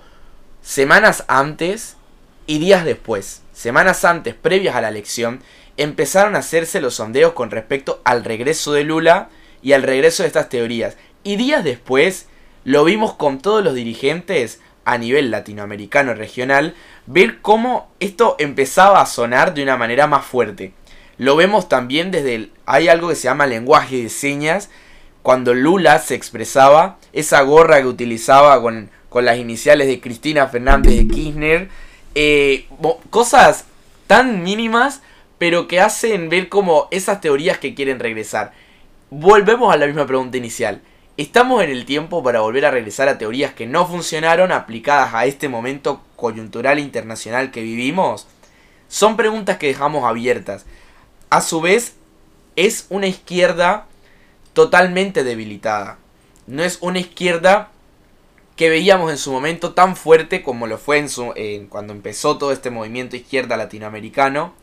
semanas 0.62 1.24
antes 1.28 1.96
y 2.46 2.58
días 2.58 2.84
después, 2.84 3.42
semanas 3.52 4.04
antes, 4.04 4.34
previas 4.34 4.76
a 4.76 4.80
la 4.80 4.88
elección, 4.88 5.40
empezaron 5.76 6.36
a 6.36 6.40
hacerse 6.40 6.80
los 6.80 6.94
sondeos 6.94 7.32
con 7.32 7.50
respecto 7.50 8.00
al 8.04 8.24
regreso 8.24 8.72
de 8.72 8.84
Lula 8.84 9.30
y 9.62 9.72
al 9.72 9.82
regreso 9.82 10.22
de 10.22 10.28
estas 10.28 10.48
teorías. 10.48 10.96
Y 11.24 11.36
días 11.36 11.64
después 11.64 12.26
lo 12.64 12.84
vimos 12.84 13.14
con 13.14 13.40
todos 13.40 13.62
los 13.62 13.74
dirigentes 13.74 14.60
a 14.84 14.98
nivel 14.98 15.32
latinoamericano 15.32 16.14
regional, 16.14 16.74
ver 17.06 17.40
cómo 17.40 17.90
esto 17.98 18.36
empezaba 18.38 19.00
a 19.00 19.06
sonar 19.06 19.52
de 19.52 19.64
una 19.64 19.76
manera 19.76 20.06
más 20.06 20.24
fuerte. 20.24 20.72
Lo 21.18 21.34
vemos 21.34 21.68
también 21.68 22.10
desde 22.10 22.34
el... 22.36 22.52
Hay 22.66 22.88
algo 22.88 23.08
que 23.08 23.16
se 23.16 23.24
llama 23.24 23.46
lenguaje 23.46 24.02
de 24.04 24.08
señas, 24.08 24.70
cuando 25.26 25.54
Lula 25.54 25.98
se 25.98 26.14
expresaba, 26.14 26.98
esa 27.12 27.42
gorra 27.42 27.80
que 27.80 27.88
utilizaba 27.88 28.62
con, 28.62 28.90
con 29.08 29.24
las 29.24 29.38
iniciales 29.38 29.88
de 29.88 30.00
Cristina 30.00 30.46
Fernández 30.46 30.94
de 30.94 31.08
Kirchner, 31.08 31.68
eh, 32.14 32.68
cosas 33.10 33.64
tan 34.06 34.44
mínimas, 34.44 35.02
pero 35.36 35.66
que 35.66 35.80
hacen 35.80 36.28
ver 36.28 36.48
como 36.48 36.86
esas 36.92 37.20
teorías 37.20 37.58
que 37.58 37.74
quieren 37.74 37.98
regresar. 37.98 38.52
Volvemos 39.10 39.74
a 39.74 39.76
la 39.76 39.86
misma 39.86 40.06
pregunta 40.06 40.36
inicial. 40.36 40.80
¿Estamos 41.16 41.60
en 41.64 41.70
el 41.70 41.86
tiempo 41.86 42.22
para 42.22 42.42
volver 42.42 42.64
a 42.64 42.70
regresar 42.70 43.08
a 43.08 43.18
teorías 43.18 43.52
que 43.52 43.66
no 43.66 43.84
funcionaron 43.84 44.52
aplicadas 44.52 45.12
a 45.12 45.26
este 45.26 45.48
momento 45.48 46.02
coyuntural 46.14 46.78
internacional 46.78 47.50
que 47.50 47.62
vivimos? 47.62 48.28
Son 48.86 49.16
preguntas 49.16 49.56
que 49.56 49.66
dejamos 49.66 50.04
abiertas. 50.04 50.66
A 51.30 51.40
su 51.40 51.60
vez, 51.60 51.96
es 52.54 52.86
una 52.90 53.08
izquierda 53.08 53.88
totalmente 54.56 55.22
debilitada. 55.22 55.98
No 56.46 56.64
es 56.64 56.78
una 56.80 56.98
izquierda 56.98 57.72
que 58.56 58.70
veíamos 58.70 59.10
en 59.10 59.18
su 59.18 59.30
momento 59.30 59.74
tan 59.74 59.96
fuerte 59.96 60.42
como 60.42 60.66
lo 60.66 60.78
fue 60.78 60.96
en 60.96 61.10
su, 61.10 61.34
cuando 61.68 61.92
empezó 61.92 62.38
todo 62.38 62.52
este 62.52 62.70
movimiento 62.70 63.16
izquierda 63.16 63.58
latinoamericano. 63.58 64.54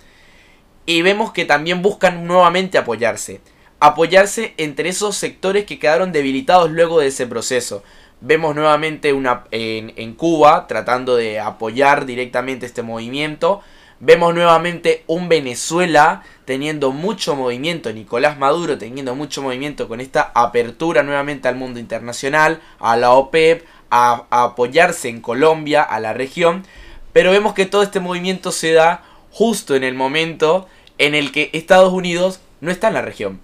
Y 0.88 1.04
vemos 1.04 1.32
que 1.32 1.46
también 1.46 1.84
buscan 1.84 2.26
nuevamente 2.26 2.80
apoyarse. 2.80 3.42
Apoyarse 3.80 4.56
entre 4.58 4.90
esos 4.90 5.16
sectores 5.16 5.66
que 5.66 5.78
quedaron 5.78 6.12
debilitados 6.12 6.72
luego 6.72 7.00
de 7.00 7.08
ese 7.10 7.28
proceso. 7.28 7.84
Vemos 8.20 8.56
nuevamente 8.56 9.14
una, 9.14 9.44
en, 9.52 9.94
en 9.96 10.16
Cuba 10.16 10.66
tratando 10.66 11.16
de 11.16 11.40
apoyar 11.40 12.08
directamente 12.08 12.66
este 12.66 12.82
movimiento. 12.82 13.62
Vemos 14.06 14.36
nuevamente 14.36 15.06
un 15.08 15.30
Venezuela 15.30 16.24
teniendo 16.44 16.92
mucho 16.92 17.38
movimiento, 17.38 17.94
Nicolás 17.94 18.38
Maduro 18.38 18.78
teniendo 18.78 19.16
mucho 19.16 19.42
movimiento 19.42 19.88
con 19.88 20.02
esta 20.02 20.30
apertura 20.36 21.04
nuevamente 21.04 21.48
al 21.48 21.56
mundo 21.56 21.80
internacional, 21.80 22.60
a 22.80 22.98
la 22.98 23.12
OPEP, 23.12 23.66
a, 23.90 24.26
apoyarse 24.30 25.08
en 25.08 25.22
Colombia, 25.22 25.82
a 25.84 26.02
la 26.02 26.12
región, 26.12 26.66
pero 27.14 27.32
vemos 27.32 27.54
que 27.54 27.66
todo 27.66 27.82
este 27.82 28.02
movimiento 28.02 28.52
se 28.52 28.74
da 28.74 29.06
justo 29.32 29.74
en 29.74 29.86
el 29.86 29.94
momento 29.94 30.68
en 30.98 31.16
el 31.16 31.32
que 31.32 31.50
Estados 31.54 31.94
Unidos 31.94 32.42
no 32.60 32.72
está 32.72 32.90
en 32.90 32.96
la 32.96 33.04
región. 33.04 33.40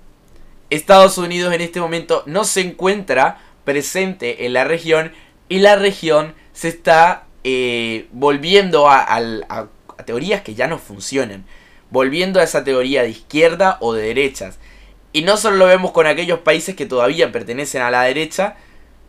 Estados 0.70 1.18
Unidos 1.18 1.53
en 1.53 1.62
este 1.62 1.80
momento 1.80 2.22
no 2.26 2.43
se 2.43 2.60
encuentra 2.60 3.38
presente 3.64 4.45
en 4.45 4.51
la 4.51 4.66
región 4.66 5.14
y 5.47 5.60
la 5.60 5.78
región 5.78 6.34
se 6.51 6.68
está 6.68 7.28
eh, 7.45 8.07
volviendo 8.12 8.89
a, 8.89 8.99
a, 8.99 9.68
teorías 10.10 10.41
que 10.41 10.55
ya 10.55 10.66
no 10.66 10.80
funcionan, 10.80 11.45
volviendo 11.91 12.39
a 12.39 12.43
esa 12.43 12.64
teoría 12.64 13.03
de 13.03 13.12
izquierda 13.12 13.78
o 13.80 13.93
de 13.93 14.07
derechas. 14.07 14.57
Y 15.14 15.22
no 15.22 15.38
solo 15.38 15.57
lo 15.57 15.68
vemos 15.68 15.91
con 15.91 16.07
aquellos 16.07 16.39
países 16.39 16.76
que 16.76 16.88
todavía 16.88 17.32
pertenecen 17.32 17.84
a 17.84 17.91
la 17.91 18.01
derecha, 18.01 18.55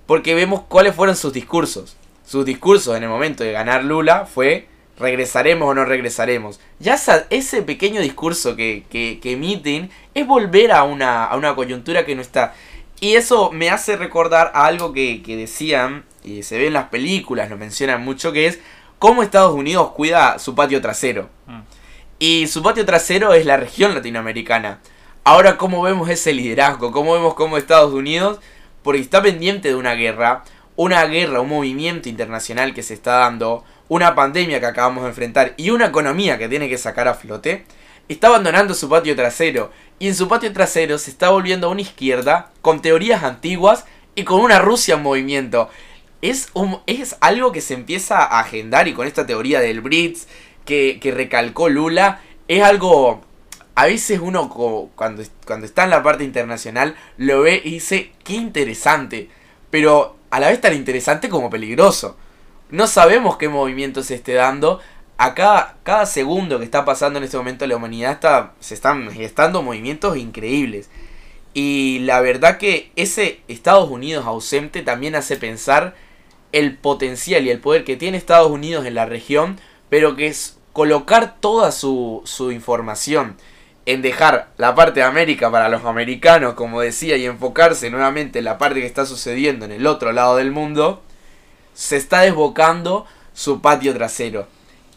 porque 0.05 0.34
vemos 0.34 0.61
cuáles 0.68 0.94
fueron 0.94 1.16
sus 1.16 1.32
discursos. 1.32 1.96
Sus 2.26 2.44
discursos 2.44 2.98
en 2.98 3.05
el 3.05 3.09
momento 3.09 3.44
de 3.44 3.53
ganar 3.53 3.82
Lula 3.82 4.26
fue 4.26 4.68
regresaremos 4.98 5.70
o 5.70 5.74
no 5.74 5.86
regresaremos. 5.86 6.61
Ya 6.80 6.98
ese 7.30 7.62
pequeño 7.62 8.03
discurso 8.03 8.55
que, 8.55 8.84
que, 8.90 9.18
emiten 9.32 9.88
es 10.12 10.26
volver 10.26 10.70
a 10.72 10.82
una, 10.82 11.24
a 11.24 11.34
una 11.38 11.55
coyuntura 11.55 12.05
que 12.05 12.14
no 12.14 12.20
está. 12.20 12.53
Y 13.01 13.14
eso 13.14 13.53
me 13.53 13.70
hace 13.70 13.96
recordar 13.96 14.53
a 14.55 14.66
algo 14.66 14.92
que, 14.92 15.22
que 15.22 15.38
decían, 15.38 16.05
y 16.22 16.42
se 16.42 16.59
ve 16.59 16.66
en 16.66 16.74
las 16.74 16.90
películas, 16.90 17.48
lo 17.48 17.57
mencionan 17.57 18.05
mucho, 18.05 18.32
que 18.32 18.48
es 18.48 18.61
cómo 19.01 19.22
Estados 19.22 19.55
Unidos 19.55 19.92
cuida 19.96 20.38
su 20.38 20.55
patio 20.55 20.80
trasero. 20.80 21.30
Mm. 21.46 21.61
Y 22.20 22.46
su 22.48 22.62
patio 22.62 22.84
trasero 22.84 23.32
es 23.32 23.46
la 23.46 23.57
región 23.57 23.94
latinoamericana. 23.94 24.80
Ahora, 25.24 25.57
¿cómo 25.57 25.82
vemos 25.82 26.11
ese 26.11 26.34
liderazgo? 26.34 26.92
¿Cómo 26.92 27.14
vemos 27.14 27.34
cómo 27.34 27.57
Estados 27.57 27.94
Unidos, 27.94 28.40
porque 28.82 29.01
está 29.01 29.22
pendiente 29.22 29.68
de 29.68 29.74
una 29.74 29.94
guerra, 29.94 30.44
una 30.76 31.05
guerra, 31.07 31.40
un 31.40 31.48
movimiento 31.48 32.11
internacional 32.11 32.74
que 32.74 32.82
se 32.82 32.92
está 32.92 33.12
dando, 33.20 33.64
una 33.88 34.14
pandemia 34.14 34.61
que 34.61 34.66
acabamos 34.66 35.03
de 35.05 35.09
enfrentar 35.09 35.55
y 35.57 35.70
una 35.70 35.86
economía 35.86 36.36
que 36.36 36.48
tiene 36.51 36.68
que 36.68 36.76
sacar 36.76 37.09
a 37.09 37.14
flote, 37.14 37.64
está 38.07 38.26
abandonando 38.26 38.74
su 38.74 38.90
patio 38.90 39.16
trasero. 39.16 39.70
Y 39.98 40.09
en 40.09 40.14
su 40.14 40.28
patio 40.28 40.53
trasero 40.53 40.98
se 40.98 41.11
está 41.11 41.30
volviendo 41.30 41.68
a 41.68 41.70
una 41.70 41.80
izquierda 41.80 42.51
con 42.61 42.82
teorías 42.82 43.24
antiguas 43.24 43.86
y 44.14 44.24
con 44.24 44.40
una 44.40 44.59
Rusia 44.59 44.96
en 44.96 45.03
movimiento. 45.03 45.70
Es, 46.23 46.49
un, 46.55 46.81
es 46.87 47.16
algo 47.21 47.53
que 47.53 47.61
se 47.61 47.75
empieza 47.75 48.18
a 48.18 48.41
agendar 48.41 48.89
y 48.89 48.95
con 48.95 49.07
esta 49.07 49.27
teoría 49.27 49.61
del 49.61 49.81
Brits 49.81 50.29
que, 50.64 50.99
que 51.01 51.12
recalcó 51.12 51.68
Lula, 51.68 52.21
es 52.49 52.62
algo 52.62 53.23
a 53.75 53.87
veces 53.87 54.21
uno 54.21 54.51
cuando, 54.95 55.23
cuando 55.47 55.66
está 55.66 55.85
en 55.85 55.91
la 55.91 56.03
parte 56.03 56.25
internacional 56.25 56.97
lo 57.16 57.43
ve 57.43 57.62
y 57.64 57.71
dice, 57.71 58.12
qué 58.25 58.35
interesante, 58.35 59.31
pero 59.71 60.16
a 60.31 60.39
la 60.41 60.51
vez 60.51 60.61
tan 60.61 60.75
interesante 60.75 61.29
como 61.29 61.49
peligroso. 61.49 62.16
No 62.71 62.87
sabemos 62.87 63.37
qué 63.37 63.49
movimiento 63.49 64.03
se 64.03 64.14
esté 64.14 64.35
dando. 64.35 64.81
A 65.16 65.35
cada, 65.35 66.07
segundo 66.07 66.59
que 66.59 66.64
está 66.64 66.85
pasando 66.85 67.18
en 67.18 67.25
este 67.25 67.37
momento 67.37 67.66
la 67.66 67.77
humanidad 67.77 68.12
está, 68.12 68.53
se 68.61 68.75
están 68.75 69.11
gestando 69.11 69.62
movimientos 69.62 70.16
increíbles. 70.16 70.89
Y 71.53 71.99
la 72.01 72.21
verdad 72.21 72.59
que 72.59 72.93
ese 72.97 73.41
Estados 73.49 73.91
Unidos 73.91 74.25
ausente 74.25 74.83
también 74.83 75.14
hace 75.14 75.37
pensar 75.37 75.95
el 76.53 76.76
potencial 76.76 77.44
y 77.44 77.51
el 77.51 77.61
poder 77.61 77.84
que 77.84 77.96
tiene 77.96 78.18
Estados 78.18 78.51
Unidos 78.51 78.86
en 78.86 78.94
la 78.94 79.07
región, 79.07 79.59
pero 79.88 80.16
que 80.16 80.26
es 80.26 80.59
colocar 80.72 81.36
toda 81.40 81.72
su, 81.72 82.22
su 82.24 82.53
información 82.53 83.36
en 83.86 84.03
dejar 84.03 84.51
la 84.57 84.74
parte 84.74 85.01
de 85.01 85.07
América 85.07 85.51
para 85.51 85.68
los 85.68 85.84
americanos, 85.84 86.55
como 86.55 86.80
decía, 86.80 87.16
y 87.16 87.26
enfocarse 87.26 87.90
nuevamente 87.90 88.38
en 88.38 88.44
la 88.44 88.59
parte 88.59 88.80
que 88.80 88.86
está 88.86 89.07
sucediendo 89.07 89.64
en 89.64 89.72
el 89.72 89.86
otro 89.86 90.12
lado 90.12 90.36
del 90.36 90.53
mundo, 90.53 91.03
se 91.74 91.96
está 91.96 92.20
desbocando 92.20 93.07
su 93.32 93.61
patio 93.61 93.94
trasero. 93.94 94.46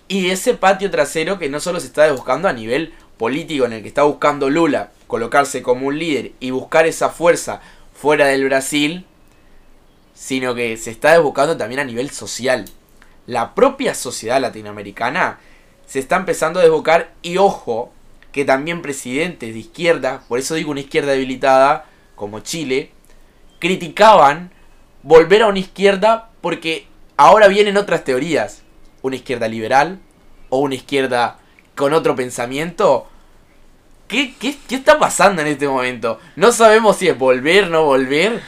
Y 0.08 0.30
ese 0.30 0.54
patio 0.54 0.92
trasero 0.92 1.40
que 1.40 1.50
no 1.50 1.60
solo 1.60 1.80
se 1.80 1.88
está 1.88 2.04
desbocando 2.04 2.48
a 2.48 2.54
nivel 2.54 2.94
político 3.18 3.66
en 3.66 3.74
el 3.74 3.82
que 3.82 3.88
está 3.88 4.04
buscando 4.04 4.50
Lula 4.50 4.92
colocarse 5.08 5.62
como 5.62 5.88
un 5.88 5.98
líder 5.98 6.32
y 6.40 6.52
buscar 6.52 6.86
esa 6.88 7.10
fuerza 7.10 7.62
fuera 7.94 8.28
del 8.28 8.46
Brasil, 8.46 9.06
sino 10.14 10.56
que 10.56 10.78
se 10.78 10.92
está 10.92 11.12
desbocando 11.14 11.58
también 11.58 11.80
a 11.80 11.86
nivel 11.86 12.10
social. 12.10 12.66
La 13.26 13.56
propia 13.56 13.96
sociedad 13.96 14.42
latinoamericana 14.42 15.40
se 15.86 16.00
está 16.00 16.16
empezando 16.18 16.60
a 16.60 16.64
desbocar 16.64 17.14
y 17.22 17.38
ojo 17.38 17.92
que 18.32 18.46
también 18.46 18.82
presidentes 18.82 19.54
de 19.54 19.60
izquierda, 19.60 20.24
por 20.28 20.40
eso 20.40 20.56
digo 20.56 20.72
una 20.72 20.80
izquierda 20.80 21.12
debilitada, 21.12 21.86
como 22.16 22.40
Chile, 22.40 22.92
criticaban 23.60 24.52
volver 25.04 25.44
a 25.44 25.48
una 25.48 25.60
izquierda 25.60 26.30
porque 26.42 26.88
ahora 27.18 27.48
vienen 27.48 27.78
otras 27.78 28.04
teorías. 28.04 28.64
Una 29.02 29.18
izquierda 29.18 29.48
liberal 29.48 30.00
o 30.50 30.60
una 30.60 30.76
izquierda 30.76 31.40
con 31.76 31.94
otro 31.94 32.16
pensamiento. 32.16 33.08
¿Qué, 34.08 34.34
qué, 34.40 34.58
qué 34.68 34.76
está 34.76 34.98
pasando 34.98 35.42
en 35.42 35.48
este 35.48 35.68
momento? 35.68 36.20
No 36.36 36.52
sabemos 36.52 36.98
si 36.98 37.08
es 37.08 37.18
volver, 37.18 37.70
no 37.70 37.84
volver. 37.84 38.42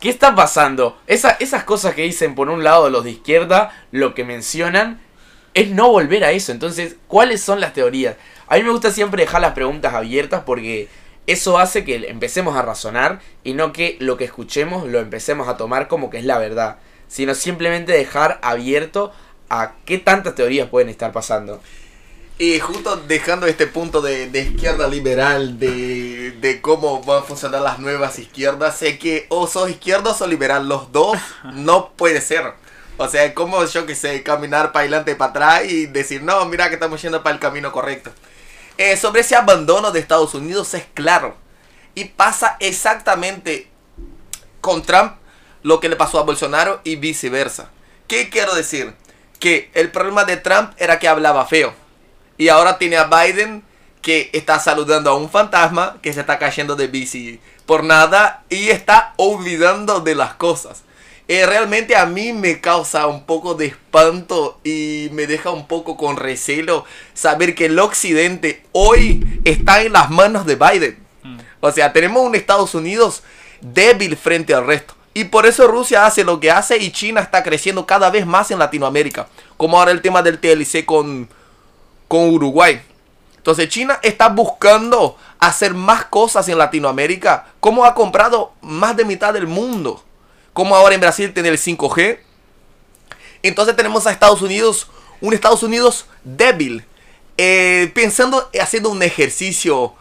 ¿Qué 0.00 0.10
está 0.10 0.34
pasando? 0.34 0.98
esas 1.06 1.64
cosas 1.64 1.94
que 1.94 2.02
dicen 2.02 2.34
por 2.34 2.48
un 2.48 2.62
lado 2.62 2.90
los 2.90 3.04
de 3.04 3.10
izquierda, 3.10 3.72
lo 3.90 4.14
que 4.14 4.24
mencionan, 4.24 5.00
es 5.54 5.70
no 5.70 5.90
volver 5.90 6.24
a 6.24 6.30
eso. 6.32 6.52
Entonces, 6.52 6.96
¿cuáles 7.08 7.40
son 7.40 7.60
las 7.60 7.72
teorías? 7.72 8.16
A 8.46 8.56
mí 8.56 8.62
me 8.62 8.70
gusta 8.70 8.90
siempre 8.90 9.22
dejar 9.22 9.40
las 9.40 9.54
preguntas 9.54 9.94
abiertas 9.94 10.42
porque 10.46 10.88
eso 11.26 11.58
hace 11.58 11.84
que 11.84 11.96
empecemos 12.08 12.56
a 12.56 12.62
razonar 12.62 13.20
y 13.44 13.54
no 13.54 13.72
que 13.72 13.96
lo 14.00 14.16
que 14.16 14.24
escuchemos 14.24 14.86
lo 14.86 15.00
empecemos 15.00 15.48
a 15.48 15.56
tomar 15.56 15.88
como 15.88 16.10
que 16.10 16.18
es 16.18 16.24
la 16.24 16.38
verdad 16.38 16.78
sino 17.08 17.34
simplemente 17.34 17.92
dejar 17.92 18.38
abierto 18.42 19.12
a 19.48 19.72
qué 19.84 19.98
tantas 19.98 20.34
teorías 20.34 20.68
pueden 20.68 20.90
estar 20.90 21.10
pasando. 21.10 21.60
Y 22.40 22.60
justo 22.60 22.96
dejando 22.96 23.48
este 23.48 23.66
punto 23.66 24.00
de, 24.00 24.30
izquierda 24.32 24.86
liberal, 24.86 25.58
de, 25.58 26.60
cómo 26.62 27.02
van 27.02 27.18
a 27.18 27.22
funcionar 27.22 27.62
las 27.62 27.80
nuevas 27.80 28.16
izquierdas, 28.20 28.78
sé 28.78 28.96
que 28.96 29.26
o 29.28 29.48
sos 29.48 29.68
izquierdo 29.68 30.12
o 30.12 30.14
sos 30.14 30.28
liberal, 30.28 30.68
los 30.68 30.92
dos 30.92 31.18
no 31.52 31.90
puede 31.90 32.20
ser. 32.20 32.54
O 32.96 33.08
sea, 33.08 33.34
como 33.34 33.64
yo 33.64 33.86
que 33.86 33.96
sé, 33.96 34.22
caminar 34.22 34.70
para 34.70 34.82
adelante 34.82 35.12
y 35.12 35.14
para 35.16 35.30
atrás 35.30 35.64
y 35.64 35.86
decir, 35.86 36.22
no, 36.22 36.44
mira 36.46 36.68
que 36.68 36.74
estamos 36.74 37.02
yendo 37.02 37.24
para 37.24 37.34
el 37.34 37.40
camino 37.40 37.72
correcto. 37.72 38.12
Eh, 38.76 38.96
sobre 38.96 39.22
ese 39.22 39.34
abandono 39.34 39.90
de 39.90 39.98
Estados 39.98 40.34
Unidos 40.34 40.74
es 40.74 40.84
claro. 40.94 41.36
Y 41.96 42.04
pasa 42.04 42.56
exactamente 42.60 43.68
con 44.60 44.82
Trump 44.82 45.14
lo 45.64 45.80
que 45.80 45.88
le 45.88 45.96
pasó 45.96 46.20
a 46.20 46.22
Bolsonaro 46.22 46.80
y 46.84 46.94
viceversa. 46.94 47.70
¿Qué 48.06 48.30
quiero 48.30 48.54
decir? 48.54 48.94
Que 49.40 49.70
el 49.74 49.90
problema 49.90 50.24
de 50.24 50.36
Trump 50.36 50.72
era 50.76 51.00
que 51.00 51.08
hablaba 51.08 51.44
feo. 51.46 51.87
Y 52.38 52.48
ahora 52.48 52.78
tiene 52.78 52.96
a 52.96 53.04
Biden 53.04 53.62
que 54.00 54.30
está 54.32 54.58
saludando 54.60 55.10
a 55.10 55.14
un 55.14 55.28
fantasma 55.28 55.98
que 56.00 56.12
se 56.12 56.20
está 56.20 56.38
cayendo 56.38 56.76
de 56.76 56.86
bici 56.86 57.40
por 57.66 57.84
nada 57.84 58.44
y 58.48 58.70
está 58.70 59.12
olvidando 59.16 60.00
de 60.00 60.14
las 60.14 60.34
cosas. 60.34 60.82
Eh, 61.26 61.44
realmente 61.44 61.94
a 61.94 62.06
mí 62.06 62.32
me 62.32 62.62
causa 62.62 63.06
un 63.06 63.24
poco 63.24 63.54
de 63.54 63.66
espanto 63.66 64.58
y 64.64 65.10
me 65.12 65.26
deja 65.26 65.50
un 65.50 65.66
poco 65.66 65.98
con 65.98 66.16
recelo 66.16 66.86
saber 67.12 67.54
que 67.54 67.66
el 67.66 67.78
occidente 67.78 68.64
hoy 68.72 69.40
está 69.44 69.82
en 69.82 69.92
las 69.92 70.08
manos 70.08 70.46
de 70.46 70.56
Biden. 70.56 70.98
Mm. 71.22 71.38
O 71.60 71.70
sea, 71.70 71.92
tenemos 71.92 72.22
un 72.22 72.34
Estados 72.34 72.74
Unidos 72.74 73.22
débil 73.60 74.16
frente 74.16 74.54
al 74.54 74.66
resto. 74.66 74.94
Y 75.12 75.24
por 75.24 75.44
eso 75.44 75.66
Rusia 75.66 76.06
hace 76.06 76.24
lo 76.24 76.40
que 76.40 76.50
hace 76.50 76.78
y 76.78 76.92
China 76.92 77.20
está 77.20 77.42
creciendo 77.42 77.84
cada 77.84 78.08
vez 78.08 78.24
más 78.24 78.50
en 78.50 78.58
Latinoamérica. 78.58 79.26
Como 79.58 79.78
ahora 79.78 79.90
el 79.90 80.00
tema 80.00 80.22
del 80.22 80.38
TLC 80.38 80.86
con, 80.86 81.28
con 82.08 82.30
Uruguay. 82.30 82.80
Entonces 83.36 83.68
China 83.68 83.98
está 84.02 84.28
buscando 84.28 85.16
hacer 85.38 85.74
más 85.74 86.06
cosas 86.06 86.48
en 86.48 86.58
Latinoamérica. 86.58 87.46
Como 87.60 87.84
ha 87.84 87.94
comprado 87.94 88.52
más 88.60 88.96
de 88.96 89.04
mitad 89.04 89.32
del 89.32 89.46
mundo. 89.46 90.02
Como 90.52 90.74
ahora 90.74 90.94
en 90.94 91.00
Brasil 91.00 91.32
tiene 91.32 91.50
el 91.50 91.58
5G. 91.58 92.18
Entonces 93.42 93.76
tenemos 93.76 94.06
a 94.06 94.10
Estados 94.10 94.42
Unidos, 94.42 94.88
un 95.20 95.32
Estados 95.32 95.62
Unidos 95.62 96.06
débil. 96.24 96.84
Eh, 97.36 97.92
pensando, 97.94 98.50
haciendo 98.60 98.90
un 98.90 99.02
ejercicio 99.02 99.94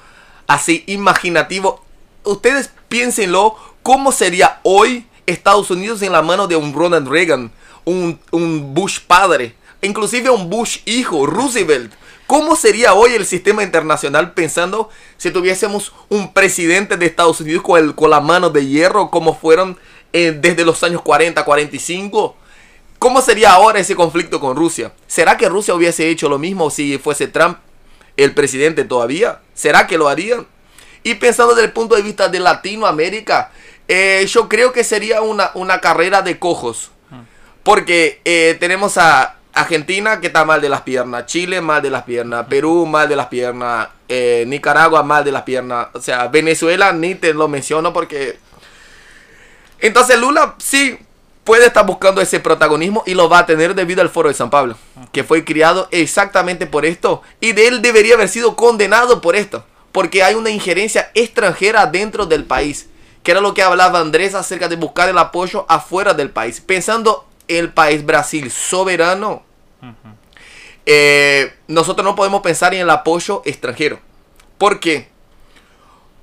así 0.47 0.83
imaginativo. 0.87 1.83
Ustedes 2.23 2.71
piénsenlo 2.89 3.55
¿Cómo 3.87 4.11
sería 4.11 4.59
hoy 4.63 5.07
Estados 5.25 5.71
Unidos 5.71 6.01
en 6.01 6.11
la 6.11 6.21
mano 6.21 6.45
de 6.45 6.57
un 6.57 6.73
Ronald 6.73 7.07
Reagan, 7.07 7.53
un, 7.85 8.19
Bush 8.73 8.99
padre, 8.99 9.55
inclusive 9.81 10.29
un 10.29 10.49
Bush 10.49 10.79
hijo, 10.85 11.25
Roosevelt? 11.25 11.93
¿Cómo 12.27 12.57
sería 12.57 12.93
hoy 12.93 13.13
el 13.13 13.25
sistema 13.25 13.63
internacional 13.63 14.33
pensando 14.33 14.89
si 15.17 15.31
tuviésemos 15.31 15.93
un 16.09 16.33
presidente 16.33 16.97
de 16.97 17.05
Estados 17.05 17.39
Unidos 17.39 17.63
con, 17.63 17.81
el, 17.81 17.95
con 17.95 18.09
la 18.09 18.19
mano 18.19 18.49
de 18.49 18.65
hierro 18.65 19.09
como 19.09 19.33
fueron 19.33 19.77
eh, 20.11 20.37
desde 20.37 20.65
los 20.65 20.83
años 20.83 21.01
40, 21.01 21.45
45? 21.45 22.35
¿Cómo 22.99 23.21
sería 23.21 23.53
ahora 23.53 23.79
ese 23.79 23.95
conflicto 23.95 24.41
con 24.41 24.57
Rusia? 24.57 24.91
¿Será 25.07 25.37
que 25.37 25.47
Rusia 25.47 25.73
hubiese 25.73 26.09
hecho 26.09 26.27
lo 26.27 26.37
mismo 26.37 26.69
si 26.69 26.97
fuese 26.97 27.27
Trump 27.27 27.59
el 28.17 28.33
presidente 28.33 28.83
todavía? 28.83 29.39
¿Será 29.53 29.87
que 29.87 29.97
lo 29.97 30.09
harían? 30.09 30.47
Y 31.03 31.15
pensando 31.15 31.53
desde 31.55 31.67
el 31.67 31.73
punto 31.73 31.95
de 31.95 32.01
vista 32.01 32.27
de 32.27 32.41
Latinoamérica, 32.41 33.51
eh, 33.87 34.25
yo 34.27 34.49
creo 34.49 34.73
que 34.73 34.83
sería 34.83 35.21
una, 35.21 35.51
una 35.53 35.79
carrera 35.79 36.21
de 36.21 36.39
cojos. 36.39 36.91
Porque 37.63 38.21
eh, 38.25 38.57
tenemos 38.59 38.97
a 38.97 39.36
Argentina 39.59 40.19
que 40.19 40.27
está 40.27 40.45
mal 40.45 40.61
de 40.61 40.69
las 40.69 40.81
piernas, 40.81 41.25
Chile 41.25 41.61
mal 41.61 41.81
de 41.81 41.89
las 41.89 42.03
piernas, 42.03 42.45
Perú 42.47 42.85
mal 42.85 43.09
de 43.09 43.15
las 43.15 43.27
piernas, 43.27 43.89
eh, 44.07 44.45
Nicaragua 44.47 45.03
mal 45.03 45.23
de 45.23 45.31
las 45.31 45.43
piernas, 45.43 45.87
o 45.93 46.01
sea, 46.01 46.27
Venezuela 46.27 46.93
ni 46.93 47.15
te 47.15 47.33
lo 47.33 47.47
menciono 47.47 47.93
porque... 47.93 48.39
Entonces 49.79 50.19
Lula 50.19 50.55
sí 50.57 50.97
puede 51.43 51.67
estar 51.67 51.85
buscando 51.85 52.19
ese 52.19 52.39
protagonismo 52.39 53.03
y 53.05 53.13
lo 53.13 53.29
va 53.29 53.39
a 53.39 53.45
tener 53.45 53.75
debido 53.75 54.01
al 54.01 54.09
Foro 54.09 54.29
de 54.29 54.35
San 54.35 54.49
Pablo, 54.49 54.75
que 55.11 55.23
fue 55.23 55.45
criado 55.45 55.87
exactamente 55.91 56.65
por 56.65 56.85
esto. 56.85 57.21
Y 57.39 57.53
de 57.53 57.67
él 57.67 57.81
debería 57.81 58.15
haber 58.15 58.29
sido 58.29 58.55
condenado 58.55 59.21
por 59.21 59.35
esto, 59.35 59.65
porque 59.91 60.23
hay 60.23 60.35
una 60.35 60.49
injerencia 60.49 61.11
extranjera 61.13 61.85
dentro 61.85 62.25
del 62.25 62.43
país 62.43 62.89
que 63.27 63.31
era 63.31 63.41
lo 63.41 63.53
que 63.53 63.61
hablaba 63.61 63.99
Andrés 63.99 64.35
acerca 64.35 64.69
de 64.69 64.77
buscar 64.77 65.09
el 65.09 65.17
apoyo 65.17 65.65
afuera 65.67 66.13
del 66.13 66.29
país. 66.29 66.61
Pensando 66.61 67.27
el 67.49 67.73
país 67.73 68.05
Brasil 68.05 68.49
soberano, 68.49 69.43
eh, 70.85 71.53
nosotros 71.67 72.05
no 72.05 72.15
podemos 72.15 72.41
pensar 72.41 72.73
en 72.73 72.81
el 72.81 72.89
apoyo 72.89 73.41
extranjero. 73.45 73.99
¿Por 74.57 74.79
qué? 74.79 75.09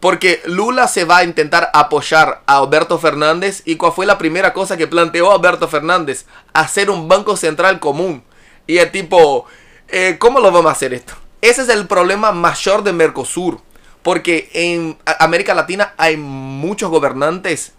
Porque 0.01 0.43
Lula 0.45 0.87
se 0.87 1.05
va 1.05 1.19
a 1.19 1.25
intentar 1.25 1.71
apoyar 1.73 2.43
a 2.47 2.59
Alberto 2.59 2.99
Fernández. 2.99 3.63
¿Y 3.65 3.77
cuál 3.77 3.93
fue 3.93 4.05
la 4.05 4.19
primera 4.19 4.53
cosa 4.53 4.77
que 4.77 4.87
planteó 4.87 5.33
Alberto 5.33 5.67
Fernández? 5.67 6.27
Hacer 6.53 6.91
un 6.91 7.09
banco 7.09 7.37
central 7.37 7.81
común. 7.81 8.23
Y 8.67 8.79
el 8.79 8.91
tipo, 8.91 9.47
eh, 9.89 10.17
¿cómo 10.19 10.41
lo 10.41 10.53
vamos 10.53 10.69
a 10.69 10.73
hacer 10.73 10.93
esto? 10.93 11.15
Ese 11.41 11.63
es 11.63 11.71
el 11.71 11.87
problema 11.87 12.33
mayor 12.33 12.83
de 12.83 12.93
Mercosur. 12.93 13.61
Porque 14.03 14.51
en 14.53 14.99
América 15.19 15.55
Latina 15.55 15.95
hay 15.97 16.19
muchos 16.19 16.91
gobernantes, 16.91 17.73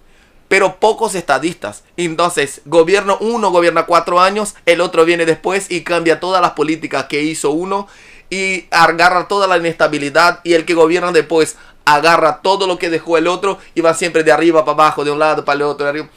pero 0.48 0.80
pocos 0.80 1.16
estadistas. 1.16 1.84
Entonces, 1.98 2.62
gobierno 2.66 3.18
uno 3.20 3.52
gobierna 3.52 3.86
cuatro 3.86 4.20
años, 4.20 4.56
el 4.66 4.82
otro 4.82 5.06
viene 5.06 5.26
después 5.26 5.72
y 5.72 5.82
cambia 5.82 6.20
todas 6.20 6.42
las 6.42 6.52
políticas 6.52 7.06
que 7.06 7.24
hizo 7.24 7.52
uno 7.52 7.88
y 8.30 8.66
agarra 8.72 9.28
toda 9.28 9.48
la 9.48 9.58
inestabilidad 9.58 10.40
y 10.44 10.54
el 10.54 10.66
que 10.66 10.74
gobierna 10.74 11.12
después 11.12 11.58
agarra 11.86 12.42
todo 12.42 12.68
lo 12.68 12.78
que 12.78 12.90
dejó 12.90 13.18
el 13.18 13.28
otro 13.28 13.60
y 13.76 13.82
va 13.82 13.94
siempre 13.94 14.24
de 14.24 14.32
arriba 14.32 14.66
para 14.66 14.74
abajo, 14.74 15.04
de 15.04 15.12
un 15.12 15.20
lado 15.20 15.46
para 15.46 15.58
el 15.58 15.62
otro, 15.64 15.86
de 15.86 15.90
arriba. 15.90 16.10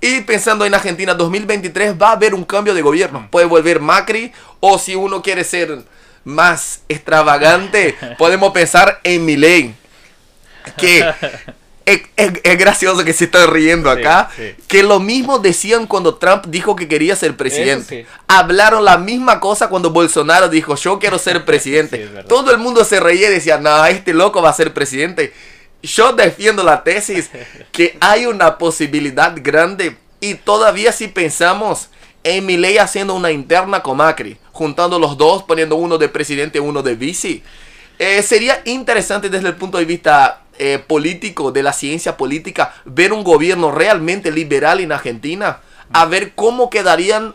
Y 0.00 0.22
pensando 0.22 0.64
en 0.64 0.74
Argentina 0.74 1.14
2023 1.14 1.94
va 2.00 2.08
a 2.08 2.12
haber 2.12 2.34
un 2.34 2.44
cambio 2.44 2.74
de 2.74 2.82
gobierno. 2.82 3.28
Puede 3.30 3.46
volver 3.46 3.80
Macri 3.80 4.32
o 4.58 4.78
si 4.78 4.96
uno 4.96 5.22
quiere 5.22 5.44
ser 5.44 5.84
más 6.24 6.82
extravagante, 6.88 7.96
podemos 8.18 8.52
pensar 8.52 9.00
en 9.04 9.24
Milei. 9.24 9.74
Que 10.76 11.08
es, 11.86 12.58
gracioso 12.58 13.04
que 13.04 13.12
se 13.12 13.24
está 13.24 13.46
riendo 13.46 13.90
acá. 13.90 14.30
Que 14.68 14.82
lo 14.82 15.00
mismo 15.00 15.38
decían 15.38 15.86
cuando 15.86 16.16
Trump 16.16 16.46
dijo 16.46 16.76
que 16.76 16.88
quería 16.88 17.16
ser 17.16 17.36
presidente. 17.36 18.06
Hablaron 18.28 18.84
la 18.84 18.98
misma 18.98 19.40
cosa 19.40 19.68
cuando 19.68 19.90
Bolsonaro 19.90 20.48
dijo 20.48 20.76
yo 20.76 20.98
quiero 20.98 21.18
ser 21.18 21.44
presidente. 21.46 22.08
Todo 22.28 22.50
el 22.52 22.58
mundo 22.58 22.84
se 22.84 23.00
reía 23.00 23.28
y 23.28 23.34
decía, 23.34 23.58
no, 23.58 23.84
este 23.86 24.12
loco 24.12 24.42
va 24.42 24.50
a 24.50 24.54
ser 24.54 24.72
presidente. 24.72 25.32
Yo 25.82 26.12
defiendo 26.12 26.62
la 26.62 26.84
tesis 26.84 27.30
que 27.72 27.96
hay 28.00 28.26
una 28.26 28.58
posibilidad 28.58 29.34
grande 29.36 29.96
y 30.20 30.34
todavía 30.34 30.92
si 30.92 31.08
pensamos 31.08 31.88
en 32.24 32.46
Milei 32.46 32.78
haciendo 32.78 33.14
una 33.14 33.32
interna 33.32 33.82
con 33.82 33.96
Macri, 33.96 34.36
juntando 34.52 34.98
los 34.98 35.16
dos, 35.18 35.42
poniendo 35.42 35.74
uno 35.74 35.98
de 35.98 36.08
presidente 36.08 36.58
y 36.58 36.60
uno 36.60 36.82
de 36.82 36.94
vice. 36.94 37.42
Eh, 37.98 38.22
sería 38.22 38.62
interesante 38.64 39.28
desde 39.28 39.48
el 39.48 39.56
punto 39.56 39.78
de 39.78 39.84
vista 39.84 40.41
eh, 40.58 40.78
político, 40.86 41.52
de 41.52 41.62
la 41.62 41.72
ciencia 41.72 42.16
política, 42.16 42.74
ver 42.84 43.12
un 43.12 43.24
gobierno 43.24 43.70
realmente 43.70 44.30
liberal 44.30 44.80
en 44.80 44.92
Argentina, 44.92 45.60
a 45.92 46.06
ver 46.06 46.32
cómo 46.34 46.70
quedarían 46.70 47.34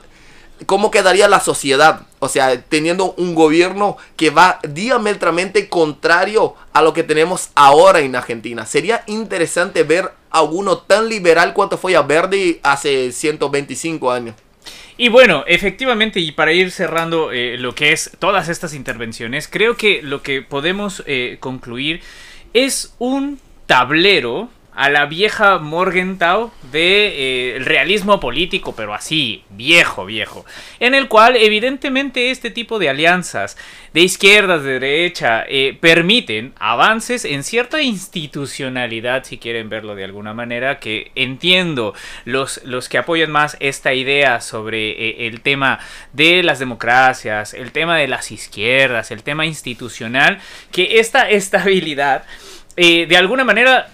cómo 0.65 0.89
quedaría 0.89 1.28
la 1.28 1.39
sociedad. 1.39 2.01
O 2.20 2.30
sea, 2.30 2.59
teniendo 2.61 3.13
un 3.18 3.36
gobierno 3.36 3.97
que 4.15 4.32
va 4.32 4.59
diametralmente 4.68 5.70
contrario 5.70 6.55
a 6.74 6.82
lo 6.82 6.93
que 6.93 7.03
tenemos 7.03 7.49
ahora 7.53 7.99
en 7.99 8.15
Argentina. 8.15 8.65
Sería 8.65 9.03
interesante 9.05 9.84
ver 9.84 10.11
a 10.32 10.41
uno 10.41 10.80
tan 10.80 11.09
liberal 11.09 11.53
cuanto 11.53 11.78
fue 11.78 11.95
a 11.95 12.01
Verdi 12.01 12.59
hace 12.63 13.11
125 13.11 14.11
años. 14.11 14.36
Y 14.99 15.09
bueno, 15.09 15.43
efectivamente, 15.45 16.20
y 16.20 16.32
para 16.32 16.53
ir 16.53 16.72
cerrando 16.72 17.32
eh, 17.32 17.57
lo 17.59 17.76
que 17.76 17.91
es 17.91 18.11
todas 18.18 18.49
estas 18.49 18.74
intervenciones, 18.74 19.47
creo 19.47 19.78
que 19.78 20.01
lo 20.01 20.24
que 20.24 20.41
podemos 20.41 21.03
eh, 21.05 21.38
concluir 21.39 22.01
es 22.65 22.95
un 22.97 23.39
tablero 23.67 24.49
a 24.77 24.91
la 24.91 25.07
vieja 25.07 25.57
Morgenthau 25.57 26.51
de 26.71 27.55
eh, 27.55 27.59
realismo 27.61 28.19
político, 28.19 28.75
pero 28.75 28.93
así, 28.93 29.43
viejo, 29.49 30.05
viejo, 30.05 30.45
en 30.79 30.93
el 30.93 31.07
cual 31.07 31.35
evidentemente 31.35 32.29
este 32.29 32.51
tipo 32.51 32.77
de 32.77 32.87
alianzas 32.87 33.57
de 33.95 34.01
izquierdas, 34.01 34.61
de 34.61 34.79
derecha, 34.79 35.43
eh, 35.47 35.75
permiten 35.81 36.53
avances 36.59 37.25
en 37.25 37.43
cierta 37.43 37.81
institucionalidad, 37.81 39.23
si 39.23 39.39
quieren 39.39 39.67
verlo 39.67 39.95
de 39.95 40.03
alguna 40.03 40.35
manera, 40.35 40.77
que 40.77 41.11
entiendo 41.15 41.95
los, 42.25 42.61
los 42.63 42.87
que 42.87 42.99
apoyan 42.99 43.31
más 43.31 43.57
esta 43.59 43.95
idea 43.95 44.41
sobre 44.41 44.91
eh, 44.91 45.27
el 45.27 45.41
tema 45.41 45.79
de 46.13 46.43
las 46.43 46.59
democracias, 46.59 47.55
el 47.55 47.71
tema 47.71 47.97
de 47.97 48.07
las 48.07 48.31
izquierdas, 48.31 49.09
el 49.09 49.23
tema 49.23 49.47
institucional, 49.47 50.37
que 50.71 50.99
esta 50.99 51.31
estabilidad... 51.31 52.25
de 52.78 53.17
alguna 53.17 53.43
manera 53.43 53.89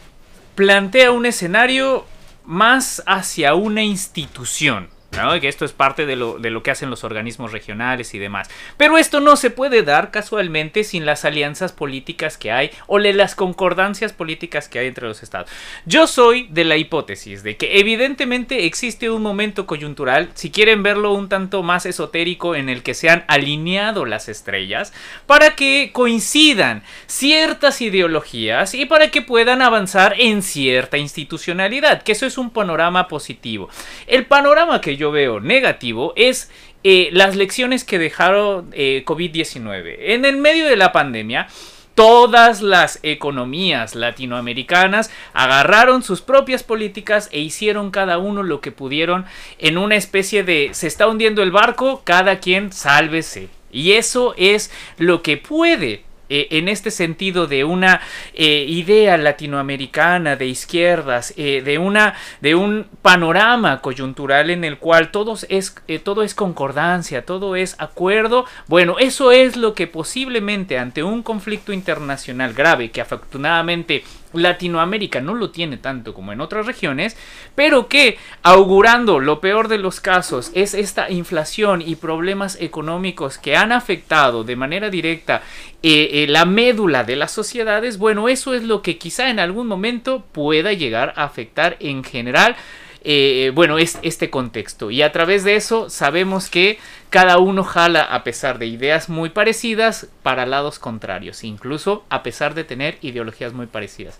plantea 0.55 1.11
un 1.11 1.25
escenario 1.25 2.05
más 2.43 3.01
hacia 3.05 3.55
una 3.55 3.81
institución 3.81 4.92
que 5.39 5.47
esto 5.47 5.65
es 5.65 5.71
parte 5.71 6.05
de 6.05 6.15
lo, 6.15 6.39
de 6.39 6.49
lo, 6.49 6.63
que 6.63 6.71
hacen 6.71 6.89
los 6.89 7.03
organismos 7.03 7.51
regionales 7.51 8.13
y 8.13 8.19
demás. 8.19 8.49
Pero 8.77 8.97
esto 8.97 9.19
no 9.19 9.35
se 9.35 9.51
puede 9.51 9.83
dar 9.83 10.11
casualmente 10.11 10.83
sin 10.83 11.05
las 11.05 11.23
alianzas 11.23 11.71
políticas 11.71 12.37
que 12.37 12.51
hay 12.51 12.71
o 12.87 12.99
las 12.99 13.35
concordancias 13.35 14.13
políticas 14.13 14.67
que 14.67 14.79
hay 14.79 14.87
entre 14.87 15.07
los 15.07 15.23
estados. 15.23 15.49
Yo 15.85 16.07
soy 16.07 16.47
de 16.49 16.63
la 16.63 16.77
hipótesis 16.77 17.43
de 17.43 17.57
que 17.57 17.79
evidentemente 17.79 18.65
existe 18.65 19.09
un 19.09 19.21
momento 19.21 19.65
coyuntural, 19.67 20.29
si 20.33 20.51
quieren 20.51 20.83
verlo 20.83 21.13
un 21.13 21.29
tanto 21.29 21.63
más 21.63 21.85
esotérico, 21.85 22.55
en 22.55 22.69
el 22.69 22.83
que 22.83 22.93
se 22.93 23.09
han 23.09 23.25
alineado 23.27 24.05
las 24.05 24.29
estrellas 24.29 24.93
para 25.27 25.55
que 25.55 25.91
coincidan 25.93 26.83
ciertas 27.07 27.81
ideologías 27.81 28.73
y 28.73 28.85
para 28.85 29.11
que 29.11 29.21
puedan 29.21 29.61
avanzar 29.61 30.15
en 30.17 30.41
cierta 30.41 30.97
institucionalidad, 30.97 32.01
que 32.01 32.13
eso 32.13 32.25
es 32.25 32.37
un 32.37 32.49
panorama 32.49 33.07
positivo. 33.07 33.69
El 34.07 34.25
panorama 34.25 34.81
que 34.81 34.97
yo 34.97 35.02
yo 35.03 35.11
veo 35.11 35.41
negativo 35.41 36.13
es 36.15 36.49
eh, 36.85 37.09
las 37.11 37.35
lecciones 37.35 37.83
que 37.83 37.99
dejaron 37.99 38.69
eh, 38.71 39.03
COVID-19. 39.05 39.95
En 39.99 40.23
el 40.23 40.37
medio 40.37 40.65
de 40.65 40.77
la 40.77 40.93
pandemia, 40.93 41.47
todas 41.93 42.61
las 42.61 42.99
economías 43.03 43.95
latinoamericanas 43.95 45.11
agarraron 45.33 46.03
sus 46.03 46.21
propias 46.21 46.63
políticas 46.63 47.27
e 47.33 47.41
hicieron 47.41 47.91
cada 47.91 48.17
uno 48.17 48.43
lo 48.43 48.61
que 48.61 48.71
pudieron 48.71 49.25
en 49.59 49.77
una 49.77 49.97
especie 49.97 50.45
de 50.45 50.69
se 50.71 50.87
está 50.87 51.07
hundiendo 51.07 51.43
el 51.43 51.51
barco, 51.51 52.01
cada 52.05 52.39
quien 52.39 52.71
sálvese. 52.71 53.49
Y 53.73 53.93
eso 53.93 54.35
es 54.37 54.71
lo 54.97 55.21
que 55.21 55.35
puede 55.35 56.05
eh, 56.35 56.47
en 56.57 56.67
este 56.67 56.89
sentido 56.89 57.45
de 57.45 57.63
una 57.63 58.01
eh, 58.33 58.65
idea 58.67 59.19
latinoamericana 59.19 60.35
de 60.35 60.47
izquierdas, 60.47 61.31
eh, 61.37 61.61
de, 61.63 61.77
una, 61.77 62.15
de 62.41 62.55
un 62.55 62.87
panorama 63.03 63.81
coyuntural 63.81 64.49
en 64.49 64.63
el 64.63 64.79
cual 64.79 65.11
todo 65.11 65.37
es, 65.47 65.75
todo 66.01 66.23
es 66.23 66.33
concordancia, 66.33 67.23
todo 67.23 67.55
es 67.55 67.75
acuerdo, 67.77 68.47
bueno, 68.65 68.97
eso 68.97 69.31
es 69.31 69.57
lo 69.57 69.75
que 69.75 69.85
posiblemente 69.85 70.79
ante 70.79 71.03
un 71.03 71.21
conflicto 71.21 71.71
internacional 71.71 72.55
grave 72.55 72.89
que 72.89 73.01
afortunadamente 73.01 74.03
Latinoamérica 74.33 75.21
no 75.21 75.33
lo 75.33 75.51
tiene 75.51 75.77
tanto 75.77 76.13
como 76.13 76.31
en 76.31 76.41
otras 76.41 76.65
regiones, 76.65 77.15
pero 77.55 77.87
que 77.87 78.17
augurando 78.41 79.19
lo 79.19 79.39
peor 79.39 79.67
de 79.67 79.77
los 79.77 79.99
casos 79.99 80.51
es 80.53 80.73
esta 80.73 81.09
inflación 81.09 81.81
y 81.81 81.95
problemas 81.95 82.57
económicos 82.59 83.37
que 83.37 83.55
han 83.55 83.71
afectado 83.71 84.43
de 84.43 84.55
manera 84.55 84.89
directa 84.89 85.41
eh, 85.81 86.09
eh, 86.23 86.27
la 86.27 86.45
médula 86.45 87.03
de 87.03 87.15
las 87.15 87.31
sociedades, 87.31 87.97
bueno, 87.97 88.29
eso 88.29 88.53
es 88.53 88.63
lo 88.63 88.81
que 88.81 88.97
quizá 88.97 89.29
en 89.29 89.39
algún 89.39 89.67
momento 89.67 90.23
pueda 90.31 90.73
llegar 90.73 91.13
a 91.15 91.23
afectar 91.23 91.77
en 91.79 92.03
general 92.03 92.55
eh, 93.03 93.51
bueno, 93.53 93.77
es 93.77 93.97
este 94.01 94.29
contexto. 94.29 94.89
Y 94.89 95.01
a 95.01 95.11
través 95.11 95.43
de 95.43 95.55
eso 95.55 95.89
sabemos 95.89 96.49
que 96.49 96.79
cada 97.09 97.37
uno 97.37 97.63
jala 97.63 98.01
a 98.03 98.23
pesar 98.23 98.59
de 98.59 98.67
ideas 98.67 99.09
muy 99.09 99.29
parecidas 99.29 100.07
para 100.23 100.45
lados 100.45 100.79
contrarios, 100.79 101.43
incluso 101.43 102.05
a 102.09 102.23
pesar 102.23 102.53
de 102.53 102.63
tener 102.63 102.97
ideologías 103.01 103.53
muy 103.53 103.67
parecidas. 103.67 104.17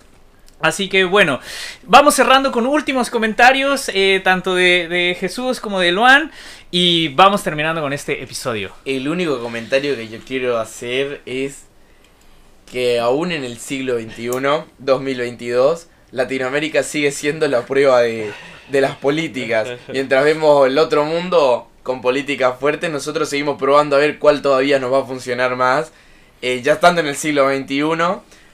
Así 0.59 0.87
que 0.87 1.03
bueno, 1.03 1.39
vamos 1.83 2.15
cerrando 2.15 2.51
con 2.51 2.65
últimos 2.65 3.09
comentarios, 3.09 3.89
eh, 3.93 4.21
tanto 4.23 4.55
de, 4.55 4.87
de, 4.87 5.17
Jesús 5.19 5.59
como 5.59 5.79
de 5.79 5.91
Luan, 5.91 6.31
y 6.71 7.09
vamos 7.09 7.43
terminando 7.43 7.81
con 7.81 7.91
este 7.91 8.23
episodio. 8.23 8.71
El 8.85 9.09
único 9.09 9.41
comentario 9.41 9.95
que 9.95 10.07
yo 10.07 10.19
quiero 10.25 10.57
hacer 10.57 11.21
es 11.25 11.65
que 12.71 12.99
aún 12.99 13.31
en 13.33 13.43
el 13.43 13.57
siglo 13.57 13.99
XXI, 13.99 14.29
2022, 14.79 15.87
Latinoamérica 16.11 16.83
sigue 16.83 17.11
siendo 17.11 17.47
la 17.47 17.65
prueba 17.65 18.01
de, 18.01 18.31
de 18.73 18.81
las 18.81 18.97
políticas. 18.97 19.69
Mientras 19.87 20.25
vemos 20.25 20.67
el 20.67 20.77
otro 20.77 21.05
mundo 21.05 21.69
con 21.83 22.01
políticas 22.01 22.59
fuertes, 22.59 22.89
nosotros 22.89 23.29
seguimos 23.29 23.57
probando 23.57 23.95
a 23.95 23.99
ver 23.99 24.19
cuál 24.19 24.41
todavía 24.41 24.79
nos 24.79 24.91
va 24.91 24.99
a 24.99 25.05
funcionar 25.05 25.55
más. 25.55 25.93
Eh, 26.41 26.61
ya 26.61 26.73
estando 26.73 26.99
en 26.99 27.07
el 27.07 27.15
siglo 27.15 27.47
XXI 27.47 27.83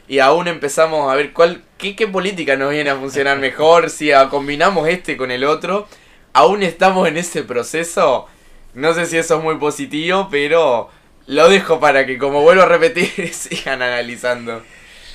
y 0.07 0.19
aún 0.19 0.47
empezamos 0.47 1.11
a 1.11 1.15
ver 1.15 1.33
cuál, 1.33 1.63
qué, 1.77 1.95
qué 1.95 2.07
política 2.07 2.55
nos 2.55 2.71
viene 2.71 2.91
a 2.91 2.95
funcionar 2.95 3.39
mejor, 3.47 3.89
si 3.89 4.11
combinamos 4.29 4.87
este 4.87 5.17
con 5.17 5.31
el 5.31 5.43
otro. 5.45 5.87
Aún 6.33 6.61
estamos 6.61 7.07
en 7.07 7.17
ese 7.17 7.43
proceso. 7.43 8.27
No 8.75 8.93
sé 8.93 9.07
si 9.07 9.17
eso 9.17 9.37
es 9.37 9.43
muy 9.43 9.55
positivo, 9.55 10.27
pero 10.29 10.89
lo 11.25 11.49
dejo 11.49 11.79
para 11.79 12.05
que, 12.05 12.17
como 12.17 12.41
vuelvo 12.41 12.63
a 12.63 12.67
repetir, 12.67 13.09
sigan 13.33 13.81
analizando. 13.81 14.61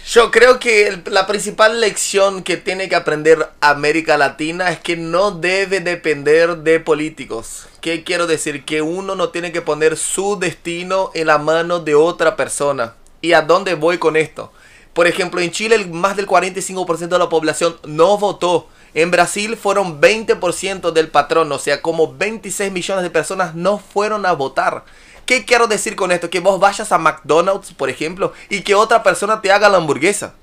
Yo 0.07 0.31
creo 0.31 0.59
que 0.59 1.01
la 1.07 1.27
principal 1.27 1.81
lección 1.81 2.43
que 2.43 2.59
tiene 2.59 2.91
que 2.91 2.95
aprender 2.95 3.49
América 3.63 4.19
Latina 4.19 4.69
es 4.69 4.79
que 4.79 4.99
no 4.99 5.31
debe 5.31 5.81
depender 5.81 6.59
de 6.59 6.79
políticos. 6.79 7.69
¿Qué 7.81 8.05
quiero 8.05 8.27
decir? 8.27 8.67
Que 8.67 8.83
uno 8.83 9.15
no 9.15 9.31
tiene 9.31 9.51
que 9.51 9.63
poner 9.63 9.97
su 9.97 10.39
destino 10.39 11.11
en 11.15 11.29
la 11.29 11.39
mano 11.39 11.81
de 11.81 11.95
otra 11.95 12.37
persona. 12.37 12.97
¿Y 13.23 13.33
a 13.33 13.41
dónde 13.41 13.77
voy 13.77 13.97
con 13.97 14.17
esto? 14.17 14.53
Por 14.93 15.07
ejemplo, 15.07 15.41
en 15.41 15.51
Chile 15.51 15.87
más 15.87 16.17
del 16.17 16.27
45% 16.27 17.09
de 17.09 17.19
la 17.19 17.31
población 17.31 17.77
no 17.85 18.19
votó. 18.19 18.69
En 18.93 19.11
Brasil 19.11 19.57
fueron 19.57 20.03
20% 20.03 20.93
del 20.93 21.09
patrón, 21.09 21.51
o 21.51 21.59
sea, 21.59 21.81
como 21.81 22.15
26 22.15 22.71
millones 22.71 23.03
de 23.03 23.11
personas 23.11 23.55
no 23.55 23.79
fueron 23.79 24.27
a 24.27 24.33
votar. 24.33 24.85
¿Qué 25.27 25.45
quiero 25.45 25.67
decir 25.67 25.97
con 25.97 26.13
esto? 26.13 26.31
Que 26.31 26.41
vos 26.41 26.61
vayas 26.61 26.93
a 26.93 26.99
McDonald's, 26.99 27.73
por 27.73 27.89
ejemplo, 27.89 28.33
y 28.49 28.63
que 28.63 28.75
otra 28.75 29.03
persona 29.03 29.41
te 29.41 29.51
haga 29.53 29.69
la 29.69 29.79
hamburguesa. 29.79 30.35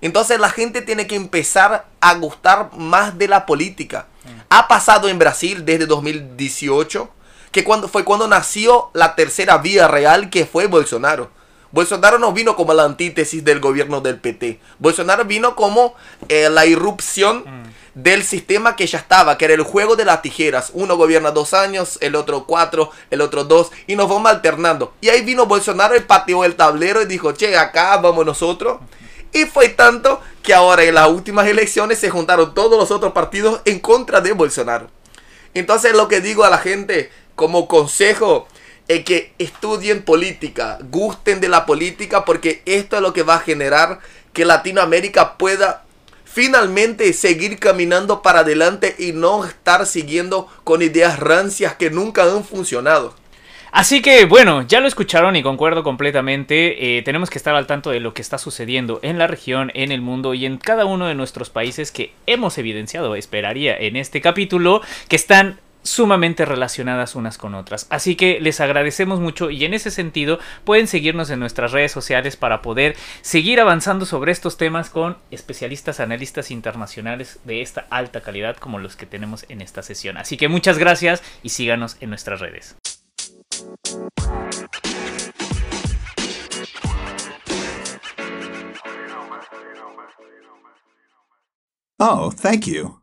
Entonces 0.00 0.40
la 0.40 0.50
gente 0.50 0.82
tiene 0.82 1.06
que 1.06 1.14
empezar 1.14 1.86
a 2.00 2.14
gustar 2.14 2.70
más 2.76 3.18
de 3.18 3.28
la 3.28 3.46
política. 3.46 4.06
Ha 4.48 4.68
pasado 4.68 5.08
en 5.08 5.18
Brasil 5.18 5.64
desde 5.64 5.86
2018, 5.86 7.08
que 7.50 7.64
cuando, 7.64 7.88
fue 7.88 8.04
cuando 8.04 8.28
nació 8.28 8.90
la 8.94 9.14
tercera 9.14 9.58
vía 9.58 9.88
real, 9.88 10.30
que 10.30 10.46
fue 10.46 10.66
Bolsonaro. 10.66 11.30
Bolsonaro 11.72 12.18
no 12.18 12.32
vino 12.32 12.54
como 12.54 12.74
la 12.74 12.84
antítesis 12.84 13.44
del 13.44 13.60
gobierno 13.60 14.00
del 14.00 14.20
PT. 14.20 14.60
Bolsonaro 14.78 15.24
vino 15.24 15.56
como 15.56 15.94
eh, 16.28 16.48
la 16.50 16.66
irrupción 16.66 17.44
mm 17.46 17.82
del 17.94 18.22
sistema 18.24 18.74
que 18.76 18.86
ya 18.86 18.98
estaba, 18.98 19.36
que 19.36 19.44
era 19.44 19.54
el 19.54 19.62
juego 19.62 19.96
de 19.96 20.04
las 20.04 20.22
tijeras. 20.22 20.70
Uno 20.74 20.96
gobierna 20.96 21.30
dos 21.30 21.54
años, 21.54 21.98
el 22.00 22.14
otro 22.14 22.44
cuatro, 22.46 22.90
el 23.10 23.20
otro 23.20 23.44
dos, 23.44 23.70
y 23.86 23.96
nos 23.96 24.08
vamos 24.08 24.30
alternando. 24.30 24.94
Y 25.00 25.08
ahí 25.08 25.22
vino 25.22 25.46
Bolsonaro 25.46 25.96
y 25.96 26.00
pateó 26.00 26.44
el 26.44 26.56
tablero 26.56 27.02
y 27.02 27.06
dijo, 27.06 27.32
che, 27.32 27.56
acá 27.56 27.96
vamos 27.98 28.24
nosotros. 28.24 28.78
Y 29.32 29.44
fue 29.44 29.68
tanto 29.68 30.20
que 30.42 30.54
ahora 30.54 30.84
en 30.84 30.94
las 30.94 31.08
últimas 31.08 31.46
elecciones 31.46 31.98
se 31.98 32.10
juntaron 32.10 32.54
todos 32.54 32.78
los 32.78 32.90
otros 32.90 33.12
partidos 33.12 33.60
en 33.64 33.78
contra 33.78 34.20
de 34.20 34.32
Bolsonaro. 34.32 34.88
Entonces 35.54 35.94
lo 35.94 36.08
que 36.08 36.20
digo 36.20 36.44
a 36.44 36.50
la 36.50 36.58
gente 36.58 37.10
como 37.34 37.68
consejo 37.68 38.46
es 38.88 39.04
que 39.04 39.32
estudien 39.38 40.02
política, 40.02 40.78
gusten 40.90 41.40
de 41.40 41.48
la 41.48 41.66
política, 41.66 42.24
porque 42.24 42.62
esto 42.66 42.96
es 42.96 43.02
lo 43.02 43.12
que 43.12 43.22
va 43.22 43.36
a 43.36 43.40
generar 43.40 44.00
que 44.32 44.44
Latinoamérica 44.44 45.36
pueda 45.36 45.84
finalmente 46.24 47.12
seguir 47.12 47.58
caminando 47.58 48.22
para 48.22 48.40
adelante 48.40 48.96
y 48.98 49.12
no 49.12 49.44
estar 49.44 49.84
siguiendo 49.86 50.48
con 50.64 50.80
ideas 50.80 51.18
rancias 51.18 51.74
que 51.74 51.90
nunca 51.90 52.24
han 52.24 52.44
funcionado. 52.44 53.14
Así 53.70 54.02
que 54.02 54.26
bueno, 54.26 54.62
ya 54.62 54.80
lo 54.80 54.86
escucharon 54.86 55.34
y 55.34 55.42
concuerdo 55.42 55.82
completamente. 55.82 56.98
Eh, 56.98 57.02
tenemos 57.02 57.30
que 57.30 57.38
estar 57.38 57.54
al 57.54 57.66
tanto 57.66 57.88
de 57.90 58.00
lo 58.00 58.12
que 58.12 58.20
está 58.20 58.36
sucediendo 58.36 59.00
en 59.02 59.18
la 59.18 59.26
región, 59.26 59.70
en 59.74 59.92
el 59.92 60.02
mundo 60.02 60.34
y 60.34 60.44
en 60.44 60.58
cada 60.58 60.84
uno 60.84 61.06
de 61.06 61.14
nuestros 61.14 61.48
países 61.48 61.90
que 61.90 62.12
hemos 62.26 62.58
evidenciado, 62.58 63.14
esperaría, 63.14 63.74
en 63.74 63.96
este 63.96 64.20
capítulo, 64.20 64.82
que 65.08 65.16
están 65.16 65.58
sumamente 65.82 66.44
relacionadas 66.44 67.14
unas 67.14 67.38
con 67.38 67.54
otras. 67.54 67.86
Así 67.90 68.16
que 68.16 68.40
les 68.40 68.60
agradecemos 68.60 69.20
mucho 69.20 69.50
y 69.50 69.64
en 69.64 69.74
ese 69.74 69.90
sentido 69.90 70.38
pueden 70.64 70.86
seguirnos 70.86 71.30
en 71.30 71.40
nuestras 71.40 71.72
redes 71.72 71.92
sociales 71.92 72.36
para 72.36 72.62
poder 72.62 72.96
seguir 73.20 73.60
avanzando 73.60 74.06
sobre 74.06 74.32
estos 74.32 74.56
temas 74.56 74.90
con 74.90 75.18
especialistas, 75.30 76.00
analistas 76.00 76.50
internacionales 76.50 77.40
de 77.44 77.62
esta 77.62 77.86
alta 77.90 78.20
calidad 78.20 78.56
como 78.56 78.78
los 78.78 78.96
que 78.96 79.06
tenemos 79.06 79.44
en 79.48 79.60
esta 79.60 79.82
sesión. 79.82 80.16
Así 80.16 80.36
que 80.36 80.48
muchas 80.48 80.78
gracias 80.78 81.22
y 81.42 81.50
síganos 81.50 81.96
en 82.00 82.10
nuestras 82.10 82.40
redes. 82.40 82.76
Oh, 92.04 92.32
thank 92.32 92.66
you. 92.66 93.01